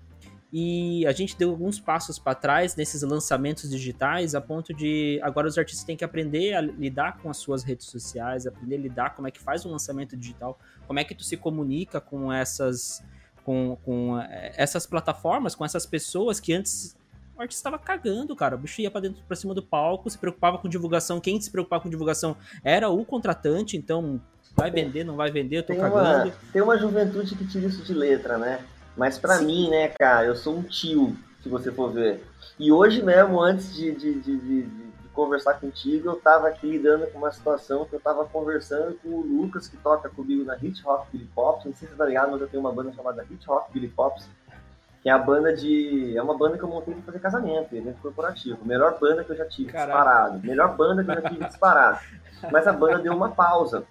E 0.57 1.05
a 1.05 1.11
gente 1.11 1.37
deu 1.37 1.49
alguns 1.49 1.81
passos 1.81 2.17
para 2.17 2.33
trás 2.33 2.77
nesses 2.77 3.01
lançamentos 3.01 3.69
digitais, 3.69 4.35
a 4.35 4.39
ponto 4.39 4.73
de 4.73 5.19
agora 5.21 5.47
os 5.47 5.57
artistas 5.57 5.83
têm 5.83 5.97
que 5.97 6.05
aprender 6.05 6.53
a 6.53 6.61
lidar 6.61 7.17
com 7.17 7.29
as 7.29 7.37
suas 7.37 7.63
redes 7.63 7.87
sociais, 7.87 8.47
aprender 8.47 8.75
a 8.75 8.79
lidar 8.79 9.15
como 9.15 9.27
é 9.27 9.31
que 9.31 9.41
faz 9.41 9.65
um 9.65 9.71
lançamento 9.71 10.15
digital, 10.15 10.57
como 10.87 10.97
é 10.97 11.03
que 11.03 11.13
tu 11.13 11.25
se 11.25 11.35
comunica 11.35 11.99
com 11.99 12.31
essas 12.31 13.03
com, 13.45 13.77
com 13.85 14.19
eh, 14.19 14.51
essas 14.57 14.85
plataformas, 14.85 15.55
com 15.55 15.63
essas 15.63 15.85
pessoas 15.85 16.39
que 16.41 16.51
antes 16.51 16.97
o 17.37 17.41
artista 17.41 17.59
estava 17.69 17.77
cagando, 17.77 18.35
cara. 18.35 18.55
O 18.55 18.57
bicho 18.57 18.81
ia 18.81 18.89
pra 18.89 18.99
dentro 19.01 19.21
pra 19.27 19.35
cima 19.37 19.53
do 19.53 19.61
palco, 19.61 20.09
se 20.09 20.17
preocupava 20.17 20.57
com 20.57 20.67
divulgação. 20.67 21.19
Quem 21.21 21.39
se 21.39 21.51
preocupava 21.51 21.83
com 21.83 21.89
divulgação 21.89 22.35
era 22.63 22.89
o 22.89 23.05
contratante, 23.05 23.77
então 23.77 24.19
vai 24.55 24.71
vender, 24.71 25.03
não 25.03 25.15
vai 25.15 25.29
vender, 25.31 25.57
eu 25.59 25.63
tô 25.63 25.73
Tem 25.73 25.81
cagando. 25.81 26.29
uma, 26.29 26.35
tem 26.51 26.61
uma 26.61 26.77
juventude 26.77 27.35
que 27.35 27.45
tira 27.47 27.67
isso 27.67 27.83
de 27.83 27.93
letra, 27.93 28.37
né? 28.37 28.59
Mas 28.97 29.17
pra 29.19 29.41
mim, 29.41 29.69
né, 29.69 29.89
cara, 29.89 30.25
eu 30.25 30.35
sou 30.35 30.57
um 30.57 30.63
tio, 30.63 31.15
se 31.43 31.49
você 31.49 31.71
for 31.71 31.91
ver. 31.91 32.23
E 32.57 32.71
hoje 32.71 33.03
mesmo, 33.03 33.41
antes 33.41 33.75
de, 33.75 33.91
de, 33.91 34.13
de- 34.21 34.37
de 34.37 34.84
conversar 35.15 35.55
contigo, 35.55 36.09
eu 36.09 36.15
tava 36.17 36.47
aqui 36.47 36.67
lidando 36.67 37.07
com 37.07 37.17
uma 37.17 37.31
situação 37.31 37.85
que 37.85 37.93
eu 37.93 37.99
tava 37.99 38.25
conversando 38.25 38.95
com 39.01 39.09
o 39.09 39.21
Lucas, 39.21 39.67
que 39.67 39.77
toca 39.77 40.09
comigo 40.09 40.43
na 40.43 40.55
Hit 40.55 40.83
Rock 40.83 41.07
Billy 41.11 41.29
Pops. 41.33 41.65
Não 41.65 41.73
sei 41.73 41.87
se 41.87 41.93
você 41.93 41.97
tá 41.97 42.05
ligado, 42.05 42.31
mas 42.31 42.41
eu 42.41 42.47
tenho 42.47 42.61
uma 42.61 42.71
banda 42.71 42.91
chamada 42.93 43.23
Hit 43.23 43.47
Rock 43.47 43.71
Billy 43.71 43.87
Pops, 43.87 44.27
que 45.01 45.09
é 45.09 45.11
a 45.11 45.17
banda 45.17 45.55
de. 45.55 46.15
É 46.17 46.21
uma 46.21 46.37
banda 46.37 46.57
que 46.57 46.63
eu 46.63 46.69
montei 46.69 46.93
pra 46.93 47.03
fazer 47.03 47.19
casamento, 47.19 47.75
evento 47.75 48.01
corporativo. 48.01 48.59
Melhor 48.65 48.99
banda 48.99 49.23
que 49.23 49.31
eu 49.31 49.37
já 49.37 49.45
tive, 49.45 49.71
Caralho. 49.71 49.93
disparado. 49.93 50.47
Melhor 50.47 50.75
banda 50.75 51.03
que 51.03 51.11
eu 51.11 51.15
já 51.15 51.29
tive 51.29 51.45
disparado. 51.45 51.99
Mas 52.51 52.67
a 52.67 52.73
banda 52.73 52.99
deu 52.99 53.13
uma 53.13 53.29
pausa. 53.31 53.83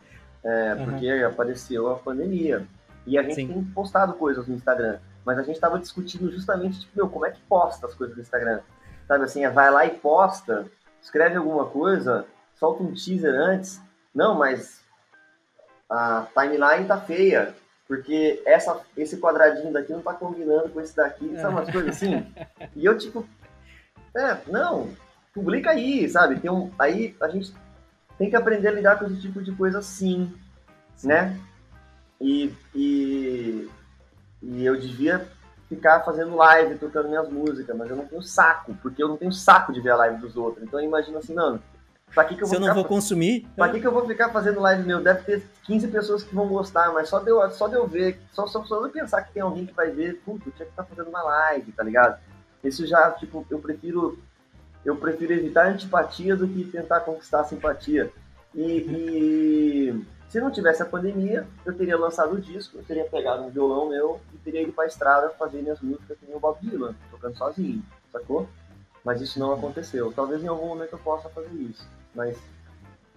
É, 0.45 0.73
Aham. 0.73 0.85
porque 0.85 1.09
apareceu 1.09 1.91
a 1.91 1.97
pandemia. 1.97 2.67
E 3.07 3.19
a 3.19 3.23
gente 3.23 3.35
Sim. 3.35 3.49
tem 3.49 3.65
postado 3.65 4.13
coisas 4.15 4.47
no 4.47 4.55
Instagram. 4.55 4.99
Mas 5.25 5.39
a 5.39 5.43
gente 5.43 5.59
tava 5.59 5.79
discutindo 5.79 6.31
justamente, 6.31 6.81
tipo, 6.81 6.93
meu, 6.97 7.09
como 7.09 7.25
é 7.25 7.31
que 7.31 7.41
posta 7.49 7.87
as 7.87 7.95
coisas 7.95 8.15
no 8.15 8.23
Instagram? 8.23 8.61
Sabe 9.09 9.25
assim, 9.25 9.45
é, 9.45 9.51
vai 9.51 9.71
lá 9.71 9.87
e 9.87 9.91
posta, 9.91 10.67
escreve 11.05 11.37
alguma 11.37 11.67
coisa, 11.67 12.27
solta 12.55 12.83
um 12.83 12.95
teaser 12.95 13.35
antes. 13.35 13.81
Não, 14.15 14.37
mas 14.39 14.83
a 15.89 16.27
timeline 16.35 16.89
tá 16.89 16.99
feia. 17.01 17.55
Porque 17.87 18.43
essa, 18.47 18.81
esse 18.97 19.19
quadradinho 19.19 19.71
daqui 19.71 19.93
não 19.93 20.01
tá 20.01 20.15
combinando 20.15 20.71
com 20.71 20.81
esse 20.81 20.97
daqui, 20.97 21.37
sabe 21.37 21.55
umas 21.55 21.71
coisas 21.71 21.95
assim? 21.95 22.27
E 22.75 22.87
eu, 22.87 22.97
tipo, 22.97 23.29
é, 24.17 24.39
não, 24.47 24.89
publica 25.35 25.71
aí, 25.71 26.09
sabe? 26.09 26.41
Tem 26.41 26.51
um, 26.51 26.73
aí 26.79 27.15
a 27.21 27.29
gente 27.29 27.55
tem 28.17 28.31
que 28.31 28.37
aprender 28.37 28.69
a 28.69 28.73
lidar 28.73 28.99
com 28.99 29.05
esse 29.05 29.21
tipo 29.21 29.43
de 29.43 29.53
coisa 29.53 29.83
sim, 29.83 30.33
né? 31.03 31.39
E, 32.19 32.55
e, 32.75 33.69
e 34.43 34.65
eu 34.65 34.81
devia 34.81 35.29
ficar 35.75 36.01
fazendo 36.01 36.37
live, 36.37 36.77
tocando 36.77 37.09
minhas 37.09 37.29
músicas, 37.29 37.77
mas 37.77 37.91
eu 37.91 37.97
não 37.97 38.07
tenho 38.07 38.23
saco, 38.23 38.77
porque 38.83 39.03
eu 39.03 39.09
não 39.09 39.17
tenho 39.17 39.33
saco 39.33 39.73
de 39.73 39.81
ver 39.81 39.91
a 39.91 39.97
live 39.97 40.19
dos 40.19 40.37
outros. 40.37 40.65
Então 40.65 40.81
eu 40.81 40.87
imagino 40.87 41.19
assim, 41.19 41.35
mano, 41.35 41.61
pra 42.15 42.25
que, 42.25 42.37
que 42.37 42.43
eu 42.43 42.47
Se 42.47 42.55
vou 42.57 42.63
eu 42.63 42.67
não 42.67 42.75
vou 42.75 42.85
consumir, 42.85 43.47
Pra 43.57 43.69
que, 43.69 43.81
que 43.81 43.87
eu 43.87 43.93
vou 43.93 44.07
ficar 44.07 44.31
fazendo 44.31 44.61
live 44.61 44.83
meu? 44.85 45.03
Deve 45.03 45.23
ter 45.23 45.47
15 45.65 45.89
pessoas 45.89 46.23
que 46.23 46.35
vão 46.35 46.49
gostar, 46.49 46.93
mas 46.93 47.09
só 47.09 47.19
de 47.19 47.31
eu, 47.31 47.51
só 47.51 47.69
de 47.69 47.75
eu 47.75 47.87
ver, 47.87 48.21
só, 48.33 48.47
só, 48.47 48.65
só 48.65 48.81
de 48.81 48.87
eu 48.87 48.93
pensar 48.93 49.23
que 49.23 49.33
tem 49.33 49.43
alguém 49.43 49.67
que 49.67 49.75
vai 49.75 49.91
ver, 49.91 50.21
puta, 50.25 50.49
eu 50.49 50.53
tinha 50.53 50.67
que 50.67 50.73
estar 50.73 50.85
fazendo 50.85 51.09
uma 51.09 51.23
live, 51.23 51.73
tá 51.73 51.83
ligado? 51.83 52.19
Isso 52.63 52.87
já, 52.87 53.11
tipo, 53.11 53.47
eu 53.51 53.59
prefiro 53.59 54.19
eu 54.85 54.97
prefiro 54.97 55.33
evitar 55.33 55.67
antipatia 55.67 56.37
do 56.37 56.47
que 56.47 56.65
tentar 56.65 57.01
conquistar 57.01 57.41
a 57.41 57.45
simpatia. 57.45 58.13
E, 58.55 58.63
e 58.63 60.05
se 60.29 60.41
não 60.41 60.51
tivesse 60.51 60.83
a 60.83 60.87
pandemia, 60.87 61.47
eu 61.65 61.73
teria 61.77 61.97
lançado 61.97 62.35
o 62.35 62.41
disco, 62.41 62.79
eu 62.79 62.83
teria 62.85 63.05
pegado 63.05 63.43
um 63.45 63.51
violão 63.51 63.89
meu 63.89 64.21
e 64.35 64.39
teria 64.39 64.63
ido 64.63 64.73
pra 64.73 64.87
estrada 64.87 65.31
fazer 65.31 65.63
minhas 65.63 65.81
músicas 65.81 66.17
nem 66.27 66.35
o 66.37 66.41
Bob 66.41 66.59
Dylan, 66.61 66.95
tocando 67.11 67.37
sozinho, 67.37 67.83
sacou? 68.13 68.49
Mas 69.05 69.21
isso 69.21 69.39
não 69.39 69.53
aconteceu. 69.53 70.13
Talvez 70.13 70.43
em 70.43 70.49
algum 70.49 70.67
momento 70.67 70.93
eu 70.95 70.99
possa 70.99 71.29
fazer 71.29 71.55
isso, 71.55 71.87
mas 72.15 72.37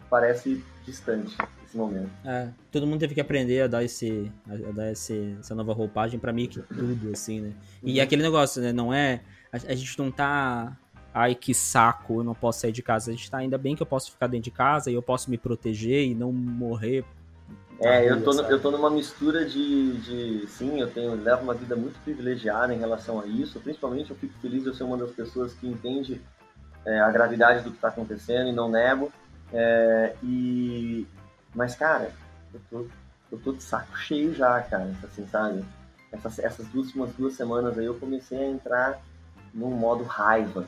parece 0.09 0.63
distante 0.85 1.35
esse 1.65 1.75
momento. 1.75 2.09
É, 2.25 2.49
todo 2.71 2.85
mundo 2.87 2.99
teve 2.99 3.13
que 3.13 3.21
aprender 3.21 3.61
a 3.61 3.67
dar, 3.67 3.83
esse, 3.83 4.31
a, 4.49 4.71
dar 4.71 4.91
esse, 4.91 5.35
essa 5.39 5.53
nova 5.55 5.73
roupagem 5.73 6.19
pra 6.19 6.31
meio 6.31 6.47
que 6.49 6.61
tudo, 6.61 7.11
assim, 7.11 7.41
né? 7.41 7.53
E 7.83 7.97
Uhum. 7.97 8.03
aquele 8.03 8.21
negócio, 8.23 8.61
né? 8.61 8.71
Não 8.71 8.93
é. 8.93 9.21
A, 9.51 9.57
a 9.57 9.75
gente 9.75 9.97
não 9.99 10.11
tá. 10.11 10.77
Ai, 11.17 11.33
que 11.33 11.51
saco, 11.51 12.19
eu 12.19 12.23
não 12.23 12.35
posso 12.35 12.59
sair 12.59 12.71
de 12.71 12.83
casa. 12.83 13.09
A 13.09 13.13
gente 13.15 13.31
tá 13.31 13.39
ainda 13.39 13.57
bem 13.57 13.75
que 13.75 13.81
eu 13.81 13.87
posso 13.87 14.11
ficar 14.11 14.27
dentro 14.27 14.43
de 14.43 14.51
casa 14.51 14.91
e 14.91 14.93
eu 14.93 15.01
posso 15.01 15.31
me 15.31 15.37
proteger 15.37 16.05
e 16.05 16.13
não 16.13 16.31
morrer. 16.31 17.03
É, 17.79 18.07
eu 18.07 18.13
rua, 18.13 18.23
tô, 18.23 18.33
no- 18.33 18.41
sabe? 18.43 18.53
eu 18.53 18.61
tô 18.61 18.69
numa 18.69 18.91
mistura 18.91 19.43
de, 19.43 19.97
de. 19.97 20.47
Sim, 20.47 20.79
eu 20.79 20.91
tenho, 20.91 21.15
levo 21.15 21.41
uma 21.41 21.55
vida 21.55 21.75
muito 21.75 21.99
privilegiada 22.03 22.71
em 22.71 22.77
relação 22.77 23.19
a 23.19 23.25
isso. 23.25 23.59
Principalmente 23.59 24.11
eu 24.11 24.15
fico 24.15 24.37
feliz 24.39 24.61
de 24.61 24.69
eu 24.69 24.75
ser 24.75 24.83
uma 24.83 24.95
das 24.95 25.09
pessoas 25.09 25.55
que 25.55 25.67
entende 25.67 26.21
é, 26.85 26.99
a 26.99 27.09
gravidade 27.09 27.63
do 27.63 27.71
que 27.71 27.79
tá 27.79 27.87
acontecendo 27.87 28.49
e 28.49 28.53
não 28.53 28.69
nego. 28.69 29.11
É, 29.51 30.13
e. 30.21 31.07
Mas, 31.55 31.73
cara, 31.73 32.11
eu 32.53 32.61
tô, 32.69 32.85
eu 33.31 33.39
tô 33.39 33.53
de 33.53 33.63
saco 33.63 33.97
cheio 33.97 34.35
já, 34.35 34.61
cara, 34.61 34.91
assim, 35.03 35.25
sabe? 35.25 35.65
Essas, 36.11 36.37
essas 36.37 36.71
últimas 36.75 37.11
duas 37.15 37.33
semanas 37.33 37.75
aí 37.75 37.85
eu 37.85 37.95
comecei 37.95 38.37
a 38.37 38.47
entrar 38.47 39.01
num 39.51 39.71
modo 39.71 40.03
raiva, 40.03 40.67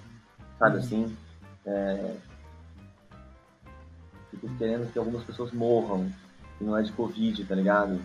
sabe 0.59 0.75
Uhum. 0.75 0.79
assim? 0.83 1.17
É, 1.65 2.15
fico 4.31 4.49
querendo 4.57 4.91
que 4.91 4.99
algumas 4.99 5.23
pessoas 5.23 5.51
morram, 5.51 6.09
que 6.57 6.63
não 6.63 6.77
é 6.77 6.81
de 6.83 6.91
Covid, 6.91 7.43
tá 7.45 7.55
ligado? 7.55 7.99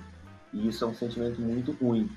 E 0.52 0.68
isso 0.68 0.84
é 0.84 0.88
um 0.88 0.94
sentimento 0.94 1.40
muito 1.40 1.72
ruim, 1.72 2.08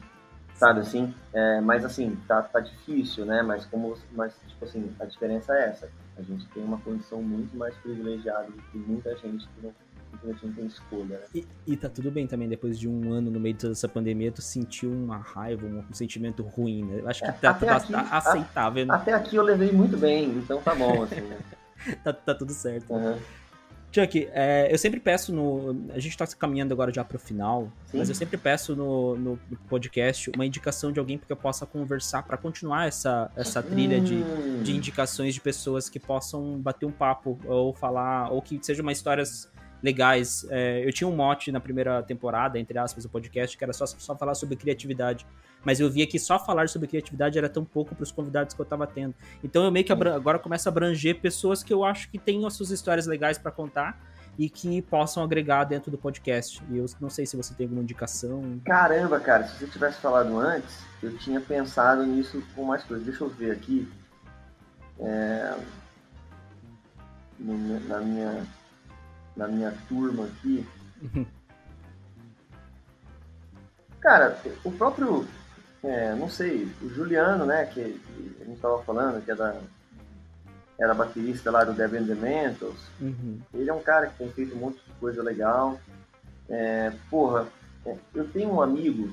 sabe 0.55 0.79
assim? 0.81 1.13
É, 1.33 1.59
mas 1.61 1.83
assim, 1.83 2.15
tá, 2.27 2.41
tá 2.41 2.59
difícil, 2.59 3.25
né? 3.25 3.41
Mas 3.41 3.65
como, 3.65 3.97
mas 4.11 4.33
tipo 4.47 4.63
assim, 4.65 4.95
a 4.99 5.05
diferença 5.05 5.53
é 5.53 5.69
essa. 5.69 5.89
A 6.17 6.21
gente 6.21 6.45
tem 6.47 6.63
uma 6.63 6.79
condição 6.79 7.21
muito 7.21 7.55
mais 7.57 7.75
privilegiada 7.77 8.45
do 8.45 8.61
que 8.71 8.77
muita 8.77 9.15
gente 9.17 9.47
que 9.47 9.61
não, 9.65 9.73
simplesmente 10.17 10.45
não 10.45 10.53
tem 10.53 10.65
escolha, 10.65 11.19
né? 11.19 11.25
E, 11.33 11.47
e 11.65 11.77
tá 11.77 11.89
tudo 11.89 12.11
bem 12.11 12.27
também, 12.27 12.47
depois 12.47 12.79
de 12.79 12.87
um 12.87 13.13
ano 13.13 13.31
no 13.31 13.39
meio 13.39 13.53
de 13.53 13.61
toda 13.61 13.73
essa 13.73 13.87
pandemia, 13.87 14.31
tu 14.31 14.41
sentiu 14.41 14.91
uma 14.91 15.17
raiva, 15.17 15.65
um, 15.65 15.79
um 15.79 15.93
sentimento 15.93 16.43
ruim, 16.43 16.83
né? 16.83 16.99
Eu 16.99 17.09
acho 17.09 17.21
que 17.21 17.29
É, 17.29 17.31
tá, 17.31 17.53
tá- 17.53 17.75
aqui- 17.75 17.91
tá 17.91 18.01
aceitável, 18.11 18.85
né? 18.85 18.93
Até 18.93 19.13
aqui 19.13 19.35
eu 19.35 19.43
levei 19.43 19.71
muito 19.71 19.97
bem, 19.97 20.29
então 20.29 20.61
tá 20.61 20.75
bom, 20.75 21.03
assim, 21.03 21.21
né? 21.21 21.37
tá, 22.03 22.13
tá 22.13 22.33
tudo 22.33 22.51
certo. 22.53 22.93
Uhum. 22.93 23.17
Chuck, 23.89 24.27
é, 24.31 24.67
eu 24.71 24.77
sempre 24.77 24.99
peço 24.99 25.33
no. 25.33 25.89
A 25.93 25.99
gente 25.99 26.17
tá 26.17 26.27
caminhando 26.27 26.73
agora 26.73 26.93
já 26.93 27.03
pro 27.03 27.17
final, 27.17 27.71
Sim. 27.85 27.97
mas 27.99 28.09
eu 28.09 28.15
sempre 28.15 28.37
peço 28.37 28.75
no, 28.75 29.15
no, 29.15 29.39
podcast 29.69 30.29
uma 30.35 30.45
indicação 30.45 30.91
de 30.91 30.99
alguém 30.99 31.17
para 31.17 31.25
que 31.25 31.31
eu 31.31 31.37
possa 31.37 31.65
conversar, 31.65 32.23
para 32.23 32.37
continuar 32.37 32.87
essa, 32.87 33.31
essa 33.35 33.63
trilha 33.63 33.97
hum. 33.97 34.03
de, 34.03 34.63
de 34.63 34.75
indicações 34.75 35.33
de 35.33 35.41
pessoas 35.41 35.89
que 35.89 35.99
possam 35.99 36.59
bater 36.59 36.85
um 36.85 36.91
papo 36.91 37.39
ou 37.45 37.73
falar, 37.73 38.29
ou 38.29 38.41
que 38.41 38.59
sejam 38.61 38.83
uma 38.83 38.91
histórias 38.91 39.49
legais. 39.81 40.45
É, 40.49 40.85
eu 40.85 40.91
tinha 40.91 41.07
um 41.07 41.15
mote 41.15 41.51
na 41.51 41.59
primeira 41.59 42.01
temporada, 42.03 42.59
entre 42.59 42.77
aspas, 42.77 43.03
do 43.03 43.09
podcast, 43.09 43.57
que 43.57 43.63
era 43.63 43.73
só, 43.73 43.85
só 43.85 44.15
falar 44.15 44.35
sobre 44.35 44.55
criatividade. 44.55 45.25
Mas 45.63 45.79
eu 45.79 45.89
via 45.89 46.07
que 46.07 46.19
só 46.19 46.39
falar 46.39 46.69
sobre 46.69 46.87
criatividade 46.87 47.37
era 47.37 47.49
tão 47.49 47.65
pouco 47.65 47.93
para 47.95 48.03
os 48.03 48.11
convidados 48.11 48.53
que 48.53 48.61
eu 48.61 48.63
estava 48.63 48.87
tendo. 48.87 49.13
Então 49.43 49.63
eu 49.63 49.71
meio 49.71 49.85
que 49.85 49.91
agora 49.91 50.39
começo 50.39 50.67
a 50.67 50.71
abranger 50.71 51.19
pessoas 51.19 51.63
que 51.63 51.73
eu 51.73 51.83
acho 51.83 52.09
que 52.09 52.17
têm 52.17 52.45
as 52.45 52.53
suas 52.53 52.71
histórias 52.71 53.05
legais 53.05 53.37
para 53.37 53.51
contar 53.51 53.99
e 54.37 54.49
que 54.49 54.81
possam 54.83 55.23
agregar 55.23 55.63
dentro 55.63 55.89
do 55.89 55.97
podcast. 55.97 56.61
E 56.69 56.77
eu 56.77 56.85
não 57.01 57.09
sei 57.09 57.25
se 57.25 57.35
você 57.35 57.53
tem 57.55 57.65
alguma 57.65 57.81
indicação. 57.81 58.61
Caramba, 58.63 59.19
cara, 59.19 59.47
se 59.47 59.57
você 59.57 59.67
tivesse 59.67 59.99
falado 59.99 60.37
antes, 60.37 60.85
eu 61.01 61.17
tinha 61.17 61.41
pensado 61.41 62.05
nisso 62.05 62.43
com 62.55 62.63
mais 62.63 62.83
coisas. 62.83 63.05
Deixa 63.05 63.23
eu 63.23 63.29
ver 63.29 63.51
aqui. 63.51 63.91
É... 64.99 65.55
Na 67.39 67.99
minha 67.99 68.47
na 69.37 69.47
minha 69.47 69.71
turma 69.87 70.25
aqui. 70.25 70.67
Uhum. 71.01 71.25
Cara, 74.01 74.37
o 74.63 74.71
próprio, 74.71 75.27
é, 75.83 76.15
não 76.15 76.29
sei, 76.29 76.69
o 76.81 76.89
Juliano, 76.89 77.45
né, 77.45 77.65
que, 77.65 77.81
que 77.83 78.37
a 78.41 78.45
gente 78.45 78.55
estava 78.55 78.83
falando, 78.83 79.23
que 79.23 79.31
é 79.31 79.35
da, 79.35 79.55
era 80.79 80.93
baterista 80.93 81.51
lá 81.51 81.63
do 81.63 81.73
Devin 81.73 82.03
Dementals, 82.03 82.79
uhum. 82.99 83.39
ele 83.53 83.69
é 83.69 83.73
um 83.73 83.81
cara 83.81 84.07
que 84.07 84.17
tem 84.17 84.31
feito 84.31 84.55
um 84.55 84.59
monte 84.59 84.75
de 84.75 84.93
coisa 84.99 85.23
legal. 85.23 85.79
É, 86.49 86.91
porra, 87.09 87.47
é, 87.85 87.95
eu 88.13 88.27
tenho 88.29 88.53
um 88.53 88.61
amigo 88.61 89.11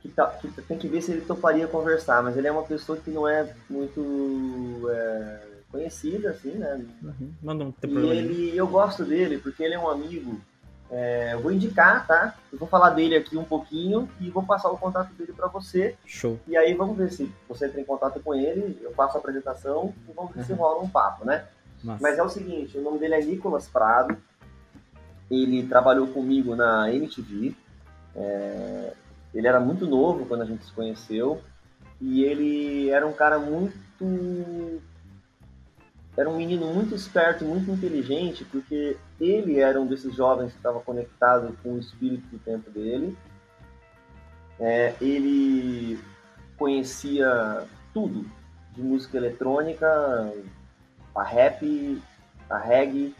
que, 0.00 0.08
tá, 0.08 0.26
que, 0.40 0.48
tem 0.62 0.78
que 0.78 0.88
ver 0.88 1.02
se 1.02 1.12
ele 1.12 1.20
toparia 1.20 1.66
conversar, 1.66 2.22
mas 2.22 2.36
ele 2.36 2.48
é 2.48 2.52
uma 2.52 2.62
pessoa 2.62 2.98
que 2.98 3.10
não 3.10 3.28
é 3.28 3.54
muito 3.68 4.88
é, 4.90 5.55
conhecida, 5.76 6.30
assim, 6.30 6.52
né? 6.52 6.84
Uhum. 7.02 7.32
Manda 7.42 7.64
um 7.64 7.74
e 7.82 8.10
ele, 8.10 8.56
eu 8.56 8.66
gosto 8.66 9.04
dele 9.04 9.38
porque 9.38 9.62
ele 9.62 9.74
é 9.74 9.78
um 9.78 9.88
amigo. 9.88 10.40
É, 10.90 11.34
eu 11.34 11.40
vou 11.40 11.52
indicar, 11.52 12.06
tá? 12.06 12.34
Eu 12.52 12.58
vou 12.58 12.68
falar 12.68 12.90
dele 12.90 13.16
aqui 13.16 13.36
um 13.36 13.44
pouquinho 13.44 14.08
e 14.20 14.30
vou 14.30 14.42
passar 14.42 14.70
o 14.70 14.78
contato 14.78 15.12
dele 15.14 15.32
para 15.32 15.48
você. 15.48 15.96
Show. 16.06 16.38
E 16.46 16.56
aí 16.56 16.74
vamos 16.74 16.96
ver 16.96 17.10
se 17.10 17.30
você 17.48 17.66
entra 17.66 17.80
em 17.80 17.84
contato 17.84 18.20
com 18.20 18.34
ele, 18.34 18.78
eu 18.80 18.92
faço 18.92 19.16
a 19.16 19.20
apresentação 19.20 19.92
e 20.08 20.12
vamos 20.12 20.32
ver 20.32 20.40
uhum. 20.40 20.46
se 20.46 20.52
rola 20.52 20.82
um 20.82 20.88
papo, 20.88 21.24
né? 21.24 21.46
Nossa. 21.82 22.02
Mas 22.02 22.18
é 22.18 22.22
o 22.22 22.28
seguinte, 22.28 22.78
o 22.78 22.82
nome 22.82 22.98
dele 22.98 23.14
é 23.14 23.20
Nicolas 23.20 23.68
Prado. 23.68 24.16
Ele 25.30 25.66
trabalhou 25.66 26.06
comigo 26.06 26.54
na 26.54 26.92
MTV. 26.92 27.54
É, 28.14 28.92
ele 29.34 29.46
era 29.46 29.60
muito 29.60 29.86
novo 29.86 30.24
quando 30.24 30.42
a 30.42 30.46
gente 30.46 30.64
se 30.64 30.72
conheceu 30.72 31.42
e 32.00 32.22
ele 32.24 32.90
era 32.90 33.06
um 33.06 33.12
cara 33.12 33.38
muito 33.38 34.80
era 36.16 36.30
um 36.30 36.36
menino 36.36 36.72
muito 36.72 36.94
esperto, 36.94 37.44
muito 37.44 37.70
inteligente, 37.70 38.44
porque 38.44 38.96
ele 39.20 39.60
era 39.60 39.78
um 39.78 39.86
desses 39.86 40.14
jovens 40.14 40.52
que 40.52 40.56
estava 40.56 40.80
conectado 40.80 41.56
com 41.62 41.74
o 41.74 41.78
espírito 41.78 42.26
do 42.28 42.38
tempo 42.38 42.70
dele. 42.70 43.16
É, 44.58 44.94
ele 44.98 46.00
conhecia 46.56 47.66
tudo 47.92 48.24
de 48.72 48.82
música 48.82 49.18
eletrônica, 49.18 50.32
a 51.14 51.22
rap, 51.22 52.02
a 52.48 52.58
reggae. 52.58 53.14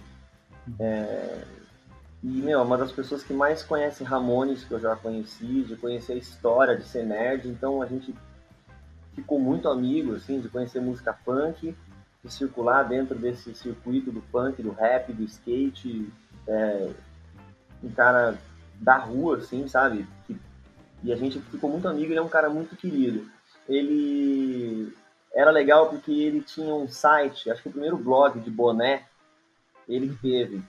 É, 0.80 1.42
e, 2.22 2.28
meu, 2.28 2.60
é 2.60 2.62
uma 2.62 2.78
das 2.78 2.92
pessoas 2.92 3.22
que 3.22 3.34
mais 3.34 3.62
conhece 3.62 4.02
Ramones 4.04 4.64
que 4.64 4.72
eu 4.72 4.80
já 4.80 4.96
conheci, 4.96 5.64
de 5.64 5.76
conhecer 5.76 6.14
a 6.14 6.16
história, 6.16 6.74
de 6.74 6.84
ser 6.84 7.04
nerd. 7.04 7.46
Então 7.46 7.82
a 7.82 7.86
gente 7.86 8.14
ficou 9.14 9.38
muito 9.38 9.68
amigo, 9.68 10.14
assim, 10.14 10.40
de 10.40 10.48
conhecer 10.48 10.80
música 10.80 11.12
punk 11.12 11.76
de 12.26 12.32
circular 12.32 12.82
dentro 12.82 13.14
desse 13.16 13.54
circuito 13.54 14.10
do 14.10 14.20
punk, 14.20 14.62
do 14.62 14.70
rap, 14.70 15.12
do 15.12 15.24
skate, 15.24 16.08
é, 16.46 16.90
um 17.82 17.90
cara 17.90 18.38
da 18.74 18.96
rua, 18.96 19.38
assim, 19.38 19.66
sabe? 19.68 20.06
Que, 20.26 20.36
e 21.02 21.12
a 21.12 21.16
gente 21.16 21.40
ficou 21.40 21.70
muito 21.70 21.88
amigo, 21.88 22.12
ele 22.12 22.18
é 22.18 22.22
um 22.22 22.28
cara 22.28 22.50
muito 22.50 22.76
querido. 22.76 23.26
Ele 23.68 24.92
era 25.34 25.50
legal 25.50 25.88
porque 25.88 26.12
ele 26.12 26.40
tinha 26.40 26.74
um 26.74 26.88
site, 26.88 27.50
acho 27.50 27.62
que 27.62 27.68
o 27.68 27.72
primeiro 27.72 27.96
blog 27.96 28.38
de 28.40 28.50
boné 28.50 29.04
ele 29.88 30.16
teve, 30.20 30.62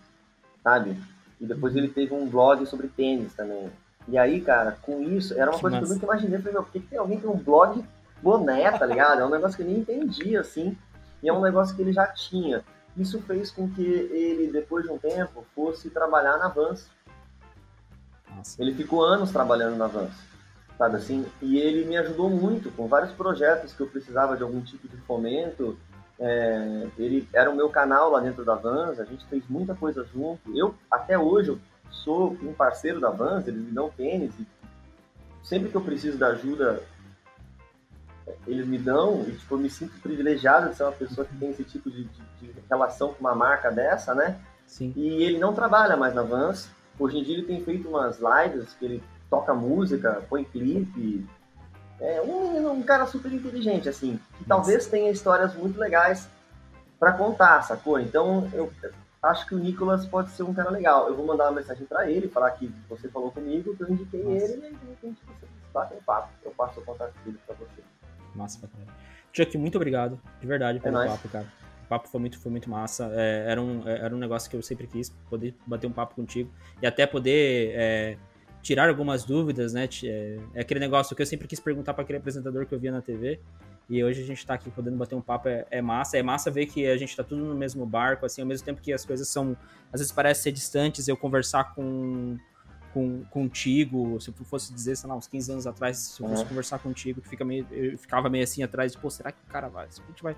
sabe? 0.63 0.97
E 1.39 1.45
depois 1.45 1.75
ele 1.75 1.87
teve 1.87 2.13
um 2.13 2.27
blog 2.27 2.65
sobre 2.65 2.87
tênis 2.87 3.33
também. 3.33 3.71
E 4.07 4.17
aí, 4.17 4.41
cara, 4.41 4.77
com 4.81 5.01
isso, 5.01 5.33
era 5.33 5.51
uma 5.51 5.55
que 5.55 5.61
coisa 5.61 5.77
massa. 5.77 5.87
que 5.87 5.91
eu 5.91 5.95
nunca 5.95 6.05
imaginei. 6.05 6.37
Eu 6.37 6.43
falei, 6.43 6.57
por 6.57 6.71
que, 6.71 6.79
que 6.79 6.87
tem 6.87 6.99
alguém 6.99 7.17
que 7.17 7.23
tem 7.23 7.31
um 7.31 7.37
blog 7.37 7.83
boné, 8.21 8.71
tá 8.71 8.85
ligado? 8.85 9.21
É 9.21 9.25
um 9.25 9.29
negócio 9.29 9.57
que 9.57 9.63
eu 9.63 9.67
nem 9.67 9.79
entendi, 9.79 10.37
assim. 10.37 10.77
E 11.21 11.29
é 11.29 11.33
um 11.33 11.41
negócio 11.41 11.75
que 11.75 11.81
ele 11.81 11.93
já 11.93 12.07
tinha. 12.07 12.63
Isso 12.95 13.21
fez 13.21 13.51
com 13.51 13.69
que 13.69 13.85
ele, 13.85 14.51
depois 14.51 14.83
de 14.83 14.91
um 14.91 14.97
tempo, 14.97 15.45
fosse 15.55 15.89
trabalhar 15.89 16.37
na 16.37 16.47
Vans. 16.47 16.89
Nossa. 18.35 18.61
Ele 18.61 18.73
ficou 18.73 19.03
anos 19.03 19.31
trabalhando 19.31 19.77
na 19.77 19.87
Vans, 19.87 20.13
sabe 20.77 20.97
assim? 20.97 21.25
E 21.41 21.57
ele 21.59 21.85
me 21.85 21.97
ajudou 21.97 22.29
muito 22.29 22.71
com 22.71 22.87
vários 22.87 23.11
projetos 23.11 23.73
que 23.73 23.81
eu 23.81 23.87
precisava 23.87 24.35
de 24.35 24.43
algum 24.43 24.61
tipo 24.61 24.87
de 24.87 24.97
fomento. 24.97 25.77
É, 26.19 26.87
ele 26.97 27.27
era 27.31 27.49
o 27.49 27.55
meu 27.55 27.69
canal 27.69 28.09
lá 28.09 28.19
dentro 28.19 28.43
da 28.43 28.55
Vans, 28.55 28.99
a 28.99 29.05
gente 29.05 29.25
fez 29.27 29.43
muita 29.47 29.75
coisa 29.75 30.03
junto. 30.11 30.55
Eu, 30.57 30.73
até 30.89 31.17
hoje, 31.17 31.49
eu 31.49 31.59
sou 31.91 32.35
um 32.41 32.53
parceiro 32.53 32.99
da 32.99 33.11
Vans, 33.11 33.47
eles 33.47 33.61
me 33.61 33.71
dão 33.71 33.89
tênis. 33.89 34.33
E 34.39 34.47
sempre 35.43 35.69
que 35.69 35.77
eu 35.77 35.81
preciso 35.81 36.17
da 36.17 36.29
ajuda 36.29 36.81
eles 38.45 38.67
me 38.67 38.77
dão, 38.77 39.23
e 39.27 39.31
tipo, 39.31 39.55
eu 39.55 39.59
me 39.59 39.69
sinto 39.69 39.99
privilegiado 40.01 40.69
de 40.69 40.75
ser 40.75 40.83
uma 40.83 40.91
pessoa 40.91 41.25
que 41.25 41.35
tem 41.37 41.49
esse 41.49 41.63
tipo 41.63 41.89
de, 41.89 42.03
de, 42.03 42.21
de 42.41 42.53
relação 42.69 43.13
com 43.13 43.19
uma 43.21 43.35
marca 43.35 43.71
dessa, 43.71 44.13
né? 44.13 44.39
Sim. 44.65 44.93
E 44.95 45.23
ele 45.23 45.39
não 45.39 45.53
trabalha 45.53 45.95
mais 45.95 46.13
na 46.13 46.23
Vans. 46.23 46.69
Hoje 46.99 47.17
em 47.17 47.23
dia 47.23 47.37
ele 47.37 47.47
tem 47.47 47.63
feito 47.63 47.87
umas 47.87 48.19
lives 48.19 48.73
que 48.73 48.85
ele 48.85 49.03
toca 49.29 49.53
música, 49.53 50.23
põe 50.29 50.43
clipe. 50.43 51.25
É 51.99 52.21
um, 52.21 52.71
um 52.71 52.83
cara 52.83 53.05
super 53.05 53.31
inteligente, 53.31 53.89
assim, 53.89 54.19
que 54.37 54.47
Nossa. 54.47 54.61
talvez 54.61 54.87
tenha 54.87 55.09
histórias 55.09 55.55
muito 55.55 55.79
legais 55.79 56.27
para 56.99 57.13
contar, 57.13 57.61
sacou? 57.63 57.99
Então 57.99 58.49
eu 58.53 58.71
acho 59.23 59.47
que 59.47 59.55
o 59.55 59.59
Nicolas 59.59 60.05
pode 60.05 60.31
ser 60.31 60.43
um 60.43 60.53
cara 60.53 60.69
legal. 60.69 61.07
Eu 61.07 61.15
vou 61.15 61.25
mandar 61.25 61.45
uma 61.45 61.59
mensagem 61.59 61.85
para 61.85 62.09
ele, 62.09 62.27
falar 62.27 62.51
que 62.51 62.71
você 62.89 63.07
falou 63.07 63.31
comigo, 63.31 63.75
que 63.75 63.83
eu 63.83 63.89
indiquei 63.89 64.23
Nossa. 64.23 64.45
ele, 64.45 64.61
e 64.61 64.65
aí 64.65 64.75
de 64.75 64.85
repente 64.85 65.21
você 65.25 65.47
bate 65.73 65.93
um 65.93 66.03
papo. 66.03 66.29
Eu 66.43 66.51
passo 66.51 66.79
o 66.79 66.83
contato 66.83 67.13
dele 67.23 67.39
para 67.45 67.55
você. 67.55 67.81
Massa 68.37 68.59
pra 68.59 68.69
caralho. 68.69 68.91
Chuck, 69.33 69.57
muito 69.57 69.75
obrigado, 69.75 70.19
de 70.39 70.47
verdade, 70.47 70.79
pelo 70.79 71.01
é 71.01 71.07
papo, 71.07 71.29
cara. 71.29 71.47
O 71.85 71.87
papo 71.87 72.07
foi 72.09 72.19
muito, 72.19 72.39
foi 72.39 72.51
muito 72.51 72.69
massa. 72.69 73.09
É, 73.13 73.45
era, 73.47 73.61
um, 73.61 73.87
é, 73.87 73.99
era 73.99 74.15
um 74.15 74.17
negócio 74.17 74.49
que 74.49 74.55
eu 74.55 74.61
sempre 74.61 74.87
quis, 74.87 75.09
poder 75.29 75.55
bater 75.65 75.87
um 75.87 75.91
papo 75.91 76.15
contigo. 76.15 76.51
E 76.81 76.87
até 76.87 77.05
poder 77.05 77.71
é, 77.75 78.17
tirar 78.61 78.89
algumas 78.89 79.23
dúvidas, 79.23 79.73
né? 79.73 79.87
É, 80.03 80.37
é, 80.53 80.61
aquele 80.61 80.81
negócio 80.81 81.15
que 81.15 81.21
eu 81.21 81.25
sempre 81.25 81.47
quis 81.47 81.59
perguntar 81.59 81.93
para 81.93 82.03
aquele 82.03 82.17
apresentador 82.17 82.65
que 82.65 82.75
eu 82.75 82.79
via 82.79 82.91
na 82.91 83.01
TV. 83.01 83.39
E 83.89 84.03
hoje 84.03 84.21
a 84.21 84.25
gente 84.25 84.45
tá 84.45 84.55
aqui 84.55 84.69
podendo 84.69 84.97
bater 84.97 85.15
um 85.15 85.21
papo, 85.21 85.47
é, 85.47 85.65
é, 85.71 85.81
massa. 85.81 86.17
É 86.17 86.23
massa 86.23 86.51
ver 86.51 86.65
que 86.65 86.85
a 86.85 86.97
gente 86.97 87.15
tá 87.15 87.23
tudo 87.23 87.45
no 87.45 87.55
mesmo 87.55 87.85
barco, 87.85 88.25
assim, 88.25 88.41
ao 88.41 88.47
mesmo 88.47 88.65
tempo 88.65 88.81
que 88.81 88.91
as 88.91 89.05
coisas 89.05 89.29
são, 89.29 89.55
às 89.93 90.01
vezes 90.01 90.11
parecem 90.11 90.43
ser 90.43 90.51
distantes, 90.51 91.07
eu 91.07 91.15
conversar 91.15 91.73
com 91.73 92.37
com, 92.97 93.23
contigo, 93.25 94.19
se 94.19 94.29
eu 94.29 94.33
fosse 94.33 94.73
dizer, 94.73 94.95
sei 94.95 95.07
lá, 95.07 95.15
uns 95.15 95.27
15 95.27 95.51
anos 95.51 95.67
atrás, 95.67 95.97
se 95.99 96.19
eu 96.19 96.27
fosse 96.27 96.41
uhum. 96.41 96.49
conversar 96.49 96.79
contigo, 96.79 97.21
que 97.21 97.29
fica 97.29 97.45
meio, 97.45 97.67
eu 97.69 97.95
ficava 97.95 98.27
meio 98.27 98.43
assim 98.43 98.63
atrás, 98.63 98.95
pô, 98.95 99.07
será 99.11 99.31
que 99.31 99.37
o 99.47 99.51
cara 99.51 99.67
vai? 99.69 99.85
A 99.85 100.09
gente 100.09 100.23
vai. 100.23 100.35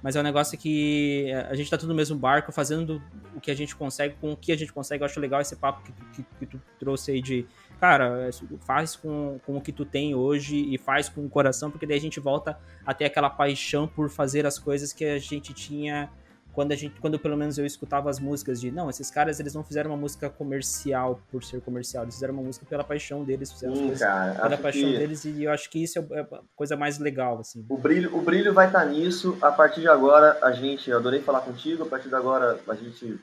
Mas 0.00 0.14
é 0.14 0.20
um 0.20 0.22
negócio 0.22 0.56
que 0.56 1.32
a 1.50 1.54
gente 1.56 1.68
tá 1.68 1.76
tudo 1.76 1.88
no 1.88 1.94
mesmo 1.96 2.16
barco, 2.16 2.52
fazendo 2.52 3.02
o 3.34 3.40
que 3.40 3.50
a 3.50 3.56
gente 3.56 3.74
consegue, 3.74 4.14
com 4.20 4.32
o 4.32 4.36
que 4.36 4.52
a 4.52 4.56
gente 4.56 4.72
consegue. 4.72 5.02
Eu 5.02 5.06
acho 5.06 5.18
legal 5.18 5.40
esse 5.40 5.56
papo 5.56 5.82
que, 5.82 5.92
que, 6.14 6.26
que 6.38 6.46
tu 6.46 6.60
trouxe 6.78 7.10
aí 7.10 7.20
de, 7.20 7.44
cara, 7.80 8.30
faz 8.60 8.94
com, 8.94 9.40
com 9.44 9.56
o 9.56 9.60
que 9.60 9.72
tu 9.72 9.84
tem 9.84 10.14
hoje 10.14 10.56
e 10.72 10.78
faz 10.78 11.08
com 11.08 11.26
o 11.26 11.28
coração, 11.28 11.72
porque 11.72 11.86
daí 11.86 11.96
a 11.96 12.00
gente 12.00 12.20
volta 12.20 12.56
a 12.84 12.94
ter 12.94 13.06
aquela 13.06 13.30
paixão 13.30 13.88
por 13.88 14.08
fazer 14.08 14.46
as 14.46 14.60
coisas 14.60 14.92
que 14.92 15.04
a 15.04 15.18
gente 15.18 15.52
tinha 15.52 16.08
quando 16.56 16.72
a 16.72 16.74
gente, 16.74 16.98
quando 17.02 17.18
pelo 17.18 17.36
menos 17.36 17.58
eu 17.58 17.66
escutava 17.66 18.08
as 18.08 18.18
músicas 18.18 18.58
de, 18.58 18.70
não, 18.70 18.88
esses 18.88 19.10
caras 19.10 19.38
eles 19.38 19.52
não 19.52 19.62
fizeram 19.62 19.90
uma 19.90 19.96
música 19.98 20.30
comercial 20.30 21.20
por 21.30 21.44
ser 21.44 21.60
comercial, 21.60 22.04
eles 22.04 22.14
fizeram 22.14 22.32
uma 22.32 22.42
música 22.42 22.64
pela 22.64 22.82
paixão 22.82 23.22
deles, 23.22 23.52
fizeram 23.52 23.76
Sim, 23.76 23.94
cara, 23.94 24.40
pela 24.40 24.56
paixão 24.56 24.88
que... 24.88 24.96
deles 24.96 25.26
e 25.26 25.44
eu 25.44 25.52
acho 25.52 25.68
que 25.68 25.82
isso 25.82 25.98
é, 25.98 26.06
é 26.12 26.20
a 26.22 26.40
coisa 26.56 26.74
mais 26.74 26.98
legal, 26.98 27.40
assim. 27.40 27.62
O 27.68 27.76
brilho, 27.76 28.16
o 28.16 28.22
brilho 28.22 28.54
vai 28.54 28.68
estar 28.68 28.80
tá 28.80 28.86
nisso, 28.86 29.36
a 29.42 29.52
partir 29.52 29.82
de 29.82 29.88
agora 29.88 30.38
a 30.40 30.50
gente, 30.52 30.88
eu 30.88 30.96
adorei 30.96 31.20
falar 31.20 31.42
contigo, 31.42 31.82
a 31.82 31.86
partir 31.86 32.08
de 32.08 32.14
agora 32.14 32.58
a 32.66 32.74
gente 32.74 33.20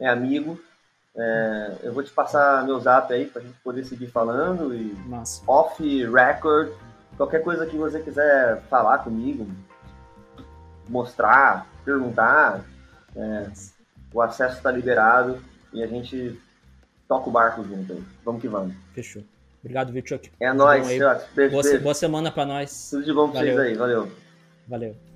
é 0.00 0.08
amigo, 0.08 0.58
é, 1.14 1.76
eu 1.82 1.92
vou 1.92 2.02
te 2.02 2.10
passar 2.10 2.64
meu 2.64 2.80
zap 2.80 3.12
aí 3.12 3.26
pra 3.26 3.42
gente 3.42 3.58
poder 3.62 3.84
seguir 3.84 4.06
falando 4.06 4.74
e 4.74 4.94
Massa. 5.06 5.42
off 5.46 6.06
record, 6.06 6.72
qualquer 7.18 7.42
coisa 7.42 7.66
que 7.66 7.76
você 7.76 8.00
quiser 8.00 8.62
falar 8.70 9.00
comigo, 9.00 9.46
mostrar, 10.88 11.70
perguntar. 11.84 12.64
É, 13.14 13.50
o 14.12 14.20
acesso 14.20 14.56
está 14.56 14.70
liberado 14.70 15.38
e 15.72 15.82
a 15.82 15.86
gente 15.86 16.38
toca 17.08 17.28
o 17.28 17.32
barco 17.32 17.64
junto 17.64 17.92
aí. 17.92 18.02
Vamos 18.24 18.40
que 18.40 18.48
vamos. 18.48 18.74
Fechou. 18.94 19.22
Obrigado, 19.60 19.92
Chuck? 20.04 20.30
É 20.40 20.52
nóis. 20.52 20.86
Beijo, 20.86 21.04
boa, 21.04 21.62
beijo. 21.62 21.80
boa 21.80 21.94
semana 21.94 22.32
para 22.32 22.44
nós. 22.44 22.90
Tudo 22.90 23.04
de 23.04 23.12
bom 23.12 23.30
pra 23.30 23.40
vocês 23.40 23.58
aí. 23.58 23.74
Valeu. 23.74 24.10
Valeu. 24.66 25.11